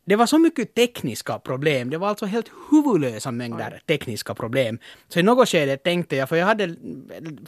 det 0.10 0.16
var 0.16 0.26
så 0.26 0.38
mycket 0.38 0.76
tekniska 0.76 1.40
problem. 1.40 1.90
Det 1.90 1.98
var 1.98 2.08
alltså 2.08 2.26
helt 2.26 2.52
huvudlösa 2.72 3.32
mängder 3.32 3.82
tekniska 3.88 4.36
problem. 4.36 4.80
Så 5.08 5.20
i 5.20 5.24
något 5.24 5.50
skede 5.50 5.78
tänkte 5.78 6.16
jag, 6.16 6.30
för 6.30 6.36
jag 6.36 6.46
hade 6.46 6.76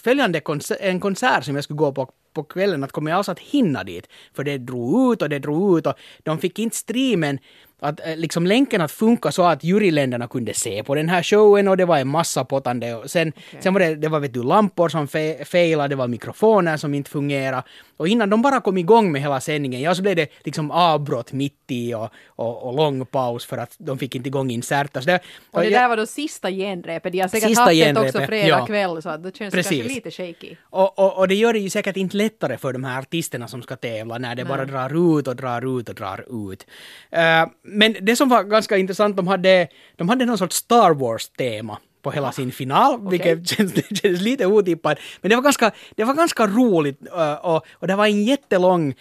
följande 0.03 0.39
konser- 0.39 0.77
en 0.79 0.99
konsert 0.99 1.45
som 1.45 1.55
jag 1.55 1.63
skulle 1.63 1.77
gå 1.77 1.91
på 1.91 2.11
på 2.33 2.43
kvällen, 2.43 2.83
att 2.83 2.91
kommer 2.91 3.11
jag 3.11 3.17
alls 3.17 3.29
att 3.29 3.39
hinna 3.39 3.83
dit? 3.83 4.07
För 4.33 4.43
det 4.43 4.57
drog 4.57 5.13
ut 5.13 5.21
och 5.21 5.29
det 5.29 5.39
drog 5.39 5.79
ut 5.79 5.87
och 5.87 5.93
de 6.23 6.37
fick 6.39 6.59
inte 6.59 6.77
streamen 6.77 7.39
att 7.81 8.07
eh, 8.07 8.17
liksom 8.17 8.47
länken 8.47 8.81
att 8.81 8.91
funka 8.91 9.31
så 9.31 9.43
att 9.43 9.63
juryländerna 9.63 10.27
kunde 10.27 10.53
se 10.53 10.83
på 10.83 10.95
den 10.95 11.09
här 11.09 11.23
showen 11.23 11.67
och 11.67 11.77
det 11.77 11.85
var 11.85 11.97
en 11.97 12.07
massa 12.07 12.45
pottande 12.45 12.95
och 12.95 13.11
sen, 13.11 13.33
sen 13.59 13.73
var 13.73 13.79
det, 13.79 13.95
det 13.95 14.09
var 14.09 14.19
vet 14.19 14.33
du 14.33 14.43
lampor 14.43 14.89
som 14.89 15.07
fe, 15.07 15.45
failade, 15.45 15.87
det 15.87 15.95
var 15.95 16.07
mikrofoner 16.07 16.77
som 16.77 16.93
inte 16.93 17.09
fungerade 17.09 17.63
och 17.97 18.07
innan 18.07 18.29
de 18.29 18.41
bara 18.41 18.61
kom 18.61 18.77
igång 18.77 19.11
med 19.11 19.21
hela 19.21 19.39
sändningen, 19.39 19.81
ja 19.81 19.95
så 19.95 20.01
blev 20.01 20.15
det 20.15 20.27
liksom 20.43 20.71
avbrott 20.71 21.31
mitt 21.33 21.55
i 21.67 21.93
och, 21.93 22.09
och, 22.27 22.67
och 22.67 22.75
lång 22.75 23.05
paus 23.05 23.45
för 23.45 23.57
att 23.57 23.75
de 23.77 23.97
fick 23.97 24.15
inte 24.15 24.29
igång 24.29 24.51
inserter. 24.51 25.01
Så 25.01 25.07
det, 25.07 25.19
Och 25.51 25.59
det 25.61 25.69
jag- 25.69 25.81
där 25.81 25.89
var 25.89 25.97
då 25.97 26.05
sista 26.05 26.51
genrepet. 26.51 27.11
De 27.13 27.19
har 27.19 27.27
säkert 27.27 27.47
Sista 27.47 27.61
haft 27.61 27.73
genrepet, 27.73 28.15
också 28.15 28.27
fredag 28.27 28.47
ja. 28.47 28.65
kväll 28.65 29.01
så 29.01 29.09
att 29.09 29.23
det 29.23 29.37
känns 29.37 29.53
Precis. 29.53 29.77
kanske 29.77 29.93
lite 29.95 30.11
shaky. 30.11 30.55
Och, 30.63 30.99
och, 30.99 31.17
och 31.17 31.27
det 31.27 31.35
gör 31.35 31.53
det 31.53 31.59
ju 31.59 31.69
säkert 31.69 31.97
inte 31.97 32.17
lättare 32.17 32.57
för 32.57 32.73
de 32.73 32.83
här 32.83 32.99
artisterna 32.99 33.47
som 33.47 33.61
ska 33.61 33.75
tävla 33.75 34.17
när 34.17 34.35
det 34.35 34.45
bara 34.45 34.65
drar 34.65 35.19
ut 35.19 35.27
och 35.27 35.35
drar 35.35 35.79
ut 35.79 35.89
och 35.89 35.95
drar 35.95 36.51
ut. 36.51 36.67
Eh, 37.09 37.45
men 37.71 37.95
det 38.01 38.15
som 38.15 38.29
var 38.29 38.43
ganska 38.43 38.77
intressant, 38.77 39.17
de 39.17 39.27
hade, 39.27 39.67
de 39.95 40.09
hade 40.09 40.25
någon 40.25 40.37
sorts 40.37 40.55
Star 40.55 40.93
Wars-tema 40.93 41.77
på 42.01 42.11
hela 42.11 42.31
sin 42.31 42.51
final, 42.51 43.09
vilket 43.09 43.47
känns, 43.49 43.73
känns 43.73 44.21
lite 44.21 44.45
otippat. 44.45 44.97
Men 45.21 45.29
det 45.29 45.35
var 45.35 45.43
ganska, 45.43 45.71
det 45.95 46.03
var 46.03 46.13
ganska 46.13 46.47
roligt 46.47 46.99
eh, 47.15 47.33
och, 47.33 47.65
och 47.71 47.87
det 47.87 47.95
var 47.95 48.05
en 48.05 48.23
jättelång 48.23 48.95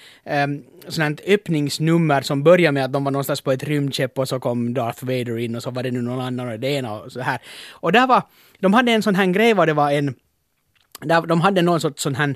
um, 0.45 0.65
sån 0.89 1.03
här 1.03 1.17
öppningsnummer 1.27 2.23
som 2.23 2.43
började 2.43 2.73
med 2.73 2.85
att 2.85 2.93
de 2.93 3.05
var 3.05 3.11
någonstans 3.11 3.41
på 3.41 3.53
ett 3.53 3.65
rymdskepp 3.65 4.19
och 4.19 4.29
så 4.29 4.41
kom 4.41 4.75
Darth 4.75 5.05
Vader 5.05 5.39
in 5.39 5.57
och 5.57 5.63
så 5.63 5.71
var 5.71 5.83
det 5.83 5.91
nu 5.91 6.03
någon 6.03 6.21
annan 6.21 6.49
och 6.49 6.61
det 6.61 6.69
ena 6.69 7.01
och 7.01 7.13
så 7.13 7.21
här. 7.21 7.41
Och 7.71 7.93
där 7.93 8.07
var, 8.07 8.23
de 8.59 8.75
hade 8.75 8.93
en 8.93 9.03
sån 9.03 9.15
här 9.15 9.27
grej 9.27 9.55
var 9.55 9.67
det 9.67 9.73
var 9.73 9.91
en 9.91 10.15
där 11.01 11.27
de 11.27 11.41
hade 11.41 11.63
någon 11.63 11.81
sorts 11.81 12.03
sån 12.03 12.15
här 12.15 12.35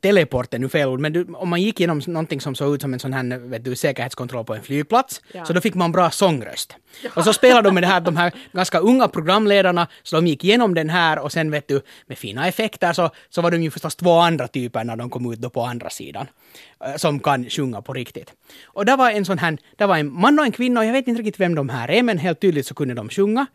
teleport 0.00 0.54
är 0.54 0.58
nu 0.58 0.68
fel 0.68 0.88
ord, 0.88 1.00
men 1.00 1.12
du, 1.12 1.24
om 1.34 1.48
man 1.48 1.62
gick 1.62 1.80
igenom 1.80 2.00
någonting 2.06 2.40
som 2.40 2.54
såg 2.54 2.74
ut 2.74 2.80
som 2.80 2.94
en 2.94 3.00
sån 3.00 3.12
här 3.12 3.38
vet 3.38 3.64
du, 3.64 3.76
säkerhetskontroll 3.76 4.44
på 4.44 4.54
en 4.54 4.62
flygplats, 4.62 5.20
Ja. 5.32 5.44
så 5.44 5.52
då 5.52 5.60
fick 5.60 5.74
man 5.74 5.92
bra 5.92 6.10
sångröst. 6.10 6.76
Och 7.14 7.24
så 7.24 7.32
spelade 7.32 7.68
de 7.68 7.74
med 7.74 7.82
det 7.82 7.86
här, 7.86 8.00
de 8.00 8.16
här 8.16 8.32
ganska 8.52 8.78
unga 8.78 9.08
programledarna, 9.08 9.86
så 10.02 10.16
de 10.16 10.26
gick 10.26 10.44
igenom 10.44 10.74
den 10.74 10.90
här 10.90 11.18
och 11.18 11.32
sen 11.32 11.50
vet 11.50 11.68
du, 11.68 11.80
med 12.06 12.18
fina 12.18 12.48
effekter 12.48 12.92
så, 12.92 13.10
så 13.30 13.42
var 13.42 13.50
de 13.50 13.62
ju 13.62 13.70
förstås 13.70 13.96
två 13.96 14.12
andra 14.12 14.48
typer 14.48 14.84
när 14.84 14.96
de 14.96 15.10
kom 15.10 15.32
ut 15.32 15.38
då 15.38 15.50
på 15.50 15.62
andra 15.62 15.90
sidan, 15.90 16.26
eh, 16.84 16.96
som 16.96 17.20
kan 17.20 17.50
sjunga 17.50 17.82
på 17.82 17.92
riktigt. 17.92 18.32
Och 18.64 18.84
där 18.86 18.96
var 18.96 19.10
en 19.10 19.24
sån 19.24 19.38
här, 19.38 19.58
där 19.76 19.86
var 19.86 19.96
en 19.98 20.12
man 20.20 20.38
och 20.38 20.44
en 20.44 20.52
kvinna, 20.52 20.80
och 20.80 20.86
jag 20.86 20.92
vet 20.92 21.08
inte 21.08 21.18
riktigt 21.22 21.40
vem 21.40 21.54
de 21.54 21.68
här 21.68 21.90
är, 21.90 22.02
men 22.02 22.18
helt 22.18 22.40
tydligt 22.40 22.66
så 22.66 22.74
kunde 22.74 22.94
de 22.94 23.08
sjunga. 23.08 23.46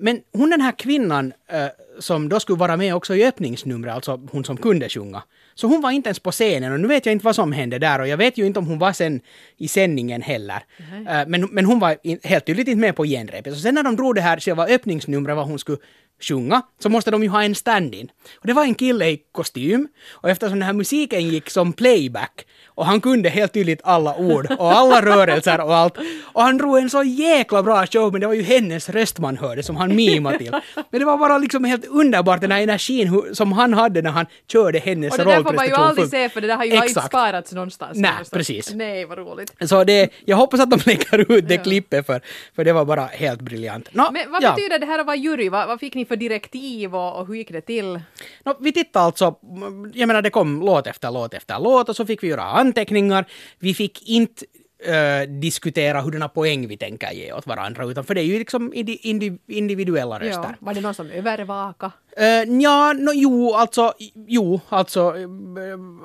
Men 0.00 0.20
hon 0.32 0.50
den 0.50 0.60
här 0.60 0.72
kvinnan 0.72 1.32
eh, 1.48 1.66
som 1.98 2.28
då 2.28 2.40
skulle 2.40 2.58
vara 2.58 2.76
med 2.76 2.94
också 2.94 3.16
i 3.16 3.24
öppningsnumret, 3.24 3.94
alltså 3.94 4.20
hon 4.32 4.44
som 4.44 4.56
kunde 4.56 4.88
sjunga. 4.88 5.22
Så 5.54 5.66
hon 5.66 5.80
var 5.80 5.90
inte 5.90 6.08
ens 6.08 6.18
på 6.18 6.32
scenen 6.32 6.72
och 6.72 6.80
nu 6.80 6.88
vet 6.88 7.06
jag 7.06 7.12
inte 7.12 7.24
vad 7.24 7.34
som 7.34 7.52
hände 7.52 7.78
där 7.78 8.00
och 8.00 8.08
jag 8.08 8.16
vet 8.16 8.38
ju 8.38 8.46
inte 8.46 8.58
om 8.58 8.66
hon 8.66 8.78
var 8.78 8.92
sen 8.92 9.20
i 9.56 9.68
sändningen 9.68 10.22
heller. 10.22 10.62
Eh, 11.08 11.26
men, 11.26 11.48
men 11.50 11.64
hon 11.64 11.78
var 11.78 11.96
in, 12.02 12.18
helt 12.22 12.46
tydligt 12.46 12.68
inte 12.68 12.80
med 12.80 12.96
på 12.96 13.04
genrepet. 13.04 13.54
Så 13.54 13.60
sen 13.60 13.74
när 13.74 13.82
de 13.82 13.96
drog 13.96 14.14
det 14.14 14.20
här 14.20 14.40
själva 14.40 14.66
öppningsnumret 14.66 15.36
vad 15.36 15.46
hon 15.46 15.58
skulle 15.58 15.78
sjunga 16.20 16.62
så 16.78 16.88
måste 16.88 17.10
de 17.10 17.22
ju 17.22 17.28
ha 17.28 17.42
en 17.42 17.54
stand-in. 17.54 18.10
Och 18.40 18.46
det 18.46 18.52
var 18.52 18.64
en 18.64 18.74
kille 18.74 19.06
i 19.06 19.22
kostym 19.32 19.88
och 20.10 20.30
eftersom 20.30 20.58
den 20.58 20.66
här 20.66 20.72
musiken 20.72 21.28
gick 21.28 21.50
som 21.50 21.72
playback 21.72 22.46
och 22.78 22.86
han 22.86 23.00
kunde 23.00 23.28
helt 23.28 23.52
tydligt 23.52 23.80
alla 23.84 24.16
ord 24.16 24.46
och 24.58 24.72
alla 24.72 25.02
rörelser 25.02 25.60
och 25.60 25.74
allt. 25.76 25.94
Och 26.32 26.42
han 26.42 26.58
drog 26.58 26.78
en 26.78 26.90
så 26.90 27.02
jäkla 27.02 27.62
bra 27.62 27.86
show 27.86 28.12
men 28.12 28.20
det 28.20 28.26
var 28.26 28.34
ju 28.34 28.42
hennes 28.42 28.88
röst 28.88 29.18
man 29.18 29.36
hörde 29.36 29.62
som 29.62 29.76
han 29.76 29.96
mimade 29.96 30.38
till. 30.38 30.50
Men 30.90 31.00
det 31.00 31.04
var 31.04 31.18
bara 31.18 31.38
liksom 31.38 31.64
helt 31.64 31.86
underbart 31.86 32.40
den 32.40 32.50
här 32.52 32.62
energin 32.62 33.22
som 33.32 33.52
han 33.52 33.74
hade 33.74 34.02
när 34.02 34.10
han 34.10 34.26
körde 34.52 34.78
hennes 34.78 35.12
Och 35.12 35.18
det 35.18 35.24
där 35.24 35.36
får 35.42 35.52
man 35.52 35.52
ju 35.52 35.70
rollprestation. 35.70 35.84
aldrig 35.88 36.08
se 36.10 36.28
för 36.28 36.40
det 36.40 36.46
där 36.46 36.56
har 36.56 36.64
ju 36.64 36.72
inte 36.74 36.86
Exakt. 36.86 37.06
sparats 37.06 37.52
någonstans. 37.52 37.98
Nej, 37.98 38.10
någonstans. 38.10 38.30
precis. 38.38 38.74
Nej, 38.74 39.04
vad 39.04 39.18
roligt. 39.18 39.52
Så 39.68 39.84
det, 39.84 40.10
jag 40.24 40.36
hoppas 40.36 40.60
att 40.60 40.70
de 40.70 40.78
lägger 40.86 41.32
ut 41.32 41.48
det 41.48 41.54
Ja. 41.54 41.62
klippet 41.62 42.06
för, 42.06 42.20
för 42.56 42.64
det 42.64 42.72
var 42.72 42.84
bara 42.84 43.06
helt 43.06 43.40
briljant. 43.40 43.88
Nå, 43.92 44.08
Men 44.12 44.30
vad 44.32 44.42
ja. 44.42 44.54
betyder 44.54 44.78
det 44.78 44.86
här 44.86 44.98
att 44.98 45.06
vara 45.06 45.16
jury? 45.16 45.48
Vad, 45.48 45.68
vad 45.68 45.80
fick 45.80 45.94
ni 45.94 46.04
för 46.04 46.16
direktiv 46.16 46.94
och, 46.96 47.20
och 47.20 47.26
hur 47.26 47.34
gick 47.34 47.52
det 47.52 47.60
till? 47.60 48.00
Nå, 48.44 48.56
vi 48.60 48.72
tittade 48.72 49.04
alltså, 49.04 49.34
jag 49.94 50.06
menar 50.06 50.22
det 50.22 50.30
kom 50.30 50.60
låt 50.60 50.86
efter 50.86 51.10
låt 51.10 51.34
efter 51.34 51.58
låt 51.60 51.88
och 51.88 51.96
så 51.96 52.06
fick 52.06 52.22
vi 52.22 52.26
göra 52.28 52.42
anteckningar. 52.68 53.24
Vi 53.58 53.74
fick 53.74 54.08
inte 54.08 54.44
eh, 54.84 55.28
diskutera 55.28 56.00
hurdana 56.00 56.28
poäng 56.28 56.68
vi 56.68 56.76
tänker 56.76 57.12
ge 57.12 57.32
åt 57.32 57.46
varandra 57.46 57.84
utan 57.84 58.04
för 58.04 58.14
det 58.14 58.20
är 58.20 58.24
ju 58.24 58.38
liksom 58.38 58.72
indi, 58.74 58.98
indi, 59.02 59.38
individuella 59.46 60.18
röster. 60.18 60.42
Ja. 60.42 60.54
Var 60.60 60.74
det 60.74 60.80
någon 60.80 60.94
som 60.94 61.10
övervaka? 61.10 61.92
Uh, 62.20 62.60
ja, 62.60 62.92
no, 62.92 63.10
jo, 63.14 63.54
alltså, 63.54 63.92
jo, 64.26 64.60
alltså, 64.68 65.00
eh, 65.00 65.28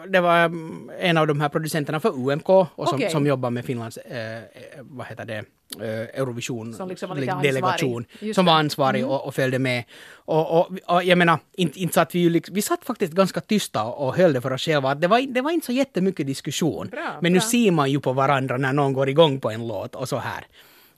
det 0.10 0.20
var 0.22 0.46
mm, 0.46 0.92
en 1.00 1.18
av 1.18 1.28
de 1.28 1.42
här 1.42 1.50
producenterna 1.50 2.00
för 2.00 2.10
UMK 2.10 2.50
och 2.50 2.70
som, 2.76 2.96
Okej. 2.96 3.10
som 3.10 3.28
jobbar 3.28 3.50
med 3.50 3.66
Finlands, 3.66 3.98
eh, 3.98 4.38
eh, 4.38 4.44
vad 4.82 5.08
heter 5.08 5.26
det, 5.26 5.44
eh, 5.82 6.22
Eurovision 6.22 6.74
Som 6.74 6.90
liksom 6.90 7.10
var 7.10 7.42
delegation, 7.44 8.06
som. 8.20 8.28
Mm. 8.28 8.46
var 8.46 8.54
ansvarig 8.54 9.06
och, 9.06 9.28
och 9.28 9.36
följde 9.36 9.60
med. 9.60 9.84
Och, 10.14 10.60
och, 10.60 10.78
och 10.88 11.04
jag 11.04 11.18
menar, 11.18 11.40
inte, 11.54 11.80
inte 11.80 11.94
satt 11.94 12.16
vi 12.16 12.20
ju 12.20 12.30
liksom, 12.30 12.56
vi 12.56 12.62
satt 12.62 12.86
faktiskt 12.86 13.14
ganska 13.14 13.42
tysta 13.42 13.84
och, 13.84 14.08
och 14.08 14.16
höll 14.16 14.34
det 14.34 14.42
för 14.42 14.54
oss 14.54 14.62
själva. 14.62 14.96
Det 14.96 15.08
var, 15.08 15.22
det 15.34 15.42
var 15.42 15.52
inte 15.52 15.66
så 15.66 15.72
jättemycket 15.72 16.28
diskussion. 16.28 16.88
Bra, 16.88 17.18
Men 17.22 17.34
nu 17.34 17.40
bra. 17.40 17.48
ser 17.48 17.72
man 17.72 17.92
ju 17.92 18.00
på 18.00 18.14
varandra 18.14 18.58
när 18.58 18.74
någon 18.74 18.94
går 18.94 19.10
igång 19.10 19.40
på 19.40 19.52
en 19.52 19.68
låt 19.68 19.96
och 19.96 20.10
så 20.10 20.18
här. 20.18 20.46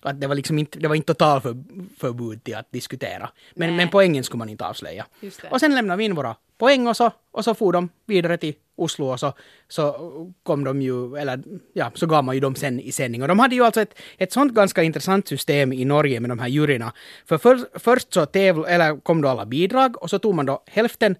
Att 0.05 0.21
det 0.21 0.27
var 0.27 0.35
liksom 0.35 0.59
inte, 0.59 0.79
det 0.79 0.87
var 0.87 0.95
inte 0.95 1.13
total 1.13 1.41
för, 1.41 1.55
förbud 1.97 2.43
till 2.43 2.55
att 2.55 2.71
diskutera. 2.71 3.29
Men, 3.55 3.69
Nej. 3.69 3.77
men 3.77 3.89
poängen 3.89 4.23
skulle 4.23 4.39
man 4.39 4.49
inte 4.49 4.65
avslöja. 4.65 5.05
Och 5.49 5.59
sen 5.59 5.75
lämnade 5.75 5.97
vi 5.97 6.03
in 6.03 6.15
våra 6.15 6.35
poäng 6.57 6.87
och 6.87 6.97
så, 6.97 7.11
och 7.31 7.43
så 7.43 7.53
for 7.53 7.73
de 7.73 7.89
vidare 8.05 8.37
till 8.37 8.53
Oslo 8.75 9.05
och 9.05 9.19
så, 9.19 9.33
så 9.67 10.31
kom 10.43 10.63
de 10.63 10.81
ju, 10.81 11.17
eller 11.17 11.43
ja, 11.73 11.91
så 11.93 12.05
gav 12.05 12.23
man 12.23 12.35
ju 12.35 12.41
dem 12.41 12.55
sen 12.55 12.79
i 12.79 12.91
sändning. 12.91 13.21
Och 13.21 13.27
de 13.27 13.39
hade 13.39 13.55
ju 13.55 13.65
alltså 13.65 13.81
ett, 13.81 13.99
ett 14.17 14.31
sånt 14.31 14.53
ganska 14.53 14.83
intressant 14.83 15.27
system 15.27 15.73
i 15.73 15.85
Norge 15.85 16.19
med 16.19 16.29
de 16.29 16.39
här 16.39 16.47
juryna. 16.47 16.93
För, 17.25 17.37
för 17.37 17.79
först 17.79 18.13
så 18.13 18.25
tävl, 18.25 18.65
eller 18.67 18.99
kom 18.99 19.21
då 19.21 19.29
alla 19.29 19.45
bidrag 19.45 20.01
och 20.01 20.09
så 20.09 20.19
tog 20.19 20.35
man 20.35 20.45
då 20.45 20.63
hälften 20.67 21.15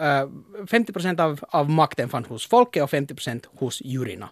eh, 0.00 0.28
50 0.70 0.92
procent 0.92 1.20
av, 1.20 1.40
av 1.48 1.70
makten 1.70 2.08
fanns 2.08 2.26
hos 2.26 2.46
folket 2.46 2.82
och 2.82 2.90
50 2.90 3.14
procent 3.14 3.48
hos 3.54 3.80
juryna. 3.84 4.28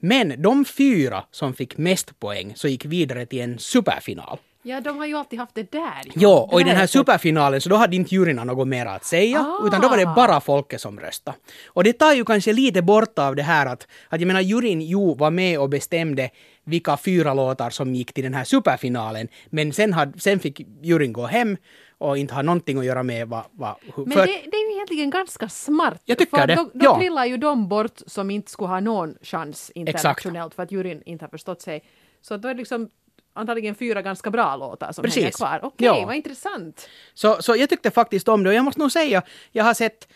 Men 0.00 0.42
de 0.42 0.64
fyra 0.64 1.24
som 1.30 1.54
fick 1.54 1.76
mest 1.78 2.20
poäng 2.20 2.52
så 2.56 2.68
gick 2.68 2.84
vidare 2.84 3.26
till 3.26 3.40
en 3.40 3.58
superfinal. 3.58 4.38
Ja, 4.62 4.80
de 4.80 4.98
har 4.98 5.06
ju 5.06 5.14
alltid 5.18 5.38
haft 5.38 5.54
det 5.54 5.70
där. 5.72 6.02
ju. 6.04 6.10
Ja, 6.14 6.48
och 6.52 6.60
i 6.60 6.64
den 6.64 6.76
här 6.76 6.86
superfinalen 6.86 7.60
så 7.60 7.68
då 7.68 7.76
hade 7.76 7.96
inte 7.96 8.14
juryna 8.14 8.44
något 8.44 8.68
mer 8.68 8.86
att 8.86 9.04
säga, 9.04 9.40
Ah. 9.40 9.66
utan 9.66 9.80
då 9.80 9.88
var 9.88 9.96
det 9.96 10.06
bara 10.16 10.40
folket 10.40 10.80
som 10.80 11.00
röstade. 11.00 11.36
Och 11.66 11.84
det 11.84 11.92
tar 11.92 12.12
ju 12.12 12.24
kanske 12.24 12.52
lite 12.52 12.82
bort 12.82 13.18
av 13.18 13.36
det 13.36 13.42
här 13.42 13.66
att, 13.66 13.86
att 14.08 14.20
jag 14.20 14.26
menar 14.26 14.40
juryn 14.40 14.80
jo 14.80 15.14
var 15.14 15.30
med 15.30 15.58
och 15.60 15.68
bestämde 15.68 16.30
vilka 16.64 16.96
fyra 16.96 17.34
låtar 17.34 17.70
som 17.70 17.94
gick 17.94 18.12
till 18.12 18.24
den 18.24 18.34
här 18.34 18.44
superfinalen, 18.44 19.28
men 19.50 19.72
sen, 19.72 19.92
hade, 19.92 20.20
sen 20.20 20.38
fick 20.40 20.60
juryn 20.82 21.12
gå 21.12 21.26
hem 21.26 21.56
och 21.98 22.18
inte 22.18 22.34
ha 22.34 22.42
någonting 22.42 22.78
att 22.78 22.84
göra 22.84 23.02
med 23.02 23.28
vad... 23.28 23.42
vad 23.52 23.74
hur, 23.96 24.04
Men 24.04 24.12
för- 24.12 24.26
det, 24.26 24.32
det 24.50 24.56
är 24.56 24.68
ju 24.70 24.74
egentligen 24.74 25.10
ganska 25.10 25.48
smart. 25.48 26.00
Jag 26.04 26.18
tycker 26.18 26.36
för 26.38 26.46
det, 26.46 26.54
Då, 26.54 26.62
då 26.74 26.84
ja. 26.84 26.98
trillar 26.98 27.24
ju 27.26 27.36
de 27.36 27.68
bort 27.68 28.00
som 28.06 28.30
inte 28.30 28.50
skulle 28.50 28.68
ha 28.68 28.80
någon 28.80 29.14
chans 29.22 29.70
internationellt 29.74 30.54
för 30.54 30.62
att 30.62 30.72
juryn 30.72 31.02
inte 31.06 31.24
har 31.24 31.30
förstått 31.30 31.62
sig. 31.62 31.84
Så 32.22 32.36
då 32.36 32.48
är 32.48 32.54
det 32.54 32.58
liksom 32.58 32.88
antagligen 33.34 33.74
fyra 33.74 34.02
ganska 34.02 34.30
bra 34.30 34.56
låtar 34.56 34.92
som 34.92 35.02
Precis. 35.02 35.16
hänger 35.22 35.30
kvar. 35.32 35.60
Okej, 35.62 35.86
Ja. 35.86 36.06
vad 36.06 36.14
intressant. 36.16 36.88
Så, 37.14 37.42
så 37.42 37.56
jag 37.56 37.68
tyckte 37.68 37.90
faktiskt 37.90 38.28
om 38.28 38.42
det 38.42 38.48
och 38.50 38.54
jag 38.54 38.64
måste 38.64 38.80
nog 38.80 38.92
säga, 38.92 39.22
jag 39.52 39.64
har 39.64 39.74
sett 39.74 40.08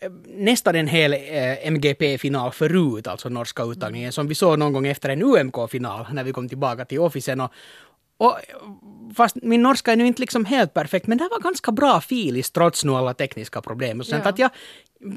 eh, 0.00 0.10
nästan 0.26 0.74
en 0.76 0.86
hel 0.88 1.12
eh, 1.12 1.66
MGP-final 1.66 2.52
förut, 2.52 3.06
alltså 3.06 3.28
norska 3.28 3.62
uttagningen, 3.62 4.12
som 4.12 4.28
vi 4.28 4.34
såg 4.34 4.58
någon 4.58 4.72
gång 4.72 4.86
efter 4.86 5.08
en 5.08 5.22
UMK-final 5.22 6.06
när 6.12 6.24
vi 6.24 6.32
kom 6.32 6.48
tillbaka 6.48 6.84
till 6.84 6.98
officen. 7.00 7.40
Och, 7.40 7.52
Och, 8.22 8.38
fast 9.16 9.36
min 9.42 9.62
norska 9.62 9.92
är 9.92 9.96
nu 9.96 10.06
inte 10.06 10.20
liksom 10.20 10.44
helt 10.44 10.74
perfekt, 10.74 11.06
men 11.06 11.18
det 11.18 11.28
var 11.30 11.40
ganska 11.40 11.72
bra 11.72 12.00
filis 12.00 12.50
trots 12.50 12.84
nu 12.84 12.92
alla 12.92 13.14
tekniska 13.14 13.60
problem. 13.60 14.00
Och 14.00 14.06
sånt, 14.06 14.22
Ja. 14.24 14.30
att 14.30 14.38
jag, 14.38 14.50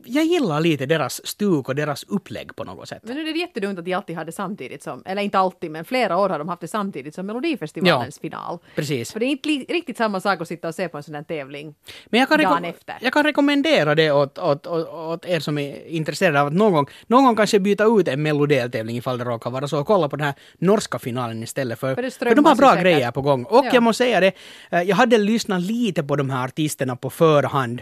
jag 0.05 0.25
gillar 0.25 0.59
lite 0.61 0.85
deras 0.85 1.27
stuk 1.27 1.69
och 1.69 1.75
deras 1.75 2.03
upplägg 2.03 2.55
på 2.55 2.63
något 2.63 2.89
sätt. 2.89 3.01
Men 3.03 3.15
nu 3.15 3.29
är 3.29 3.33
det 3.33 3.39
jättedumt 3.39 3.79
att 3.79 3.85
de 3.85 3.93
alltid 3.93 4.15
hade 4.15 4.31
samtidigt 4.31 4.83
som, 4.83 5.03
eller 5.05 5.21
inte 5.21 5.39
alltid, 5.39 5.71
men 5.71 5.85
flera 5.85 6.17
år 6.17 6.29
har 6.29 6.39
de 6.39 6.49
haft 6.49 6.61
det 6.61 6.67
samtidigt 6.67 7.15
som 7.15 7.25
Melodifestivalens 7.25 8.19
final. 8.19 8.59
Precis. 8.75 9.11
För 9.11 9.19
det 9.19 9.25
är 9.25 9.27
inte 9.27 9.49
riktigt 9.49 9.97
samma 9.97 10.19
sak 10.19 10.41
att 10.41 10.47
sitta 10.47 10.67
och 10.67 10.75
se 10.75 10.89
på 10.89 10.97
en 10.97 11.03
sån 11.03 11.15
här 11.15 11.23
tävling. 11.23 11.75
Men 12.05 12.19
jag 12.19 12.29
kan, 12.29 12.39
dagen 12.39 12.65
efter. 12.65 12.95
jag 13.01 13.13
kan 13.13 13.23
rekommendera 13.23 13.95
det 13.95 14.11
åt, 14.11 14.37
åt, 14.39 14.67
åt, 14.67 14.87
åt 14.87 15.25
er 15.25 15.39
som 15.39 15.57
är 15.57 15.87
intresserade 15.87 16.41
av 16.41 16.47
att 16.47 16.53
någon 16.53 16.73
gång, 16.73 16.87
någon 17.07 17.25
gång 17.25 17.35
kanske 17.35 17.59
byta 17.59 17.85
ut 17.85 18.07
en 18.07 18.21
melodeltävling 18.21 18.97
ifall 18.97 19.17
det 19.17 19.23
råkar 19.23 19.49
vara 19.49 19.67
så 19.67 19.79
och 19.79 19.87
kolla 19.87 20.09
på 20.09 20.15
den 20.15 20.25
här 20.25 20.35
norska 20.57 20.99
finalen 20.99 21.43
istället 21.43 21.79
för, 21.79 21.95
För 21.95 22.01
det 22.01 22.11
för 22.11 22.35
de 22.35 22.45
har 22.45 22.55
bra 22.55 22.77
ju 22.77 22.83
grejer 22.95 23.11
på 23.11 23.21
gång. 23.21 23.43
Och 23.43 23.65
Ja. 23.65 23.69
jag 23.73 23.83
måste 23.83 24.03
säga 24.03 24.19
det, 24.19 24.31
eh, 24.71 24.81
jag 24.81 24.95
hade 24.95 25.17
lyssnat 25.17 25.61
lite 25.61 26.03
på 26.03 26.15
de 26.15 26.29
här 26.29 26.45
artisterna 26.45 26.95
på 26.95 27.09
förhand. 27.09 27.81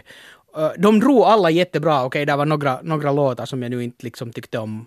Eh, 0.56 0.70
De 0.78 1.00
drog 1.00 1.22
alla 1.22 1.50
jättebra, 1.50 2.04
okej 2.04 2.26
det 2.26 2.36
var 2.36 2.46
några, 2.46 2.80
några 2.82 3.12
låtar 3.12 3.46
som 3.46 3.62
jag 3.62 3.70
nu 3.70 3.84
inte 3.84 4.04
liksom 4.04 4.32
tyckte 4.32 4.58
om 4.58 4.86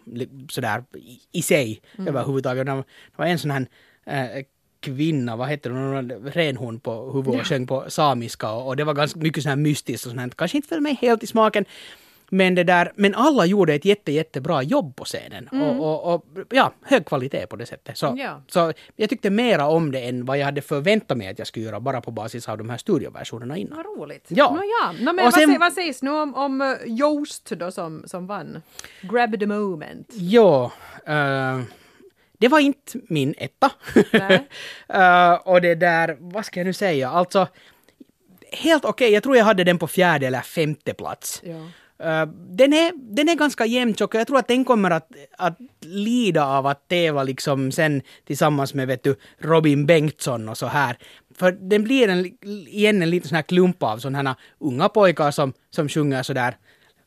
sådär 0.49 0.83
i, 0.95 1.19
i 1.39 1.41
sig 1.41 1.81
Mm. 1.97 2.07
överhuvudtaget. 2.07 2.65
Det 2.65 2.73
var, 2.73 2.83
det 3.25 3.31
en 3.31 3.39
sån 3.39 3.51
här 3.51 3.65
eh, 4.05 4.43
kvinna, 4.79 5.35
vad 5.35 5.49
heter 5.49 5.69
hon, 5.69 6.11
renhorn 6.11 6.79
på 6.79 7.11
huvudet 7.11 7.41
och 7.41 7.47
sjöng 7.47 7.67
på 7.67 7.85
samiska 7.87 8.51
och, 8.51 8.67
och 8.67 8.75
det 8.75 8.83
var 8.83 8.93
ganska 8.93 9.19
mycket 9.19 9.43
sånt 9.43 9.49
här 9.49 9.55
mystiskt 9.55 10.05
och 10.05 10.11
sånt. 10.11 10.35
Kanske 10.37 10.57
inte 10.57 10.67
föll 10.69 10.81
mig 10.81 10.97
helt 11.01 11.23
i 11.23 11.27
smaken. 11.27 11.65
Men 12.29 12.55
det 12.55 12.63
där, 12.63 12.91
men 12.95 13.15
alla 13.15 13.45
gjorde 13.45 13.73
ett 13.73 13.85
jätte, 13.85 14.11
jättebra 14.11 14.63
jobb 14.63 14.95
på 14.95 15.05
scenen. 15.05 15.47
Och, 15.47 15.79
och, 15.87 16.13
och 16.13 16.25
ja, 16.49 16.73
hög 16.83 17.05
kvalitet 17.05 17.47
på 17.47 17.55
det 17.55 17.65
sättet. 17.65 17.97
Så, 17.97 18.13
Ja. 18.17 18.41
så 18.47 18.73
jag 18.95 19.09
tyckte 19.09 19.29
mera 19.29 19.67
om 19.67 19.91
det 19.91 19.99
än 19.99 20.25
vad 20.25 20.37
jag 20.37 20.45
hade 20.45 20.61
förväntat 20.61 21.17
mig 21.17 21.27
att 21.27 21.37
jag 21.39 21.47
skulle 21.47 21.65
göra 21.65 21.79
bara 21.79 22.01
på 22.01 22.11
basis 22.11 22.49
av 22.49 22.57
de 22.57 22.69
här 22.69 22.77
studioversionerna 22.77 23.57
innan. 23.57 23.77
Vad 23.77 23.85
roligt. 23.85 24.25
Ja. 24.27 24.51
Nå 24.55 24.61
ja. 24.81 24.91
Nå, 24.91 25.13
men 25.13 25.19
Och 25.19 25.23
vad, 25.23 25.33
sen- 25.33 25.47
sägs, 25.49 25.59
vad 25.59 25.73
sägs 25.73 26.01
nu 26.01 26.11
om, 26.11 26.35
om 26.35 26.61
uh, 26.61 26.75
Joost 26.85 27.49
då 27.49 27.71
som, 27.71 28.03
som 28.05 28.27
vann? 28.27 28.61
Grab 29.01 29.39
the 29.39 29.45
moment. 29.45 30.07
Ja, 30.13 30.71
eh, 31.05 31.59
det 32.37 32.47
var 32.47 32.59
inte 32.59 32.91
min 33.09 33.33
etta. 33.37 33.71
Eh, 34.89 35.33
och 35.33 35.61
det 35.61 35.75
där, 35.75 36.17
vad 36.19 36.45
ska 36.45 36.59
jag 36.59 36.67
nu 36.67 36.73
säga, 36.73 37.09
alltså 37.09 37.47
helt 38.51 38.85
okej, 38.85 39.11
jag 39.11 39.23
tror 39.23 39.37
jag 39.37 39.45
hade 39.45 39.63
den 39.63 39.77
på 39.79 39.87
fjärde 39.87 40.27
eller 40.27 40.41
femte 40.41 40.93
plats. 40.93 41.41
Ja. 41.45 41.55
Den, 42.49 42.73
är, 42.73 43.15
den 43.15 43.29
är 43.29 43.35
ganska 43.35 43.65
jämntjock 43.65 44.13
och 44.13 44.19
jag 44.19 44.27
tror 44.27 44.39
att 44.39 44.47
den 44.47 44.65
kommer 44.65 44.91
att, 44.91 45.09
att 45.37 45.57
lida 45.81 46.45
av 46.45 46.67
att 46.67 46.87
tävla 46.87 47.23
liksom 47.23 47.71
sen 47.71 48.01
tillsammans 48.25 48.73
med 48.73 48.87
vet 48.87 49.03
du, 49.03 49.15
Robin 49.37 49.85
Bengtsson 49.85 50.49
och 50.49 50.57
så 50.57 50.65
här. 50.65 50.97
För 51.35 51.51
den 51.51 51.83
blir 51.83 52.07
en, 52.07 52.25
igen 52.67 53.01
en 53.01 53.09
liten 53.09 53.29
sån 53.29 53.35
här 53.35 53.41
klump 53.41 53.83
av 53.83 53.97
sådana 53.97 54.35
unga 54.59 54.89
pojkar 54.89 55.31
som, 55.31 55.53
som 55.69 55.89
sjunger 55.89 56.23
sådär 56.23 56.55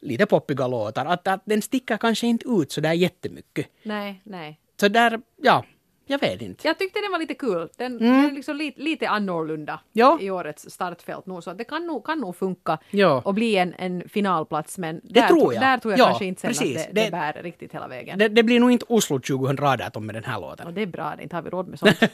lite 0.00 0.26
poppiga 0.26 0.66
låtar. 0.66 1.06
Att, 1.06 1.28
att 1.28 1.42
den 1.44 1.62
sticker 1.62 1.96
kanske 1.96 2.26
inte 2.26 2.48
ut 2.48 2.72
sådär 2.72 2.92
jättemycket. 2.92 3.66
Nej, 3.82 4.20
nej. 4.24 4.60
Så 4.80 4.88
där, 4.88 5.20
ja, 5.42 5.64
jag 6.10 6.20
vet 6.20 6.42
inte. 6.42 6.68
Jag 6.68 6.78
tyckte 6.78 7.00
den 7.00 7.12
var 7.12 7.18
lite 7.18 7.34
kul. 7.34 7.68
Den, 7.76 7.98
den 7.98 8.24
är 8.24 8.30
liksom 8.30 8.56
lite, 8.56 8.80
lite 8.80 9.08
annorlunda 9.08 9.72
Mm. 9.72 9.82
Ja. 9.92 10.18
i 10.20 10.30
årets 10.30 10.70
startfält 10.70 11.26
nu, 11.26 11.40
så 11.42 11.52
det 11.52 11.64
kan 11.64 11.86
nog, 11.86 12.06
kan 12.06 12.18
nog 12.18 12.36
funka 12.36 12.78
Ja. 12.90 13.22
och 13.24 13.34
bli 13.34 13.56
en, 13.56 13.74
en 13.78 14.08
finalplats, 14.08 14.78
men 14.78 15.00
där, 15.04 15.28
tror 15.28 15.54
jag. 15.54 15.62
där 15.62 15.78
tror 15.78 15.92
jag 15.92 15.98
Ja, 16.00 16.04
kanske 16.06 16.24
inte 16.24 16.40
sen 16.40 16.48
precis. 16.48 16.76
att 16.80 16.86
det, 16.86 16.92
det, 17.00 17.04
Det- 17.04 17.10
bär 17.10 17.42
riktigt 17.42 17.74
hela 17.74 17.88
vägen. 17.88 18.18
Det, 18.18 18.28
det 18.28 18.42
blir 18.42 18.60
nog 18.60 18.70
inte 18.72 18.84
Oslo 18.88 19.18
2018 19.20 20.06
med 20.06 20.14
den 20.14 20.24
här 20.24 20.40
låten. 20.40 20.66
Och 20.66 20.72
det 20.72 20.82
är 20.82 20.86
bra, 20.86 21.14
inte 21.22 21.36
har 21.36 21.42
vi 21.42 21.50
råd 21.50 21.68
med 21.68 21.78
sånt. 21.78 21.98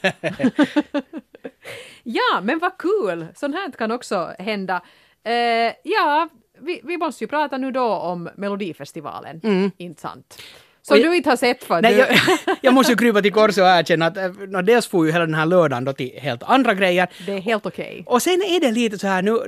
ja, 2.02 2.40
men 2.42 2.58
vad 2.58 2.78
kul! 2.78 3.26
Sånt 3.34 3.54
här 3.54 3.70
kan 3.70 3.90
också 3.90 4.34
hända. 4.38 4.82
Eh, 5.24 5.72
ja, 5.84 6.28
vi, 6.60 6.80
vi 6.84 6.96
måste 6.96 7.24
ju 7.24 7.28
prata 7.28 7.58
nu 7.58 7.70
då 7.72 7.84
om 7.94 8.28
Melodifestivalen, 8.36 9.40
inte 9.76 10.00
sant? 10.00 10.42
Som 10.88 10.96
jag- 10.96 11.06
du 11.10 11.16
inte 11.16 11.28
har 11.30 11.36
sett 11.36 11.64
för 11.64 11.82
Nej, 11.82 11.96
jag, 11.96 12.08
jag 12.60 12.74
måste 12.74 12.92
ju 12.92 12.96
krypa 12.96 13.22
till 13.22 13.32
korset 13.32 13.58
och 13.62 13.68
erkänna 13.68 14.06
att 14.06 14.16
eh, 14.16 14.30
nå, 14.48 14.62
dels 14.62 14.86
får 14.86 15.06
ju 15.06 15.12
hela 15.12 15.26
den 15.26 15.34
här 15.34 15.46
lördagen 15.46 15.84
då 15.84 15.92
till 15.92 16.12
helt 16.20 16.42
andra 16.42 16.74
grejer. 16.74 17.08
Det 17.26 17.32
är 17.32 17.38
helt 17.40 17.66
okej. 17.66 18.02
Och 18.06 18.22
sen 18.22 18.32
är 18.42 18.60
det 18.60 18.70
lite 18.70 18.98
så 18.98 19.06
här 19.06 19.22
nu, 19.22 19.38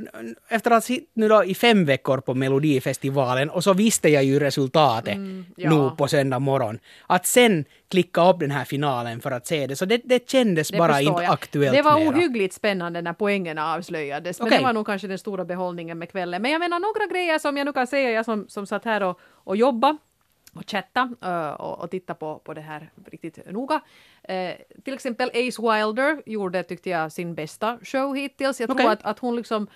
efter 0.48 0.70
att 0.70 0.88
ha 0.88 0.96
nu 1.14 1.28
då 1.28 1.44
i 1.44 1.54
fem 1.54 1.84
veckor 1.84 2.18
på 2.20 2.34
Melodifestivalen 2.34 3.50
och 3.50 3.64
så 3.64 3.72
visste 3.74 4.08
jag 4.08 4.24
ju 4.24 4.38
resultatet 4.40 5.14
Mm, 5.14 5.44
ja. 5.56 5.70
nu 5.70 5.90
på 5.96 6.08
söndag 6.08 6.38
morgon. 6.38 6.78
Att 7.06 7.26
sen 7.26 7.64
klicka 7.90 8.30
upp 8.30 8.40
den 8.40 8.50
här 8.50 8.64
finalen 8.64 9.20
för 9.20 9.30
att 9.30 9.46
se 9.46 9.66
det, 9.66 9.76
så 9.76 9.84
det, 9.84 10.00
det 10.04 10.30
kändes 10.30 10.68
Det 10.68 10.78
bara 10.78 11.00
inte 11.00 11.22
jag. 11.22 11.32
aktuellt 11.32 11.76
Det 11.76 11.82
var 11.82 11.98
mera. 11.98 12.08
ohyggligt 12.10 12.54
spännande 12.54 13.02
när 13.02 13.12
poängerna 13.12 13.74
avslöjades, 13.74 14.38
men 14.38 14.46
Okej. 14.48 14.58
det 14.58 14.64
var 14.64 14.72
nog 14.72 14.86
kanske 14.86 15.08
den 15.08 15.18
stora 15.18 15.44
behållningen 15.44 15.98
med 15.98 16.10
kvällen. 16.10 16.42
Men 16.42 16.50
jag 16.50 16.58
menar 16.58 16.78
några 16.80 17.12
grejer 17.12 17.38
som 17.38 17.56
jag 17.56 17.64
nu 17.64 17.72
kan 17.72 17.86
säga, 17.86 18.10
jag 18.10 18.24
som, 18.24 18.44
som 18.48 18.66
satt 18.66 18.84
här 18.84 19.02
och, 19.02 19.20
och 19.44 19.56
jobbade 19.56 19.98
och 20.58 20.70
chatta 20.70 21.10
eh, 21.22 21.50
och, 21.50 21.80
och 21.80 21.90
titta 21.90 22.14
på, 22.14 22.38
på 22.38 22.54
det 22.54 22.60
här 22.60 22.90
riktigt 23.06 23.50
noga. 23.50 23.80
Eh, 24.22 24.54
till 24.84 24.94
exempel 24.94 25.28
Ace 25.28 25.62
Wilder 25.62 26.22
gjorde, 26.26 26.62
tyckte 26.62 26.90
jag, 26.90 27.12
sin 27.12 27.34
bästa 27.34 27.78
show 27.82 28.16
hittills. 28.16 28.60
Jag 28.60 28.68
tror 28.68 28.76
Okej. 28.76 28.86
att, 28.86 29.02
att 29.02 29.18
hon 29.18 29.36
liksom 29.36 29.68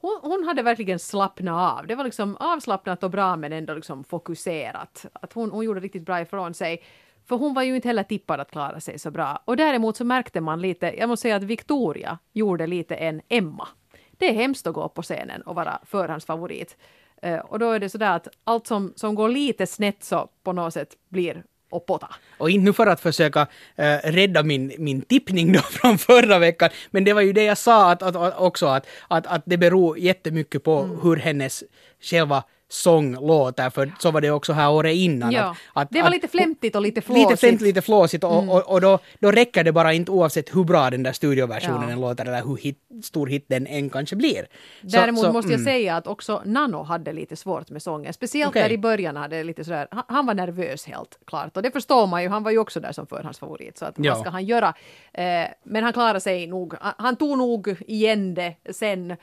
hon, 0.00 0.18
hon 0.22 0.44
hade 0.44 0.62
verkligen 0.62 0.98
slappnat 0.98 1.78
av. 1.78 1.86
Det 1.86 1.94
var 1.94 2.04
liksom 2.04 2.36
avslappnat 2.36 3.02
och 3.02 3.10
bra 3.10 3.36
men 3.36 3.52
ändå 3.52 3.74
liksom 3.74 4.04
fokuserat. 4.04 5.06
Att 5.12 5.32
hon, 5.32 5.50
hon 5.50 5.64
gjorde 5.64 5.80
riktigt 5.80 6.06
bra 6.06 6.20
ifrån 6.20 6.54
sig. 6.54 6.82
För 7.28 7.36
hon 7.36 7.54
var 7.54 7.62
ju 7.62 7.76
inte 7.76 7.88
heller 7.88 8.02
tippad 8.02 8.40
att 8.40 8.50
klara 8.50 8.80
sig 8.80 8.98
så 8.98 9.10
bra. 9.10 9.42
Och 9.44 9.56
däremot 9.56 9.96
så 9.96 10.04
märkte 10.04 10.40
man 10.40 10.60
lite, 10.60 10.94
jag 10.98 11.08
måste 11.08 11.22
säga 11.22 11.36
att 11.36 11.42
Victoria 11.42 12.18
gjorde 12.32 12.66
lite 12.66 12.94
en 12.94 13.20
Emma. 13.28 13.68
Det 14.10 14.28
är 14.28 14.32
hemskt 14.32 14.66
att 14.66 14.74
gå 14.74 14.88
på 14.88 15.02
scenen 15.02 15.42
och 15.42 15.54
vara 15.54 15.78
förhandsfavorit. 15.84 16.76
Eh, 17.22 17.38
och 17.38 17.58
då 17.58 17.70
är 17.72 17.78
det 17.80 17.88
sådär 17.88 18.16
att 18.16 18.28
allt 18.44 18.66
som, 18.66 18.92
som 18.96 19.14
går 19.14 19.28
lite 19.28 19.66
snett 19.66 20.04
så 20.04 20.28
på 20.44 20.52
något 20.52 20.74
sätt 20.74 20.88
blir 21.08 21.42
potta. 21.86 22.08
Och 22.38 22.50
inte 22.50 22.64
nu 22.64 22.72
för 22.72 22.86
att 22.86 23.00
försöka 23.00 23.46
eh, 23.76 23.96
rädda 24.04 24.42
min, 24.42 24.72
min 24.78 25.02
tippning 25.02 25.52
då 25.52 25.58
från 25.70 25.98
förra 25.98 26.38
veckan, 26.38 26.70
men 26.90 27.04
det 27.04 27.12
var 27.12 27.20
ju 27.20 27.32
det 27.32 27.44
jag 27.44 27.58
sa 27.58 27.90
att, 27.92 28.02
att, 28.02 28.16
att, 28.16 28.38
också, 28.38 28.66
att, 28.66 28.86
att, 29.08 29.26
att 29.26 29.42
det 29.44 29.56
beror 29.56 29.98
jättemycket 29.98 30.64
på 30.64 30.78
Mm. 30.78 31.00
hur 31.02 31.16
hennes 31.16 31.64
själva 32.00 32.42
sång 32.70 33.14
låter, 33.26 33.70
för 33.70 33.92
så 33.98 34.10
var 34.10 34.20
det 34.20 34.30
också 34.30 34.52
här 34.52 34.70
året 34.70 34.94
innan. 34.94 35.32
Ja. 35.32 35.42
Att, 35.42 35.56
att, 35.82 35.88
det 35.90 36.00
var 36.02 36.08
att- 36.08 36.14
lite 36.14 36.28
flämtigt 36.28 36.76
och 36.76 36.82
lite 36.82 37.00
flåsigt. 37.00 37.30
Lite 37.30 37.40
flämtigt, 37.40 37.66
lite 37.66 37.82
flåsigt 37.82 38.24
och, 38.24 38.48
och, 38.48 38.72
och 38.72 38.80
då, 38.80 38.98
då 39.18 39.30
räcker 39.30 39.64
det 39.64 39.72
bara 39.72 39.92
inte 39.92 40.10
oavsett 40.12 40.56
hur 40.56 40.64
bra 40.64 40.90
den 40.90 41.02
där 41.02 41.12
studioversionen 41.12 41.90
Ja. 41.90 41.96
låter 41.96 42.24
eller 42.26 42.42
hur 42.44 42.56
hit, 42.56 42.78
stor 43.02 43.26
hit 43.26 43.44
den 43.48 43.66
än 43.66 43.90
kanske 43.90 44.16
blir. 44.16 44.46
Så- 44.82 44.86
Däremot 44.86 45.24
så, 45.24 45.32
måste 45.32 45.52
jag 45.52 45.60
mm. 45.60 45.72
säga 45.72 45.96
att 45.96 46.06
också 46.06 46.42
Nano 46.44 46.82
hade 46.82 47.12
lite 47.12 47.36
svårt 47.36 47.70
med 47.70 47.82
sången. 47.82 48.12
Speciellt 48.12 48.50
Okej. 48.50 48.62
där 48.62 48.72
i 48.72 48.78
början 48.78 49.16
hade 49.16 49.44
lite 49.44 49.64
sådär, 49.64 49.88
han, 49.90 50.02
han 50.08 50.26
var 50.26 50.34
nervös 50.34 50.86
helt 50.86 51.18
klart. 51.26 51.56
Och 51.56 51.62
det 51.62 51.70
förstår 51.70 52.06
man 52.06 52.22
ju, 52.22 52.28
han 52.28 52.42
var 52.42 52.50
ju 52.50 52.58
också 52.58 52.80
där 52.80 52.92
som 52.92 53.06
förhandsfavorit. 53.06 53.78
Så 53.78 53.84
att 53.84 53.94
Ja. 53.96 54.12
vad 54.12 54.20
ska 54.20 54.30
han 54.30 54.44
göra? 54.44 54.74
Eh, 55.12 55.24
men 55.64 55.84
han 55.84 55.92
klarade 55.92 56.20
sig 56.20 56.46
nog, 56.46 56.74
han, 56.80 56.92
han 56.98 57.16
tog 57.16 57.38
nog 57.38 57.76
igen 57.86 58.34
det 58.34 58.54
sen 58.72 59.16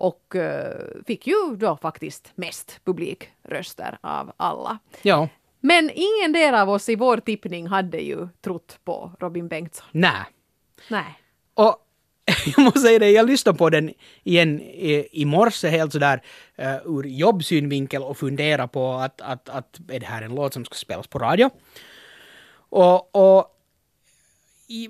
och 0.00 0.36
eh, 0.36 0.86
fick 1.06 1.26
ju 1.26 1.56
då 1.56 1.76
faktiskt 1.76 2.32
mest 2.34 2.80
publikröster 2.84 3.98
av 4.00 4.32
alla. 4.36 4.78
Ja, 5.02 5.28
Men 5.60 5.90
ingen 5.94 6.32
del 6.32 6.54
av 6.54 6.70
oss 6.70 6.88
i 6.88 6.96
vår 6.96 7.16
tippning 7.16 7.66
hade 7.66 7.98
ju 7.98 8.28
trott 8.40 8.78
på 8.84 9.12
Robin 9.20 9.48
Bengtsson. 9.48 9.88
nej. 9.92 10.24
Nej. 10.88 11.18
Och 11.54 11.86
jag 12.56 12.64
måste 12.64 12.80
säga 12.80 12.98
det, 12.98 13.10
jag 13.10 13.26
lyssnade 13.26 13.58
på 13.58 13.70
den 13.70 13.94
igen 14.22 14.60
i, 14.60 15.08
i 15.12 15.24
morse 15.24 15.68
helt 15.68 15.92
sådär 15.92 16.22
uh, 16.58 16.76
ur 16.84 17.02
jobbsynvinkel 17.02 18.02
och 18.02 18.18
funderade 18.18 18.68
på 18.68 18.92
att, 18.92 19.20
att, 19.20 19.48
att 19.48 19.80
är 19.88 20.00
det 20.00 20.06
här 20.06 20.22
en 20.22 20.34
låt 20.34 20.52
som 20.52 20.64
ska 20.64 20.74
spelas 20.74 21.06
på 21.06 21.18
radio? 21.18 21.50
Och, 22.52 23.16
och 23.16 23.56
i, 24.68 24.88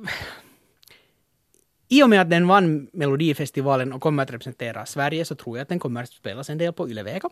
i 1.91 2.03
och 2.03 2.11
med 2.11 2.20
att 2.20 2.30
den 2.30 2.47
vann 2.47 2.88
Melodifestivalen 2.93 3.93
och 3.93 4.03
kommer 4.03 4.22
att 4.22 4.30
representera 4.30 4.86
Sverige 4.86 5.24
så 5.24 5.34
tror 5.34 5.57
jag 5.57 5.62
att 5.62 5.68
den 5.68 5.78
kommer 5.78 6.03
att 6.03 6.09
spelas 6.09 6.51
en 6.51 6.59
del 6.59 6.72
på 6.72 6.88
Yle 6.88 7.03
Vega. 7.03 7.28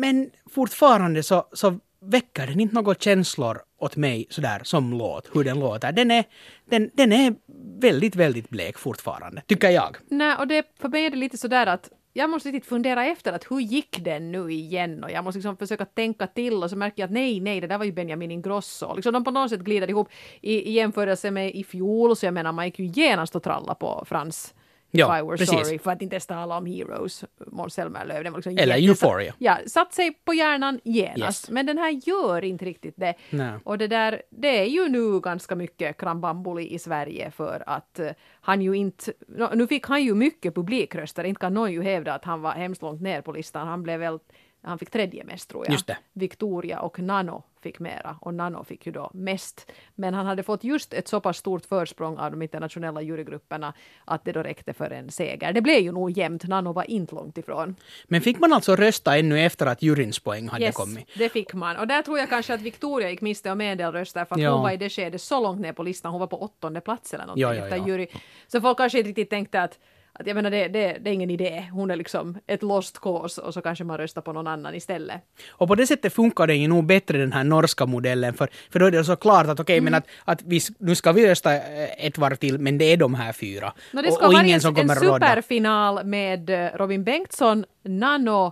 Men 0.00 0.30
fortfarande 0.50 1.22
så, 1.22 1.48
så 1.52 1.78
väcker 2.00 2.46
den 2.46 2.60
inte 2.60 2.74
några 2.74 2.94
känslor 2.94 3.58
åt 3.78 3.96
mig 3.96 4.26
sådär 4.30 4.60
som 4.64 4.92
låt, 4.92 5.30
hur 5.32 5.44
den 5.44 5.60
låter. 5.60 5.92
Den 5.92 6.10
är, 6.10 6.24
den, 6.70 6.90
den 6.94 7.12
är 7.12 7.34
väldigt, 7.80 8.16
väldigt 8.16 8.48
blek 8.48 8.78
fortfarande, 8.78 9.42
tycker 9.46 9.70
jag. 9.70 9.96
Nej, 10.08 10.36
och 10.38 10.46
det, 10.46 10.66
för 10.80 10.88
mig 10.88 11.06
är 11.06 11.10
det 11.10 11.16
lite 11.16 11.38
sådär 11.38 11.66
att 11.66 11.90
jag 12.16 12.30
måste 12.30 12.48
riktigt 12.48 12.68
fundera 12.68 13.04
efter 13.04 13.32
att 13.32 13.50
hur 13.50 13.60
gick 13.60 14.04
den 14.04 14.32
nu 14.32 14.52
igen 14.52 15.04
och 15.04 15.10
jag 15.10 15.24
måste 15.24 15.38
liksom 15.38 15.56
försöka 15.56 15.84
tänka 15.84 16.26
till 16.26 16.62
och 16.62 16.70
så 16.70 16.76
märker 16.76 17.02
jag 17.02 17.06
att 17.08 17.12
nej, 17.12 17.40
nej, 17.40 17.60
det 17.60 17.66
där 17.66 17.78
var 17.78 17.84
ju 17.84 17.92
Benjamin 17.92 18.30
Ingrosso. 18.30 18.94
Liksom 18.94 19.12
de 19.12 19.24
på 19.24 19.30
något 19.30 19.50
sätt 19.50 19.60
glider 19.60 19.90
ihop 19.90 20.08
i, 20.40 20.70
i 20.70 20.72
jämförelse 20.72 21.30
med 21.30 21.54
i 21.54 21.64
fjol 21.64 22.16
så 22.16 22.26
jag 22.26 22.34
menar 22.34 22.52
man 22.52 22.64
gick 22.64 22.78
ju 22.78 22.86
genast 22.86 23.36
och 23.36 23.42
tralla 23.42 23.74
på 23.74 24.04
Frans 24.06 24.54
Ja, 24.90 25.16
If 25.18 25.22
I 25.22 25.26
were 25.26 25.36
precis. 25.36 25.66
sorry, 25.66 25.78
för 25.78 25.90
att 25.90 26.02
inte 26.02 26.14
ens 26.14 26.26
tala 26.26 26.56
om 26.58 26.66
Heroes, 26.66 27.24
Måns 27.46 27.74
Zelmerlöw. 27.74 28.22
Liksom 28.36 28.58
Eller 28.58 28.76
jättesa- 28.76 28.88
Euphoria. 28.88 29.34
Ja, 29.38 29.58
satt 29.66 29.92
sig 29.94 30.12
på 30.24 30.34
hjärnan 30.34 30.80
genast. 30.84 31.44
Yes. 31.44 31.50
Men 31.50 31.66
den 31.66 31.78
här 31.78 31.90
gör 31.90 32.44
inte 32.44 32.64
riktigt 32.64 32.94
det. 32.96 33.14
Nej. 33.30 33.52
Och 33.64 33.78
det 33.78 33.86
där, 33.88 34.22
det 34.30 34.58
är 34.58 34.64
ju 34.64 34.88
nu 34.88 35.20
ganska 35.20 35.54
mycket 35.56 35.96
krambambuli 35.96 36.68
i 36.74 36.78
Sverige 36.78 37.30
för 37.30 37.62
att 37.66 37.98
eh, 37.98 38.10
han 38.40 38.62
ju 38.62 38.74
inte, 38.76 39.12
nu 39.54 39.66
fick 39.66 39.86
han 39.86 40.04
ju 40.04 40.14
mycket 40.14 40.54
publikröster, 40.54 41.24
inte 41.24 41.38
kan 41.40 41.54
någon 41.54 41.72
ju 41.72 41.82
hävda 41.82 42.14
att 42.14 42.24
han 42.24 42.42
var 42.42 42.52
hemskt 42.52 42.82
långt 42.82 43.02
ner 43.02 43.20
på 43.20 43.32
listan. 43.32 43.68
Han 43.68 43.82
blev 43.82 44.00
väl, 44.00 44.18
han 44.62 44.78
fick 44.78 44.90
tredje 44.90 45.24
mest 45.24 45.50
tror 45.50 45.64
jag. 45.66 45.72
Just 45.72 45.86
det. 45.86 45.96
Victoria 46.12 46.80
och 46.80 46.98
Nano 46.98 47.42
fick 47.62 47.78
mera 47.78 48.16
och 48.20 48.34
Nano 48.34 48.64
fick 48.64 48.86
ju 48.86 48.92
då 48.92 49.10
mest. 49.14 49.72
Men 49.94 50.14
han 50.14 50.26
hade 50.26 50.42
fått 50.42 50.64
just 50.64 50.92
ett 50.94 51.08
så 51.08 51.20
pass 51.20 51.36
stort 51.36 51.64
försprång 51.66 52.18
av 52.18 52.30
de 52.30 52.42
internationella 52.42 53.02
jurygrupperna 53.02 53.72
att 54.04 54.24
det 54.24 54.32
då 54.32 54.42
räckte 54.42 54.72
för 54.72 54.90
en 54.90 55.10
seger. 55.10 55.52
Det 55.52 55.60
blev 55.62 55.78
ju 55.78 55.92
nog 55.92 56.10
jämnt, 56.10 56.44
Nano 56.44 56.72
var 56.72 56.90
inte 56.90 57.14
långt 57.14 57.38
ifrån. 57.38 57.76
Men 58.04 58.20
fick 58.20 58.38
man 58.38 58.52
alltså 58.52 58.76
rösta 58.76 59.16
ännu 59.18 59.40
efter 59.40 59.66
att 59.66 59.82
juryns 59.82 60.18
poäng 60.18 60.48
hade 60.48 60.72
kommit? 60.72 61.08
det 61.18 61.28
fick 61.28 61.54
man. 61.54 61.76
Och 61.76 61.86
där 61.86 62.02
tror 62.02 62.18
jag 62.18 62.28
kanske 62.28 62.54
att 62.54 62.60
Victoria 62.60 63.10
gick 63.10 63.20
miste 63.20 63.50
om 63.50 63.60
en 63.60 63.78
del 63.78 63.92
röster 63.92 64.24
för 64.24 64.34
att 64.34 64.40
Ja. 64.40 64.50
hon 64.52 64.62
var 64.62 64.70
i 64.70 64.76
det 64.76 64.90
skedet 64.90 65.20
så 65.22 65.40
långt 65.42 65.60
ner 65.60 65.72
på 65.72 65.82
listan. 65.82 66.10
Hon 66.12 66.20
var 66.20 66.26
på 66.26 66.42
åttonde 66.42 66.80
plats 66.80 67.14
eller 67.14 67.24
någonting 67.24 67.42
Ja, 67.42 67.54
ja, 67.54 67.62
efter 67.64 67.76
ja. 67.76 67.86
jury. 67.86 68.06
Så 68.46 68.60
folk 68.60 68.76
kanske 68.78 68.98
inte 68.98 69.08
riktigt 69.08 69.30
tänkte 69.30 69.62
att 69.62 69.78
att 70.18 70.26
jag 70.26 70.34
menar, 70.34 70.50
det, 70.50 70.68
det, 70.68 70.98
det 71.00 71.10
är 71.10 71.14
ingen 71.14 71.30
idé. 71.30 71.68
Hon 71.72 71.90
är 71.90 71.96
liksom 71.96 72.38
ett 72.46 72.62
lost 72.62 72.98
cause 73.00 73.40
och 73.40 73.54
så 73.54 73.60
kanske 73.62 73.84
man 73.84 73.98
röstar 73.98 74.22
på 74.22 74.32
någon 74.32 74.46
annan 74.46 74.74
istället. 74.74 75.20
Och 75.50 75.68
på 75.68 75.74
det 75.74 75.86
sättet 75.86 76.12
funkar 76.12 76.46
den 76.46 76.60
ju 76.60 76.68
nog 76.68 76.86
bättre 76.86 77.18
den 77.18 77.32
här 77.32 77.44
norska 77.44 77.86
modellen 77.86 78.34
för, 78.34 78.48
för 78.70 78.78
då 78.78 78.86
är 78.86 78.90
det 78.90 79.04
så 79.04 79.16
klart 79.16 79.46
att 79.46 79.60
okej 79.60 79.76
Mm. 79.78 79.84
men 79.84 79.94
att, 79.94 80.06
att 80.24 80.42
vi, 80.42 80.60
nu 80.78 80.94
ska 80.94 81.12
vi 81.12 81.26
rösta 81.30 81.54
eh, 81.54 82.06
ett 82.06 82.18
varv 82.18 82.34
till 82.36 82.58
men 82.58 82.78
det 82.78 82.84
är 82.84 82.96
de 82.96 83.14
här 83.14 83.32
fyra. 83.32 83.72
No, 83.92 84.02
det 84.02 84.08
och, 84.08 84.14
ska 84.14 84.26
och 84.26 84.32
vara 84.32 84.42
ingen 84.42 84.54
en, 84.54 84.60
som 84.60 84.76
en 84.76 84.80
kommer 84.88 84.94
råda. 84.94 85.26
superfinal 85.26 86.06
med 86.06 86.50
eh, 86.50 86.70
Robin 86.74 87.04
Bengtsson, 87.04 87.64
Nano, 87.82 88.46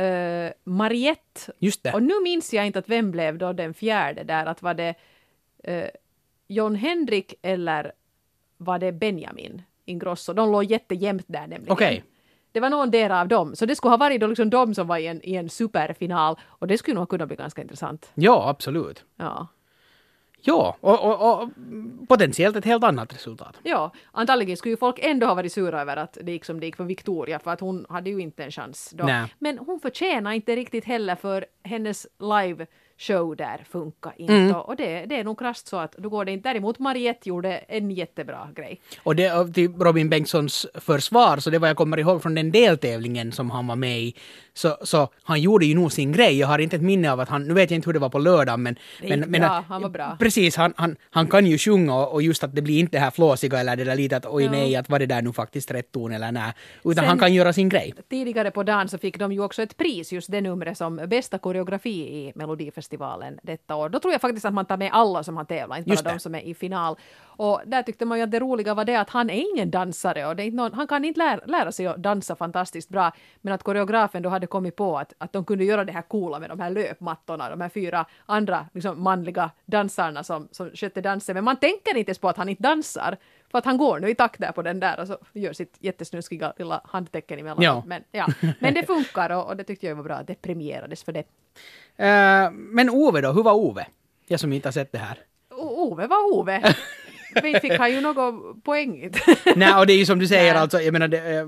uh, 0.00 0.50
Mariette 0.64 1.52
Just 1.58 1.82
det. 1.82 1.92
och 1.92 2.02
nu 2.02 2.14
minns 2.22 2.54
jag 2.54 2.66
inte 2.66 2.78
att 2.78 2.88
vem 2.88 3.10
blev 3.10 3.38
då 3.38 3.52
den 3.52 3.74
fjärde 3.74 4.24
där, 4.24 4.46
att 4.46 4.62
var 4.62 4.74
det 4.74 4.94
eh, 5.64 5.88
John 6.48 6.74
Henrik 6.74 7.34
eller 7.42 7.92
var 8.56 8.78
det 8.78 8.92
Benjamin 8.92 9.62
Ingrosso? 9.84 10.32
De 10.32 10.52
låg 10.52 10.64
jättejämnt 10.64 11.24
där 11.26 11.46
nämligen. 11.46 11.72
Okej. 11.72 12.04
Det 12.52 12.60
var 12.60 12.70
någon 12.70 12.90
där 12.90 13.10
av 13.10 13.28
dem, 13.28 13.56
så 13.56 13.66
det 13.66 13.76
skulle 13.76 13.90
ha 13.90 13.96
varit 13.96 14.20
då 14.20 14.26
liksom 14.26 14.50
de 14.50 14.74
som 14.74 14.86
var 14.86 14.98
i 14.98 15.06
en, 15.06 15.20
i 15.24 15.34
en 15.34 15.48
superfinal 15.48 16.36
och 16.42 16.66
det 16.66 16.78
skulle 16.78 16.94
nog 16.94 17.08
kunna 17.08 17.26
bli 17.26 17.36
ganska 17.36 17.62
intressant. 17.62 18.10
Ja, 18.14 18.48
absolut. 18.48 19.04
Ja. 19.16 19.48
Ja, 20.46 20.76
och, 20.80 21.04
och, 21.04 21.42
och 21.42 21.48
potentiellt 22.08 22.56
ett 22.56 22.64
helt 22.64 22.84
annat 22.84 23.14
resultat. 23.14 23.56
Ja, 23.62 23.90
antagligen 24.12 24.56
skulle 24.56 24.72
ju 24.72 24.76
folk 24.76 24.98
ändå 25.02 25.26
ha 25.26 25.34
varit 25.34 25.52
sura 25.52 25.80
över 25.80 25.96
att 25.96 26.18
det 26.22 26.32
gick 26.32 26.44
som 26.44 26.60
det 26.60 26.66
gick 26.66 26.76
för 26.76 26.84
Victoria 26.84 27.38
för 27.38 27.50
att 27.50 27.60
hon 27.60 27.86
hade 27.88 28.10
ju 28.10 28.20
inte 28.20 28.44
en 28.44 28.50
chans 28.50 28.90
då. 28.94 29.04
Nej. 29.04 29.34
Men 29.38 29.58
hon 29.58 29.80
förtjänar 29.80 30.32
inte 30.32 30.56
riktigt 30.56 30.84
heller 30.84 31.16
för 31.16 31.46
hennes 31.62 32.06
live 32.18 32.66
show 32.98 33.36
där 33.36 33.64
funkar 33.70 34.12
inte. 34.16 34.32
Mm. 34.34 34.54
Och 34.56 34.76
det, 34.76 35.06
det 35.06 35.16
är 35.16 35.24
nog 35.24 35.38
krasst 35.38 35.66
så 35.68 35.76
att 35.76 35.92
då 35.92 36.08
går 36.08 36.24
det 36.24 36.32
inte. 36.32 36.48
Däremot 36.48 36.78
Mariette 36.78 37.28
gjorde 37.28 37.56
en 37.56 37.90
jättebra 37.90 38.48
grej. 38.56 38.80
Och 39.02 39.16
det 39.16 39.54
till 39.54 39.72
Robin 39.72 40.08
Bengtssons 40.08 40.66
försvar, 40.74 41.36
så 41.36 41.50
det 41.50 41.58
var 41.58 41.68
jag 41.68 41.76
kommer 41.76 41.98
ihåg 41.98 42.22
från 42.22 42.34
den 42.34 42.50
deltävlingen 42.52 43.32
som 43.32 43.50
han 43.50 43.66
var 43.66 43.76
med 43.76 44.00
i, 44.00 44.14
så, 44.54 44.76
så 44.82 45.08
han 45.22 45.40
gjorde 45.40 45.66
ju 45.66 45.74
nog 45.74 45.92
sin 45.92 46.12
grej. 46.12 46.38
Jag 46.38 46.46
har 46.46 46.58
inte 46.58 46.76
ett 46.76 46.82
minne 46.82 47.12
av 47.12 47.20
att 47.20 47.28
han, 47.28 47.44
nu 47.48 47.54
vet 47.54 47.70
jag 47.70 47.78
inte 47.78 47.88
hur 47.88 47.92
det 47.92 47.98
var 47.98 48.08
på 48.08 48.18
lördagen, 48.18 48.62
men... 48.62 48.76
Men, 49.02 49.20
men 49.20 49.40
bra, 49.40 49.50
att- 49.50 49.64
han 49.68 49.82
var 49.82 49.88
bra. 49.88 50.16
Precis, 50.20 50.56
han, 50.56 50.74
han, 50.76 50.96
han 51.10 51.26
kan 51.26 51.46
ju 51.46 51.58
sjunga 51.58 51.94
och, 51.94 52.12
och 52.12 52.22
just 52.22 52.44
att 52.44 52.54
det 52.54 52.62
blir 52.62 52.80
inte 52.80 52.96
det 52.96 53.00
här 53.00 53.10
flåsiga 53.10 53.60
eller 53.60 53.76
det 53.76 53.84
där 53.84 53.96
lite 53.96 54.16
att 54.16 54.26
oj 54.26 54.44
Ja. 54.44 54.50
nej, 54.50 54.76
att 54.76 54.88
var 54.90 54.98
det 54.98 55.06
där 55.06 55.22
nu 55.22 55.32
faktiskt 55.32 55.70
rätt 55.70 55.92
ton 55.92 56.12
eller 56.12 56.32
nej. 56.32 56.52
Utan 56.84 56.94
Sen- 56.94 57.04
han 57.04 57.18
kan 57.18 57.34
göra 57.34 57.52
sin 57.52 57.68
grej. 57.68 57.94
Tidigare 58.10 58.50
på 58.50 58.62
dagen 58.62 58.88
så 58.88 58.98
fick 58.98 59.18
de 59.18 59.32
ju 59.32 59.40
också 59.40 59.62
ett 59.62 59.76
pris, 59.76 60.12
just 60.12 60.30
det 60.30 60.40
numret 60.40 60.78
som 60.78 60.96
bästa 60.96 61.38
koreografi 61.38 61.90
i 62.00 62.32
Melodifestivalen 62.34 62.83
detta 63.42 63.76
år. 63.76 63.88
Då 63.88 63.98
tror 63.98 64.12
jag 64.12 64.20
faktiskt 64.20 64.46
att 64.46 64.54
man 64.54 64.66
tar 64.66 64.76
med 64.76 64.90
alla 64.92 65.22
som 65.22 65.36
har 65.36 65.44
tävlat, 65.44 65.78
inte 65.78 66.02
bara 66.02 66.12
de 66.12 66.18
som 66.18 66.34
är 66.34 66.40
i 66.40 66.54
final. 66.54 66.96
Och 67.36 67.60
där 67.66 67.82
tyckte 67.82 68.04
man 68.04 68.18
ju 68.18 68.24
att 68.24 68.30
det 68.30 68.40
roliga 68.40 68.74
var 68.74 68.84
det 68.84 68.96
att 68.96 69.10
han 69.10 69.30
är 69.30 69.44
ingen 69.52 69.70
dansare 69.70 70.26
och 70.26 70.52
någon, 70.52 70.72
han 70.72 70.86
kan 70.86 71.04
inte 71.04 71.18
lära, 71.18 71.40
lära 71.46 71.72
sig 71.72 71.86
att 71.86 71.96
dansa 71.96 72.36
fantastiskt 72.36 72.88
bra. 72.88 73.12
Men 73.40 73.54
att 73.54 73.62
koreografen 73.62 74.22
då 74.22 74.28
hade 74.28 74.46
kommit 74.46 74.76
på 74.76 74.98
att, 74.98 75.12
att 75.18 75.32
de 75.32 75.44
kunde 75.44 75.64
göra 75.64 75.84
det 75.84 75.92
här 75.92 76.02
coola 76.02 76.38
med 76.38 76.50
de 76.50 76.60
här 76.60 76.70
löpmattorna, 76.70 77.50
de 77.50 77.60
här 77.60 77.68
fyra 77.68 78.06
andra 78.26 78.66
liksom, 78.72 79.02
manliga 79.02 79.50
dansarna 79.64 80.24
som, 80.24 80.48
som 80.50 80.70
skötte 80.70 81.00
dansen. 81.00 81.34
Men 81.34 81.44
man 81.44 81.56
tänker 81.56 81.96
inte 81.96 82.10
ens 82.10 82.18
på 82.18 82.28
att 82.28 82.36
han 82.36 82.48
inte 82.48 82.62
dansar. 82.62 83.16
För 83.54 83.58
att 83.58 83.64
han 83.64 83.76
går 83.78 84.00
nu 84.00 84.10
i 84.10 84.14
takt 84.14 84.40
där 84.40 84.52
på 84.52 84.62
den 84.62 84.80
där 84.80 85.00
och 85.00 85.06
så 85.06 85.18
gör 85.32 85.52
sitt 85.52 85.76
jättesnuskiga 85.80 86.52
lilla 86.58 86.80
handtecken 86.84 87.38
emellan. 87.38 87.62
Ja. 87.62 87.82
Men, 87.86 88.02
ja. 88.12 88.26
Men 88.60 88.74
det 88.74 88.86
funkar 88.86 89.30
och, 89.30 89.46
och 89.48 89.56
det 89.56 89.64
tyckte 89.64 89.86
jag 89.86 89.94
var 89.94 90.02
bra 90.02 90.14
att 90.14 90.26
det 90.26 90.42
premierades 90.42 91.04
för 91.04 91.12
det. 91.12 91.24
Eh, 91.96 92.50
men 92.50 92.90
Ove 92.90 93.20
då, 93.20 93.32
hur 93.32 93.42
var 93.42 93.52
Ove? 93.54 93.86
Jag 94.26 94.40
som 94.40 94.52
inte 94.52 94.68
har 94.68 94.72
sett 94.72 94.92
det 94.92 94.98
här. 94.98 95.18
O- 95.50 95.90
Ove 95.92 96.06
var 96.06 96.32
Ove. 96.38 96.74
Vi 97.42 97.54
fick 97.60 97.72
han 97.78 97.92
ju 97.92 98.00
något 98.00 98.64
poäng. 98.64 99.10
Nej, 99.56 99.74
och 99.74 99.86
det 99.86 99.92
är 99.92 99.96
ju 99.98 100.06
som 100.06 100.18
du 100.18 100.26
säger 100.26 100.52
Nej. 100.52 100.62
alltså, 100.62 100.80
jag 100.80 100.92
menar, 100.92 101.08
det, 101.08 101.30
eh, 101.34 101.46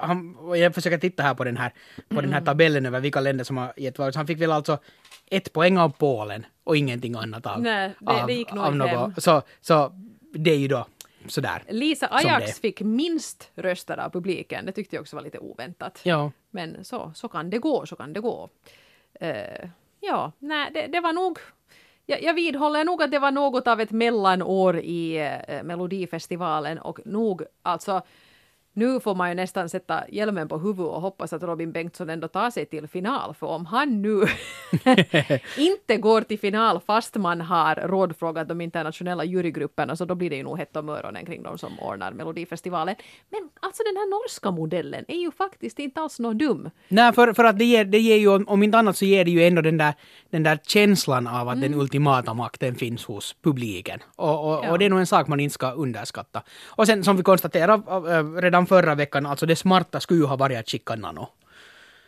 han, 0.00 0.36
jag 0.56 0.74
försöker 0.74 0.98
titta 0.98 1.22
här 1.22 1.34
på 1.34 1.44
den 1.44 1.56
här, 1.56 1.70
på 1.96 2.14
den 2.14 2.18
Mm. 2.24 2.32
här 2.32 2.40
tabellen 2.40 2.86
över 2.86 3.00
vilka 3.00 3.20
länder 3.20 3.44
som 3.44 3.56
har 3.56 3.72
gett 3.76 3.98
vad. 3.98 4.16
Han 4.16 4.26
fick 4.26 4.40
väl 4.40 4.52
alltså 4.52 4.78
ett 5.30 5.52
poäng 5.52 5.78
av 5.78 5.88
Polen 5.98 6.46
och 6.64 6.76
ingenting 6.76 7.14
annat 7.14 7.46
av, 7.46 7.62
Nej, 7.62 7.90
det- 8.00 8.10
av, 8.12 8.26
det 8.26 8.32
gick 8.34 8.52
nog 8.52 8.64
av 8.64 8.76
något. 8.76 9.22
Så, 9.22 9.42
så 9.60 9.92
det 10.34 10.50
är 10.50 10.56
ju 10.58 10.68
då 10.68 10.86
sådär. 11.26 11.62
Lisa. 11.68 12.08
Ajax 12.10 12.60
fick 12.60 12.80
minst 12.80 13.50
röster 13.54 13.96
av 13.98 14.10
publiken. 14.10 14.66
Det 14.66 14.72
tyckte 14.72 14.96
jag 14.96 15.00
också 15.00 15.16
var 15.16 15.22
lite 15.22 15.38
oväntat. 15.38 16.00
Ja. 16.02 16.32
Men 16.50 16.84
så, 16.84 17.12
så 17.14 17.28
kan 17.28 17.50
det 17.50 17.58
gå, 17.58 17.86
så 17.86 17.96
kan 17.96 18.12
det 18.12 18.20
gå. 18.20 18.48
Eh, 19.20 19.68
ja, 20.00 20.32
nej, 20.38 20.70
det, 20.74 20.86
det 20.86 21.00
var 21.00 21.12
nog... 21.12 21.38
Jag, 22.06 22.22
jag 22.22 22.34
vidhåller 22.34 22.84
nog 22.84 23.02
att 23.02 23.10
det 23.10 23.18
var 23.18 23.30
något 23.30 23.66
av 23.66 23.80
ett 23.80 23.90
mellanår 23.90 24.78
i 24.78 25.16
eh, 25.48 25.62
Melodifestivalen 25.62 26.78
och 26.78 27.00
nog 27.04 27.42
alltså 27.62 28.02
nu 28.80 29.00
får 29.00 29.14
man 29.14 29.28
ju 29.28 29.34
nästan 29.34 29.68
sätta 29.68 30.04
hjälmen 30.08 30.48
på 30.48 30.58
huvudet 30.58 30.92
och 30.92 31.00
hoppas 31.00 31.32
att 31.32 31.42
Robin 31.42 31.72
Bengtsson 31.72 32.10
ändå 32.10 32.28
tar 32.28 32.50
sig 32.50 32.66
till 32.66 32.88
final, 32.88 33.34
för 33.34 33.46
om 33.46 33.66
han 33.66 34.02
nu 34.02 34.22
inte 35.58 35.96
går 35.96 36.20
till 36.22 36.38
final 36.38 36.80
fast 36.86 37.14
man 37.16 37.40
har 37.40 37.74
rådfrågat 37.74 38.48
de 38.48 38.60
internationella 38.60 39.24
jurygrupperna 39.24 39.96
så 39.96 40.04
då 40.04 40.14
blir 40.14 40.30
det 40.30 40.36
ju 40.36 40.42
nog 40.42 40.58
hett 40.58 40.76
om 40.76 40.88
öronen 40.88 41.26
kring 41.26 41.42
de 41.42 41.58
som 41.58 41.78
ordnar 41.80 42.12
Melodifestivalen. 42.12 42.94
Men 43.30 43.48
alltså 43.60 43.82
den 43.82 43.96
här 43.96 44.10
norska 44.10 44.50
modellen 44.50 45.04
är 45.08 45.16
ju 45.18 45.30
faktiskt 45.30 45.78
inte 45.78 46.00
alls 46.00 46.18
något 46.18 46.38
dum. 46.38 46.70
Nej, 46.88 47.12
för, 47.12 47.32
för 47.32 47.44
att 47.44 47.58
det 47.58 47.64
ger, 47.64 47.84
det 47.84 47.98
ger 47.98 48.16
ju, 48.16 48.28
om 48.44 48.62
inte 48.62 48.78
annat 48.78 48.96
så 48.96 49.04
ger 49.04 49.24
det 49.24 49.30
ju 49.30 49.44
ändå 49.44 49.62
den 49.62 49.76
där, 49.78 49.94
den 50.30 50.42
där 50.42 50.58
känslan 50.66 51.26
av 51.26 51.48
att 51.48 51.60
Mm. 51.60 51.70
den 51.72 51.80
ultimata 51.80 52.34
makten 52.34 52.74
finns 52.74 53.04
hos 53.04 53.36
publiken. 53.42 54.00
Och, 54.16 54.28
och, 54.48 54.64
Ja. 54.64 54.70
och 54.70 54.78
det 54.78 54.84
är 54.84 54.90
nog 54.90 54.98
en 55.00 55.06
sak 55.06 55.26
man 55.28 55.40
inte 55.40 55.54
ska 55.54 55.70
underskatta. 55.72 56.42
Och 56.68 56.86
sen 56.86 57.04
som 57.04 57.16
vi 57.16 57.22
konstaterade 57.22 57.82
äh, 58.16 58.24
redan 58.42 58.66
förra 58.70 58.94
veckan, 58.94 59.26
alltså 59.26 59.46
det 59.46 59.56
smarta 59.56 60.00
skulle 60.00 60.20
ju 60.20 60.26
ha 60.26 60.36
varit 60.36 60.58
att 60.58 60.68
skicka 60.70 60.94
Nano. 60.96 61.26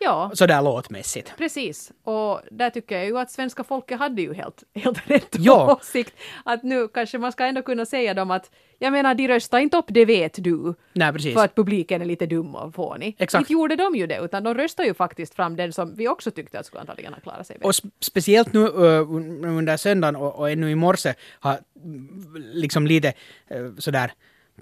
Ja, 0.04 0.30
Sådär 0.34 0.62
låtmässigt. 0.62 1.32
Precis, 1.38 1.92
och 2.04 2.40
där 2.50 2.70
tycker 2.70 2.96
jag 2.96 3.06
ju 3.06 3.18
att 3.18 3.30
svenska 3.30 3.64
folket 3.64 3.98
hade 3.98 4.22
ju 4.22 4.34
helt, 4.34 4.62
helt 4.74 5.10
rätt 5.10 5.36
Ja. 5.38 5.76
åsikt. 5.80 6.14
Att 6.44 6.62
nu 6.62 6.88
kanske 6.88 7.18
man 7.18 7.32
ska 7.32 7.44
ändå 7.44 7.62
kunna 7.62 7.86
säga 7.86 8.14
dem 8.14 8.30
att, 8.30 8.50
jag 8.78 8.92
menar 8.92 9.14
de 9.14 9.28
röstar 9.28 9.58
inte 9.58 9.76
upp, 9.76 9.84
det 9.88 10.04
vet 10.04 10.44
du. 10.44 10.74
Nej, 10.92 11.12
precis. 11.12 11.34
För 11.34 11.44
att 11.44 11.54
publiken 11.54 12.02
är 12.02 12.06
lite 12.06 12.26
dum 12.26 12.54
och 12.54 12.74
fånig. 12.74 13.16
Exakt. 13.18 13.40
Inte 13.40 13.52
gjorde 13.52 13.76
de 13.76 13.94
ju 13.96 14.06
det, 14.06 14.18
utan 14.24 14.44
de 14.44 14.54
röstade 14.54 14.88
ju 14.88 14.94
faktiskt 14.94 15.34
fram 15.34 15.56
den 15.56 15.72
som 15.72 15.94
vi 15.96 16.08
också 16.08 16.30
tyckte 16.30 16.58
att 16.58 16.66
skulle 16.66 16.80
antagligen 16.80 17.12
ha 17.14 17.20
klarat 17.20 17.46
sig 17.46 17.56
Och 17.62 17.68
bäst. 17.68 17.84
sp- 17.84 17.90
speciellt 18.00 18.52
nu 18.52 18.60
uh, 18.60 19.12
under 19.58 19.76
söndagen 19.76 20.16
och, 20.16 20.38
och 20.38 20.50
ännu 20.50 20.70
i 20.70 20.74
morse 20.74 21.14
har 21.40 21.58
mm, 21.84 22.08
liksom 22.52 22.86
lite 22.86 23.12
uh, 23.54 23.76
sådär 23.78 24.12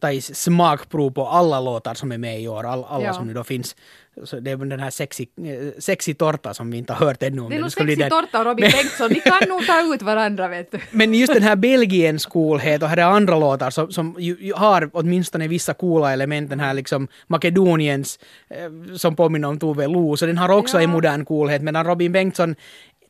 tagit 0.00 0.24
smakprov 0.36 1.10
på 1.10 1.26
alla 1.26 1.60
låtar 1.60 1.94
som 1.94 2.12
är 2.12 2.18
med 2.18 2.40
i 2.40 2.48
år, 2.48 2.66
all, 2.66 2.84
alla 2.88 3.04
Ja. 3.04 3.12
som 3.12 3.26
nu 3.26 3.34
då 3.34 3.44
finns. 3.44 3.76
Så 4.24 4.40
det 4.40 4.50
är 4.50 4.56
den 4.56 4.80
här 4.80 4.90
sexy, 4.90 5.26
eh, 5.44 5.80
sexy 5.80 6.14
tårta 6.14 6.54
som 6.54 6.70
vi 6.70 6.78
inte 6.78 6.92
har 6.92 7.06
hört 7.06 7.22
ännu 7.22 7.40
om. 7.42 7.50
Det 7.50 7.56
är 7.56 7.60
nog 7.60 7.72
sexig 7.72 7.98
den. 7.98 8.10
tårta 8.10 8.38
och 8.38 8.44
Robin 8.44 8.70
Bengtsson, 8.72 9.10
ni 9.10 9.20
kan 9.20 9.48
nog 9.48 9.66
ta 9.66 9.94
ut 9.94 10.02
varandra 10.02 10.48
vet 10.48 10.72
du. 10.72 10.78
Men 10.90 11.14
just 11.14 11.32
den 11.34 11.42
här 11.42 11.56
Belgiens 11.56 12.26
coolhet 12.26 12.82
och 12.82 12.88
här 12.88 12.96
är 12.96 13.02
andra 13.02 13.38
låtar 13.38 13.70
som, 13.70 13.92
som 13.92 14.16
ju, 14.18 14.36
ju 14.40 14.52
har 14.54 14.90
åtminstone 14.92 15.48
vissa 15.48 15.74
coola 15.74 16.12
element. 16.12 16.50
Den 16.50 16.60
här 16.60 16.74
liksom 16.74 17.08
Makedoniens 17.26 18.18
eh, 18.50 18.96
som 18.96 19.16
påminner 19.16 19.48
om 19.48 19.58
Tove 19.58 19.86
Lo. 19.86 20.16
Så 20.16 20.26
den 20.26 20.38
har 20.38 20.48
också 20.48 20.76
Ja. 20.76 20.82
en 20.84 20.90
modern 20.90 21.24
coolhet. 21.24 21.62
Medan 21.62 21.86
Robin 21.86 22.12
Bengtsson 22.12 22.54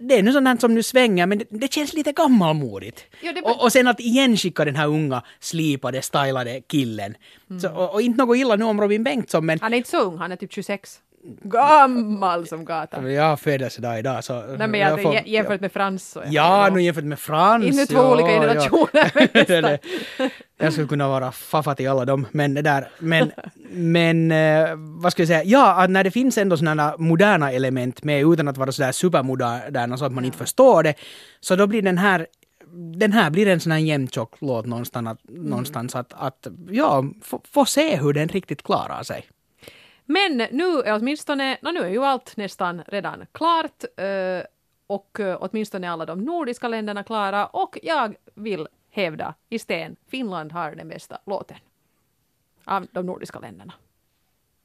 det 0.01 0.19
är 0.19 0.23
nu 0.23 0.33
sånt 0.33 0.61
som 0.61 0.75
nu 0.75 0.83
svänger 0.83 1.27
men 1.27 1.39
det, 1.39 1.45
det 1.51 1.73
känns 1.73 1.93
lite 1.95 2.13
gammalmodigt. 2.13 3.05
Ja, 3.23 3.33
det- 3.33 3.43
och, 3.43 3.63
och 3.63 3.73
sen 3.73 3.89
att 3.89 4.01
igenskicka 4.01 4.65
den 4.65 4.77
här 4.77 4.87
unga 4.87 5.23
slipade, 5.41 6.03
stylade 6.03 6.61
killen. 6.67 7.15
Så, 7.63 7.69
och, 7.71 7.95
och 7.95 8.03
inte 8.03 8.19
något 8.25 8.37
illa 8.37 8.57
nu 8.57 8.65
om 8.65 8.81
Robin 8.81 9.05
Bengtsson 9.05 9.47
men 9.47 9.61
Han 9.61 9.73
är 9.73 9.77
inte 9.77 9.91
så 9.91 10.01
ung, 10.01 10.19
han 10.19 10.33
är 10.33 10.37
typ 10.37 10.53
26. 10.53 11.01
Gammal 11.43 12.47
som 12.47 12.65
gatan. 12.65 13.13
Jag 13.13 13.23
har 13.23 13.37
födelsedag 13.37 13.99
idag 13.99 14.25
så... 14.25 14.43
Nej 14.43 14.69
men 14.69 14.81
jag, 14.81 15.03
får- 15.03 15.15
jä- 15.15 15.27
jämfört 15.27 15.61
med 15.61 15.73
Frans 15.73 16.11
så 16.11 16.23
Ja, 16.27 16.69
nu 16.73 16.83
jämfört 16.83 17.05
med 17.05 17.19
Frans. 17.19 17.65
Inte 17.65 17.87
två 17.87 17.99
ja, 17.99 18.13
olika 18.13 18.31
ja. 18.31 18.41
generationer. 18.41 19.13
men 19.35 19.45
Det 19.47 19.61
det. 19.61 19.79
jag 20.59 20.73
skulle 20.73 20.89
kunna 20.89 21.09
vara 21.09 21.33
faffa 21.33 21.75
till 21.75 21.89
alla 21.89 22.05
dem, 22.05 22.27
men 22.33 22.55
det 22.55 22.63
där, 22.63 22.89
men, 22.99 23.33
men 23.71 24.33
eh, 24.33 24.69
vad 24.77 25.13
ska 25.13 25.23
jag 25.23 25.29
säga, 25.29 25.45
ja, 25.45 25.83
att 25.83 25.91
när 25.91 26.05
det 26.05 26.11
finns 26.11 26.39
ändå 26.39 26.57
sådana 26.57 26.95
moderna 26.99 27.53
element 27.53 28.05
med 28.05 28.25
utan 28.33 28.49
att 28.49 28.57
vara 28.59 28.73
sådär 28.73 28.93
supermoderna 28.93 29.97
så 29.97 30.05
att 30.05 30.13
man 30.13 30.25
inte 30.25 30.39
förstår 30.39 30.83
det, 30.83 30.95
så 31.41 31.57
då 31.57 31.67
blir 31.67 31.83
den 31.83 31.99
här 31.99 32.27
den 33.01 33.13
här 33.13 33.31
blir 33.31 33.47
en 33.49 33.61
sån 33.61 33.73
här 33.73 33.79
jämntjock 33.79 34.35
låt 34.41 34.67
någonstans, 34.67 35.09
att, 35.09 35.19
någonstans 35.29 35.95
att, 35.97 36.13
att 36.17 36.47
ja, 36.71 37.05
få, 37.23 37.41
få 37.53 37.65
se 37.65 37.97
hur 37.97 38.13
den 38.13 38.29
riktigt 38.29 38.63
klarar 38.63 39.03
sig. 39.03 39.25
Men 40.11 40.37
nu 40.37 40.81
är 40.81 40.95
åtminstone, 40.95 41.59
no, 41.63 41.71
nu 41.71 41.81
är 41.81 41.89
ju 41.89 42.05
allt 42.05 42.37
nästan 42.37 42.83
redan 42.87 43.27
klart 43.33 43.85
eh, 43.97 44.43
och 44.87 45.21
eh, 45.21 45.39
åtminstone 45.41 45.91
alla 45.91 46.07
de 46.07 46.25
nordiska 46.25 46.69
länderna 46.69 47.03
klara 47.03 47.47
och 47.47 47.79
jag 47.83 48.17
vill 48.35 48.69
hävda 48.91 49.35
i 49.49 49.59
sten, 49.59 49.97
Finland 50.09 50.53
har 50.53 50.75
den 50.75 50.89
bästa 50.89 51.19
låten 51.27 51.57
av 52.65 52.87
de 52.93 53.07
nordiska 53.07 53.39
länderna. 53.39 53.73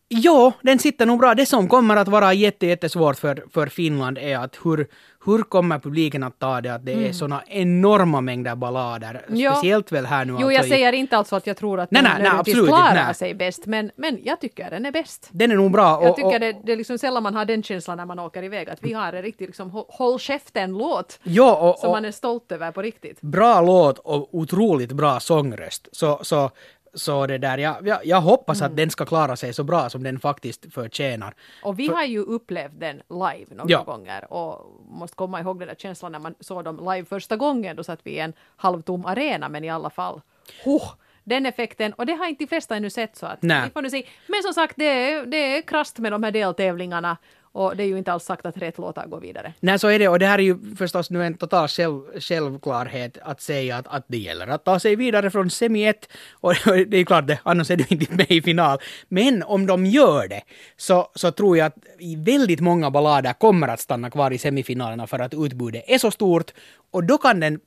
Jo, 0.10 0.52
den 0.62 0.80
sitter 0.80 1.06
nog 1.06 1.20
bra. 1.20 1.36
Det 1.36 1.46
som 1.46 1.68
kommer 1.70 1.96
att 1.96 2.08
vara 2.08 2.34
jätte, 2.34 2.68
jättesvårt 2.68 3.16
för, 3.18 3.44
för 3.54 3.68
Finland 3.68 4.18
är 4.18 4.38
att 4.38 4.58
hur, 4.64 4.88
hur 5.26 5.44
kommer 5.44 5.80
publiken 5.80 6.24
att 6.24 6.40
ta 6.40 6.62
det 6.62 6.74
att 6.74 6.86
det 6.86 7.08
är 7.08 7.14
såna 7.14 7.44
enorma 7.48 8.22
mängder 8.22 8.56
ballader. 8.56 9.26
Mm. 9.28 9.40
Ja. 9.40 9.54
Speciellt 9.56 9.92
väl 9.92 10.06
här 10.06 10.26
nu 10.26 10.32
Jo, 10.32 10.38
alltså 10.38 10.54
jag 10.54 10.66
i- 10.66 10.70
säger 10.70 10.94
inte 10.94 11.18
alltså 11.18 11.36
att 11.36 11.48
jag 11.48 11.58
tror 11.58 11.80
att 11.80 11.92
Nej, 11.92 12.04
den 12.04 12.12
nej, 12.24 12.32
nej, 12.46 12.54
klarar 12.66 13.14
sig 13.14 13.34
bäst, 13.34 13.66
men, 13.66 13.92
men 13.96 14.20
jag 14.24 14.42
tycker 14.42 14.70
den 14.70 14.86
är 14.86 14.92
bäst. 14.92 15.30
Den 15.32 15.52
är 15.52 15.56
nog 15.56 15.72
bra. 15.72 16.02
Jag 16.02 16.10
och- 16.10 16.16
tycker 16.16 16.34
och- 16.34 16.40
det, 16.40 16.56
det 16.66 16.72
är 16.72 16.76
liksom 16.78 16.98
sällan 16.98 17.24
man 17.24 17.36
har 17.36 17.46
den 17.46 17.64
känslan 17.64 17.98
när 17.98 18.06
man 18.06 18.20
åker 18.20 18.44
iväg, 18.44 18.70
att 18.70 18.80
vi 18.84 18.94
har 18.94 19.14
en 19.14 19.22
riktig 19.22 19.46
liksom, 19.46 19.72
hå- 19.72 19.86
håll 19.90 20.20
käften-låt 20.20 21.20
och, 21.60 21.80
som 21.80 21.92
man 21.92 22.06
är 22.06 22.12
stolt 22.12 22.52
över 22.52 22.72
på 22.72 22.82
riktigt. 22.82 23.22
bra 23.22 23.62
låt 23.62 24.00
och 24.00 24.30
otroligt 24.36 24.92
bra 24.92 25.20
sångröst. 25.20 25.88
Så, 25.92 26.20
så, 26.22 26.52
så 26.96 27.28
det 27.28 27.38
där, 27.38 27.58
jag, 27.58 27.88
jag, 27.88 28.06
jag 28.06 28.22
hoppas 28.22 28.62
Mm. 28.62 28.72
att 28.72 28.78
den 28.78 28.90
ska 28.90 29.06
klara 29.06 29.36
sig 29.36 29.54
så 29.54 29.64
bra 29.64 29.90
som 29.90 30.04
den 30.04 30.20
faktiskt 30.20 30.74
förtjänar. 30.74 31.34
Och 31.64 31.80
vi 31.80 31.88
har 31.88 32.04
ju 32.04 32.20
upplevt 32.20 32.80
den 32.80 33.02
live 33.10 33.56
några 33.56 33.70
Ja. 33.72 33.84
gånger 33.84 34.34
och 34.34 34.82
måste 34.90 35.16
komma 35.16 35.40
ihåg 35.42 35.60
den 35.60 35.68
där 35.68 35.76
känslan 35.76 36.12
när 36.12 36.20
man 36.20 36.36
såg 36.40 36.64
dem 36.64 36.78
live 36.94 37.06
första 37.06 37.36
gången. 37.38 37.76
Då 37.76 37.84
satt 37.84 38.00
vi 38.04 38.12
i 38.12 38.20
en 38.20 38.34
halvtom 38.56 39.06
arena, 39.06 39.50
men 39.50 39.64
i 39.64 39.70
alla 39.70 39.90
fall. 39.90 40.22
Huh, 40.64 40.92
den 41.24 41.46
effekten, 41.46 41.94
och 41.94 42.06
det 42.06 42.14
har 42.14 42.26
inte 42.28 42.44
de 42.44 42.48
flesta 42.48 42.76
ännu 42.76 42.90
sett 42.90 43.16
så 43.18 43.26
att 43.26 43.40
vi 43.66 43.70
får 43.74 43.82
nu 43.82 43.90
se. 43.90 44.08
Men 44.28 44.44
som 44.44 44.54
sagt, 44.54 44.74
det 44.78 44.86
är, 45.12 45.26
det 45.26 45.58
är 45.58 45.62
krasst 45.62 46.00
med 46.00 46.12
de 46.12 46.24
här 46.24 46.32
deltävlingarna 46.32 47.18
och 47.56 47.76
det 47.76 47.84
är 47.84 47.88
ju 47.88 47.98
inte 47.98 48.12
alls 48.12 48.24
sagt 48.24 48.46
att 48.46 48.58
rätt 48.58 48.78
låtar 48.78 49.08
går 49.08 49.20
vidare. 49.20 49.54
Nej, 49.60 49.80
så 49.80 49.88
är 49.88 50.00
det. 50.00 50.08
Och 50.08 50.20
det 50.20 50.26
här 50.26 50.40
är 50.40 50.44
ju 50.44 50.76
förstås 50.76 51.10
nu 51.10 51.24
en 51.24 51.34
total 51.34 51.68
själv, 51.68 52.20
självklarhet 52.20 53.18
att 53.22 53.42
säga 53.42 53.78
att, 53.78 53.88
att 53.88 54.06
det 54.08 54.18
gäller 54.18 54.48
att 54.48 54.66
ta 54.66 54.80
sig 54.80 54.96
vidare 54.96 55.30
från 55.32 55.50
semi 55.50 55.88
1. 55.88 56.10
Och 56.32 56.54
det 56.66 56.96
är 56.96 56.98
ju 56.98 57.06
klart 57.06 57.28
det, 57.28 57.40
annars 57.44 57.72
är 57.72 57.78
du 57.78 57.86
inte 57.90 58.14
med 58.14 58.32
i 58.32 58.42
final. 58.42 58.80
Men 59.10 59.44
om 59.44 59.66
de 59.66 59.86
gör 59.86 60.28
det 60.28 60.42
så, 60.78 61.12
så 61.16 61.32
tror 61.32 61.58
jag 61.58 61.66
att 61.66 61.78
väldigt 62.18 62.60
många 62.60 62.92
ballader 62.92 63.34
kommer 63.34 63.68
att 63.68 63.80
stanna 63.80 64.10
kvar 64.10 64.32
i 64.32 64.38
semifinalerna 64.38 65.08
för 65.08 65.20
att 65.20 65.34
utbudet 65.34 65.84
är 65.88 65.98
så 65.98 66.12
stort. 66.12 66.52
Och 66.92 67.04
då 67.04 67.18
kan 67.18 67.40
den 67.40 67.60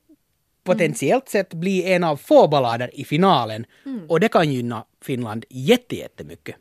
potentiellt 0.65 1.29
sett 1.29 1.55
bli 1.55 1.93
en 1.93 2.05
av 2.05 2.17
få 2.17 2.49
ballader 2.49 2.91
i 2.93 3.05
finalen. 3.05 3.65
Och 4.09 4.21
det 4.21 4.29
kan 4.29 4.53
gynna 4.53 4.85
Finland 5.03 5.45
jätte, 5.49 5.97
jättemycket. 5.97 6.57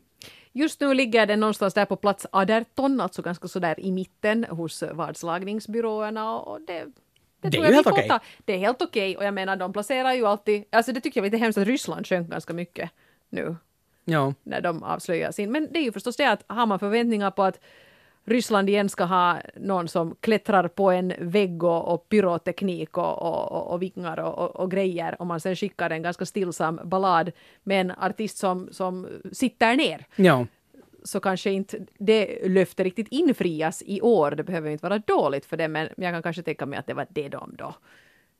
Just 0.52 0.80
nu 0.80 0.94
ligger 0.94 1.26
den 1.26 1.40
någonstans 1.40 1.74
där 1.74 1.84
på 1.84 1.96
plats 1.96 2.26
18, 2.32 3.00
alltså 3.00 3.22
ganska 3.22 3.48
sådär 3.48 3.80
i 3.80 3.92
mitten 3.92 4.44
hos 4.44 4.82
vadslagningsbyråerna 4.92 6.38
och 6.40 6.60
det 6.60 6.72
det, 7.40 7.48
Det 7.48 7.48
är 7.48 7.50
tror 7.50 7.64
ju 7.64 7.70
jag 7.70 7.74
helt 7.74 7.86
okej. 7.86 8.08
ta. 8.08 8.20
Det 8.44 8.52
är 8.52 8.58
helt 8.58 8.82
okej 8.82 9.16
och 9.16 9.24
jag 9.24 9.34
menar 9.34 9.56
de 9.56 9.72
placerar 9.72 10.12
ju 10.12 10.26
alltid, 10.26 10.64
alltså 10.72 10.92
det 10.92 11.00
tycker 11.00 11.20
jag 11.20 11.22
var 11.22 11.26
lite 11.26 11.36
hemskt 11.44 11.58
att 11.58 11.66
Ryssland 11.66 12.06
sjönk 12.06 12.28
ganska 12.30 12.52
mycket 12.52 12.90
nu 13.28 13.56
Ja. 14.04 14.34
när 14.42 14.60
de 14.60 14.82
avslöjar 14.82 15.32
sin. 15.32 15.52
Men 15.52 15.68
det 15.72 15.78
är 15.78 15.82
ju 15.82 15.92
förstås 15.92 16.16
det 16.16 16.24
att 16.30 16.44
har 16.46 16.66
man 16.66 16.78
förväntningar 16.78 17.30
på 17.30 17.42
att 17.42 17.60
Ryssland 18.28 18.68
igen 18.68 18.88
ska 18.88 19.04
ha 19.04 19.38
någon 19.56 19.88
som 19.88 20.16
klättrar 20.20 20.68
på 20.68 20.90
en 20.90 21.12
vägg 21.18 21.62
och, 21.62 21.94
och 21.94 22.08
pyroteknik 22.08 22.98
och, 22.98 23.22
och, 23.22 23.72
och, 23.72 23.82
vingar 23.82 24.18
och, 24.18 24.56
och, 24.56 24.70
grejer 24.70 25.20
och 25.20 25.26
man 25.26 25.40
sen 25.40 25.56
skickar 25.56 25.90
en 25.90 26.02
ganska 26.02 26.26
stillsam 26.26 26.80
ballad 26.84 27.32
med 27.62 27.80
en 27.80 27.90
artist 27.90 28.38
som, 28.38 28.68
som 28.72 29.06
sitter 29.32 29.76
ner 29.76 30.06
Ja. 30.16 30.46
så 31.04 31.20
kanske 31.20 31.50
inte 31.50 31.78
det 31.98 32.48
löfte 32.48 32.84
riktigt 32.84 33.08
infrias 33.10 33.82
i 33.86 34.00
år. 34.00 34.30
Det 34.30 34.44
behöver 34.44 34.70
inte 34.70 34.88
vara 34.88 34.98
dåligt 34.98 35.46
för 35.46 35.56
det, 35.56 35.68
men 35.68 35.88
jag 35.96 36.14
kan 36.14 36.22
kanske 36.22 36.42
tänka 36.42 36.66
mig 36.66 36.78
att 36.78 36.86
det 36.86 36.94
var 36.94 37.06
det 37.10 37.28
de 37.28 37.54
då. 37.58 37.74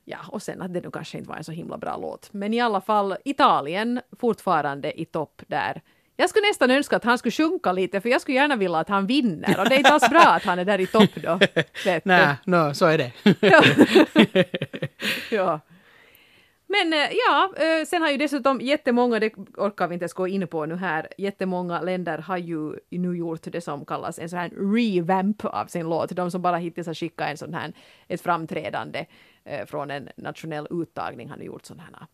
Ja, 0.04 0.18
och 0.28 0.42
sen 0.42 0.62
att 0.62 0.74
det 0.74 0.80
nu 0.80 0.90
kanske 0.90 1.18
inte 1.18 1.28
var 1.30 1.36
en 1.36 1.44
så 1.44 1.52
himla 1.52 1.78
bra 1.78 1.96
låt. 1.96 2.32
Men 2.32 2.54
i 2.54 2.60
alla 2.60 2.80
fall, 2.80 3.16
Italien 3.24 4.00
fortfarande 4.18 5.00
i 5.00 5.04
topp 5.04 5.42
där. 5.46 5.82
Jag 6.20 6.30
skulle 6.30 6.46
nästan 6.46 6.70
önska 6.70 6.96
att 6.96 7.04
han 7.04 7.18
skulle 7.18 7.32
sjunka 7.32 7.72
lite, 7.72 8.00
för 8.00 8.08
jag 8.08 8.20
skulle 8.20 8.36
gärna 8.36 8.56
vilja 8.56 8.78
att 8.78 8.88
han 8.88 9.06
vinner. 9.06 9.60
Och 9.60 9.68
det 9.68 9.74
är 9.74 9.78
inte 9.78 9.90
alls 9.90 10.10
bra 10.10 10.20
att 10.20 10.44
han 10.44 10.58
är 10.58 10.64
där 10.64 10.80
i 10.80 10.86
topp 10.86 11.10
då. 11.14 11.38
Nej, 12.04 12.36
no, 12.44 12.74
så 12.74 12.86
är 12.86 12.98
det. 12.98 13.12
Ja. 13.40 13.62
ja. 15.30 15.60
Men 16.66 16.92
eh, 16.92 17.08
ja, 17.26 17.52
eh, 17.56 17.84
sen 17.86 18.02
har 18.02 18.10
ju 18.10 18.16
dessutom 18.16 18.60
jättemånga, 18.60 19.18
det 19.18 19.34
orkar 19.56 19.88
vi 19.88 19.94
inte 19.94 20.02
ens 20.02 20.12
gå 20.12 20.28
in 20.28 20.48
på 20.48 20.66
nu 20.66 20.76
här, 20.76 21.08
jättemånga 21.18 21.80
länder 21.80 22.18
har 22.18 22.36
ju 22.36 22.72
nu 22.90 23.16
gjort 23.16 23.42
det 23.42 23.60
som 23.60 23.84
kallas 23.84 24.18
en 24.18 24.28
sån 24.28 24.38
här 24.38 24.50
revamp 24.74 25.44
av 25.44 25.66
sin 25.66 25.88
låt. 25.88 26.10
De 26.10 26.30
som 26.30 26.42
bara 26.42 26.56
hittills 26.56 26.86
har 26.86 26.94
skickat 26.94 27.28
en 27.28 27.36
sån 27.36 27.54
här, 27.54 27.72
ett 28.08 28.20
framträdande 28.20 29.06
eh, 29.44 29.66
från 29.66 29.90
en 29.90 30.08
nationell 30.16 30.66
uttagning 30.70 31.28
har 31.28 31.36
nu 31.36 31.44
gjort 31.44 31.66
sådana 31.66 31.82
här 31.82 32.06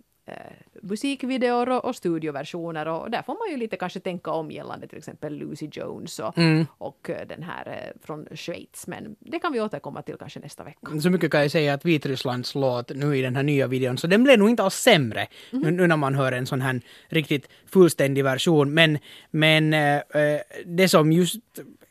musikvideor 0.82 1.68
och, 1.68 1.84
och 1.84 1.96
studioversioner 1.96 2.88
och 2.88 3.10
där 3.10 3.22
får 3.22 3.34
man 3.34 3.50
ju 3.50 3.56
lite 3.56 3.76
kanske 3.76 4.00
tänka 4.00 4.30
om 4.30 4.50
gällande 4.50 4.86
till 4.86 4.98
exempel 4.98 5.34
Lucy 5.34 5.68
Jones 5.72 6.18
och, 6.18 6.34
och 6.78 7.10
eh, 7.10 7.26
den 7.26 7.42
här 7.42 7.68
eh, 7.68 8.06
från 8.06 8.26
Schweiz. 8.34 8.86
Men 8.86 9.16
det 9.18 9.38
kan 9.38 9.52
vi 9.52 9.60
återkomma 9.60 10.02
till 10.02 10.16
kanske 10.18 10.40
nästa 10.40 10.64
vecka. 10.64 11.00
Så 11.00 11.10
mycket 11.10 11.30
kan 11.30 11.40
jag 11.40 11.50
säga 11.50 11.74
att 11.74 11.84
Vitrysslands 11.84 12.54
låt 12.54 12.94
nu 12.94 13.16
i 13.16 13.22
den 13.22 13.36
här 13.36 13.42
nya 13.42 13.66
videon, 13.66 13.98
så 13.98 14.06
den 14.06 14.24
blev 14.24 14.38
nog 14.38 14.50
inte 14.50 14.62
alls 14.62 14.74
sämre 14.74 15.26
nu, 15.50 15.70
nu 15.70 15.86
när 15.86 15.96
man 15.96 16.14
hör 16.14 16.32
en 16.32 16.46
sån 16.46 16.60
här 16.60 16.80
riktigt 17.08 17.48
fullständig 17.66 18.24
version. 18.24 18.74
Men, 18.74 18.98
men 19.30 19.74
eh, 19.74 19.96
eh, 19.96 20.40
det 20.66 20.88
som 20.88 21.12
just 21.12 21.36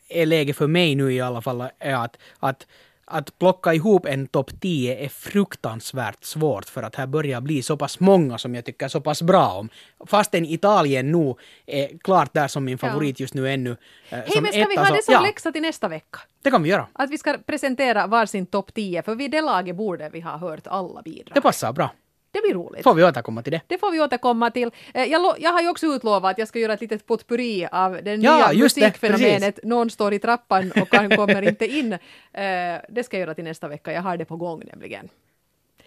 är 0.08 0.26
läge 0.26 0.52
för 0.52 0.66
mig 0.66 0.94
nu 0.94 1.12
i 1.12 1.20
alla 1.20 1.42
fall 1.42 1.64
är 1.78 1.94
att, 1.94 2.18
att 2.38 2.66
att 3.04 3.38
plocka 3.38 3.74
ihop 3.74 4.06
en 4.06 4.26
topp 4.26 4.50
10 4.60 5.04
är 5.04 5.08
fruktansvärt 5.08 6.24
svårt 6.24 6.64
för 6.64 6.82
att 6.82 6.94
här 6.96 7.06
börjar 7.06 7.40
bli 7.40 7.62
så 7.62 7.76
pass 7.76 8.00
många 8.00 8.38
som 8.38 8.54
jag 8.54 8.64
tycker 8.64 8.88
så 8.88 9.00
pass 9.00 9.22
bra 9.22 9.48
om. 9.48 9.68
Fastän 10.06 10.44
Italien 10.44 11.12
nu 11.12 11.34
är 11.66 11.98
klart 11.98 12.34
där 12.34 12.48
som 12.48 12.64
min 12.64 12.78
favorit 12.78 13.20
just 13.20 13.34
nu 13.34 13.50
ännu. 13.52 13.70
eh, 13.70 13.76
Hej, 14.08 14.22
men 14.40 14.52
ska 14.52 14.64
vi 14.68 14.74
etta, 14.74 14.80
ha 14.80 14.86
så- 14.88 14.94
det 14.94 15.02
som 15.04 15.14
ja, 15.14 15.20
läxa 15.20 15.52
till 15.52 15.62
nästa 15.62 15.88
vecka? 15.88 16.18
Det 16.42 16.50
kan 16.50 16.62
vi 16.62 16.68
göra. 16.68 16.86
Att 16.92 17.10
vi 17.10 17.18
ska 17.18 17.38
presentera 17.46 18.06
varsin 18.06 18.46
topp 18.46 18.74
10, 18.74 19.02
för 19.02 19.14
vid 19.14 19.30
det 19.30 19.40
laget 19.42 19.76
borde 19.76 20.08
vi 20.12 20.20
ha 20.20 20.36
hört 20.36 20.66
alla 20.66 21.02
bidrag. 21.02 21.34
Det 21.34 21.40
passar 21.40 21.72
bra. 21.72 21.90
Det 22.34 22.40
blir 22.42 22.54
roligt. 22.54 22.82
Får 22.82 22.94
vi 22.94 23.04
återkomma 23.04 23.42
till 23.42 23.52
det. 23.52 23.60
Det 23.66 23.78
får 23.78 23.90
vi 23.90 24.00
återkomma 24.00 24.50
till. 24.50 24.70
Eh, 24.94 25.04
Jag, 25.04 25.34
jag 25.38 25.50
har 25.52 25.60
ju 25.62 25.68
också 25.68 25.86
utlovat 25.86 26.30
att 26.30 26.38
jag 26.38 26.48
ska 26.48 26.58
göra 26.58 26.72
ett 26.72 26.80
litet 26.80 27.06
potpurri 27.06 27.68
av 27.72 27.98
den 28.02 28.22
Ja, 28.22 28.36
nya 28.36 28.48
det, 28.48 28.58
musikfenomenet 28.58 29.60
Någon 29.64 29.90
står 29.90 30.12
i 30.14 30.18
trappan 30.18 30.72
och 30.80 30.94
han 30.94 31.10
kommer 31.16 31.42
inte 31.48 31.66
in. 31.66 31.92
Eh, 31.92 31.98
Det 32.88 33.04
ska 33.04 33.16
jag 33.16 33.20
göra 33.20 33.34
till 33.34 33.44
nästa 33.44 33.68
vecka. 33.68 33.92
Jag 33.92 34.02
har 34.02 34.16
det 34.16 34.24
på 34.24 34.36
gång 34.36 34.62
nämligen. 34.66 35.08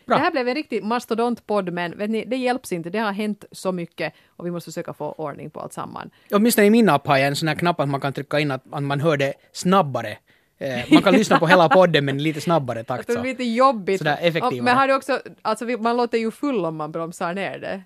Bra. 0.05 0.15
Det 0.17 0.23
här 0.23 0.31
blev 0.31 0.47
en 0.47 0.55
riktig 0.55 0.83
mastodontpodd 0.83 1.73
men 1.73 1.97
vet 1.97 2.09
ni, 2.09 2.25
det 2.25 2.35
hjälps 2.37 2.71
inte. 2.71 2.89
Det 2.89 2.99
har 2.99 3.11
hänt 3.11 3.45
så 3.51 3.71
mycket 3.71 4.13
och 4.27 4.45
vi 4.45 4.51
måste 4.51 4.71
försöka 4.71 4.93
få 4.93 5.11
ordning 5.11 5.49
på 5.49 5.59
allt 5.59 5.73
samman. 5.73 6.09
Åtminstone 6.31 6.67
i 6.67 6.69
min 6.69 6.89
app 6.89 7.07
har 7.07 7.17
jag 7.17 7.27
en 7.27 7.35
sån 7.35 7.47
här 7.47 7.55
knapp 7.55 7.79
att 7.79 7.89
man 7.89 8.01
kan 8.01 8.13
trycka 8.13 8.39
in 8.39 8.51
att, 8.51 8.63
att 8.71 8.83
man 8.83 8.99
hör 9.01 9.17
det 9.17 9.33
snabbare. 9.51 10.17
Eh, 10.57 10.93
man 10.93 11.03
kan 11.03 11.13
lyssna 11.13 11.39
på 11.39 11.47
hela 11.47 11.69
podden 11.69 12.05
men 12.05 12.23
lite 12.23 12.41
snabbare 12.41 12.83
takt. 12.83 13.07
Det 13.07 13.13
Så. 13.13 13.21
blir 13.21 13.31
lite 13.31 13.43
jobbigt. 13.43 13.97
Sådär 13.97 14.17
effektivare. 14.21 14.61
Men 14.61 14.77
har 14.77 14.87
du 14.87 14.93
också, 14.93 15.21
alltså 15.41 15.65
man 15.65 15.97
låter 15.97 16.17
ju 16.17 16.31
full 16.31 16.65
om 16.65 16.75
man 16.75 16.91
bromsar 16.91 17.33
ner 17.33 17.59
det. 17.59 17.83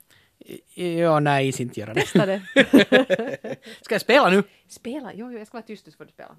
Ja, 0.82 1.20
nej, 1.20 1.54
inte 1.62 1.80
göra 1.80 1.94
det. 1.94 2.02
Testa 2.02 2.26
det. 2.26 2.42
Ska 3.82 3.96
jag 3.96 4.02
spela 4.02 4.30
nu? 4.30 4.44
Spela, 4.70 5.14
jo, 5.14 5.32
jo, 5.32 5.38
jag 5.38 5.48
ska 5.48 5.58
vara 5.58 5.66
tyst 5.66 5.86
så 5.86 5.92
får 5.92 6.06
du 6.06 6.12
spela. 6.12 6.36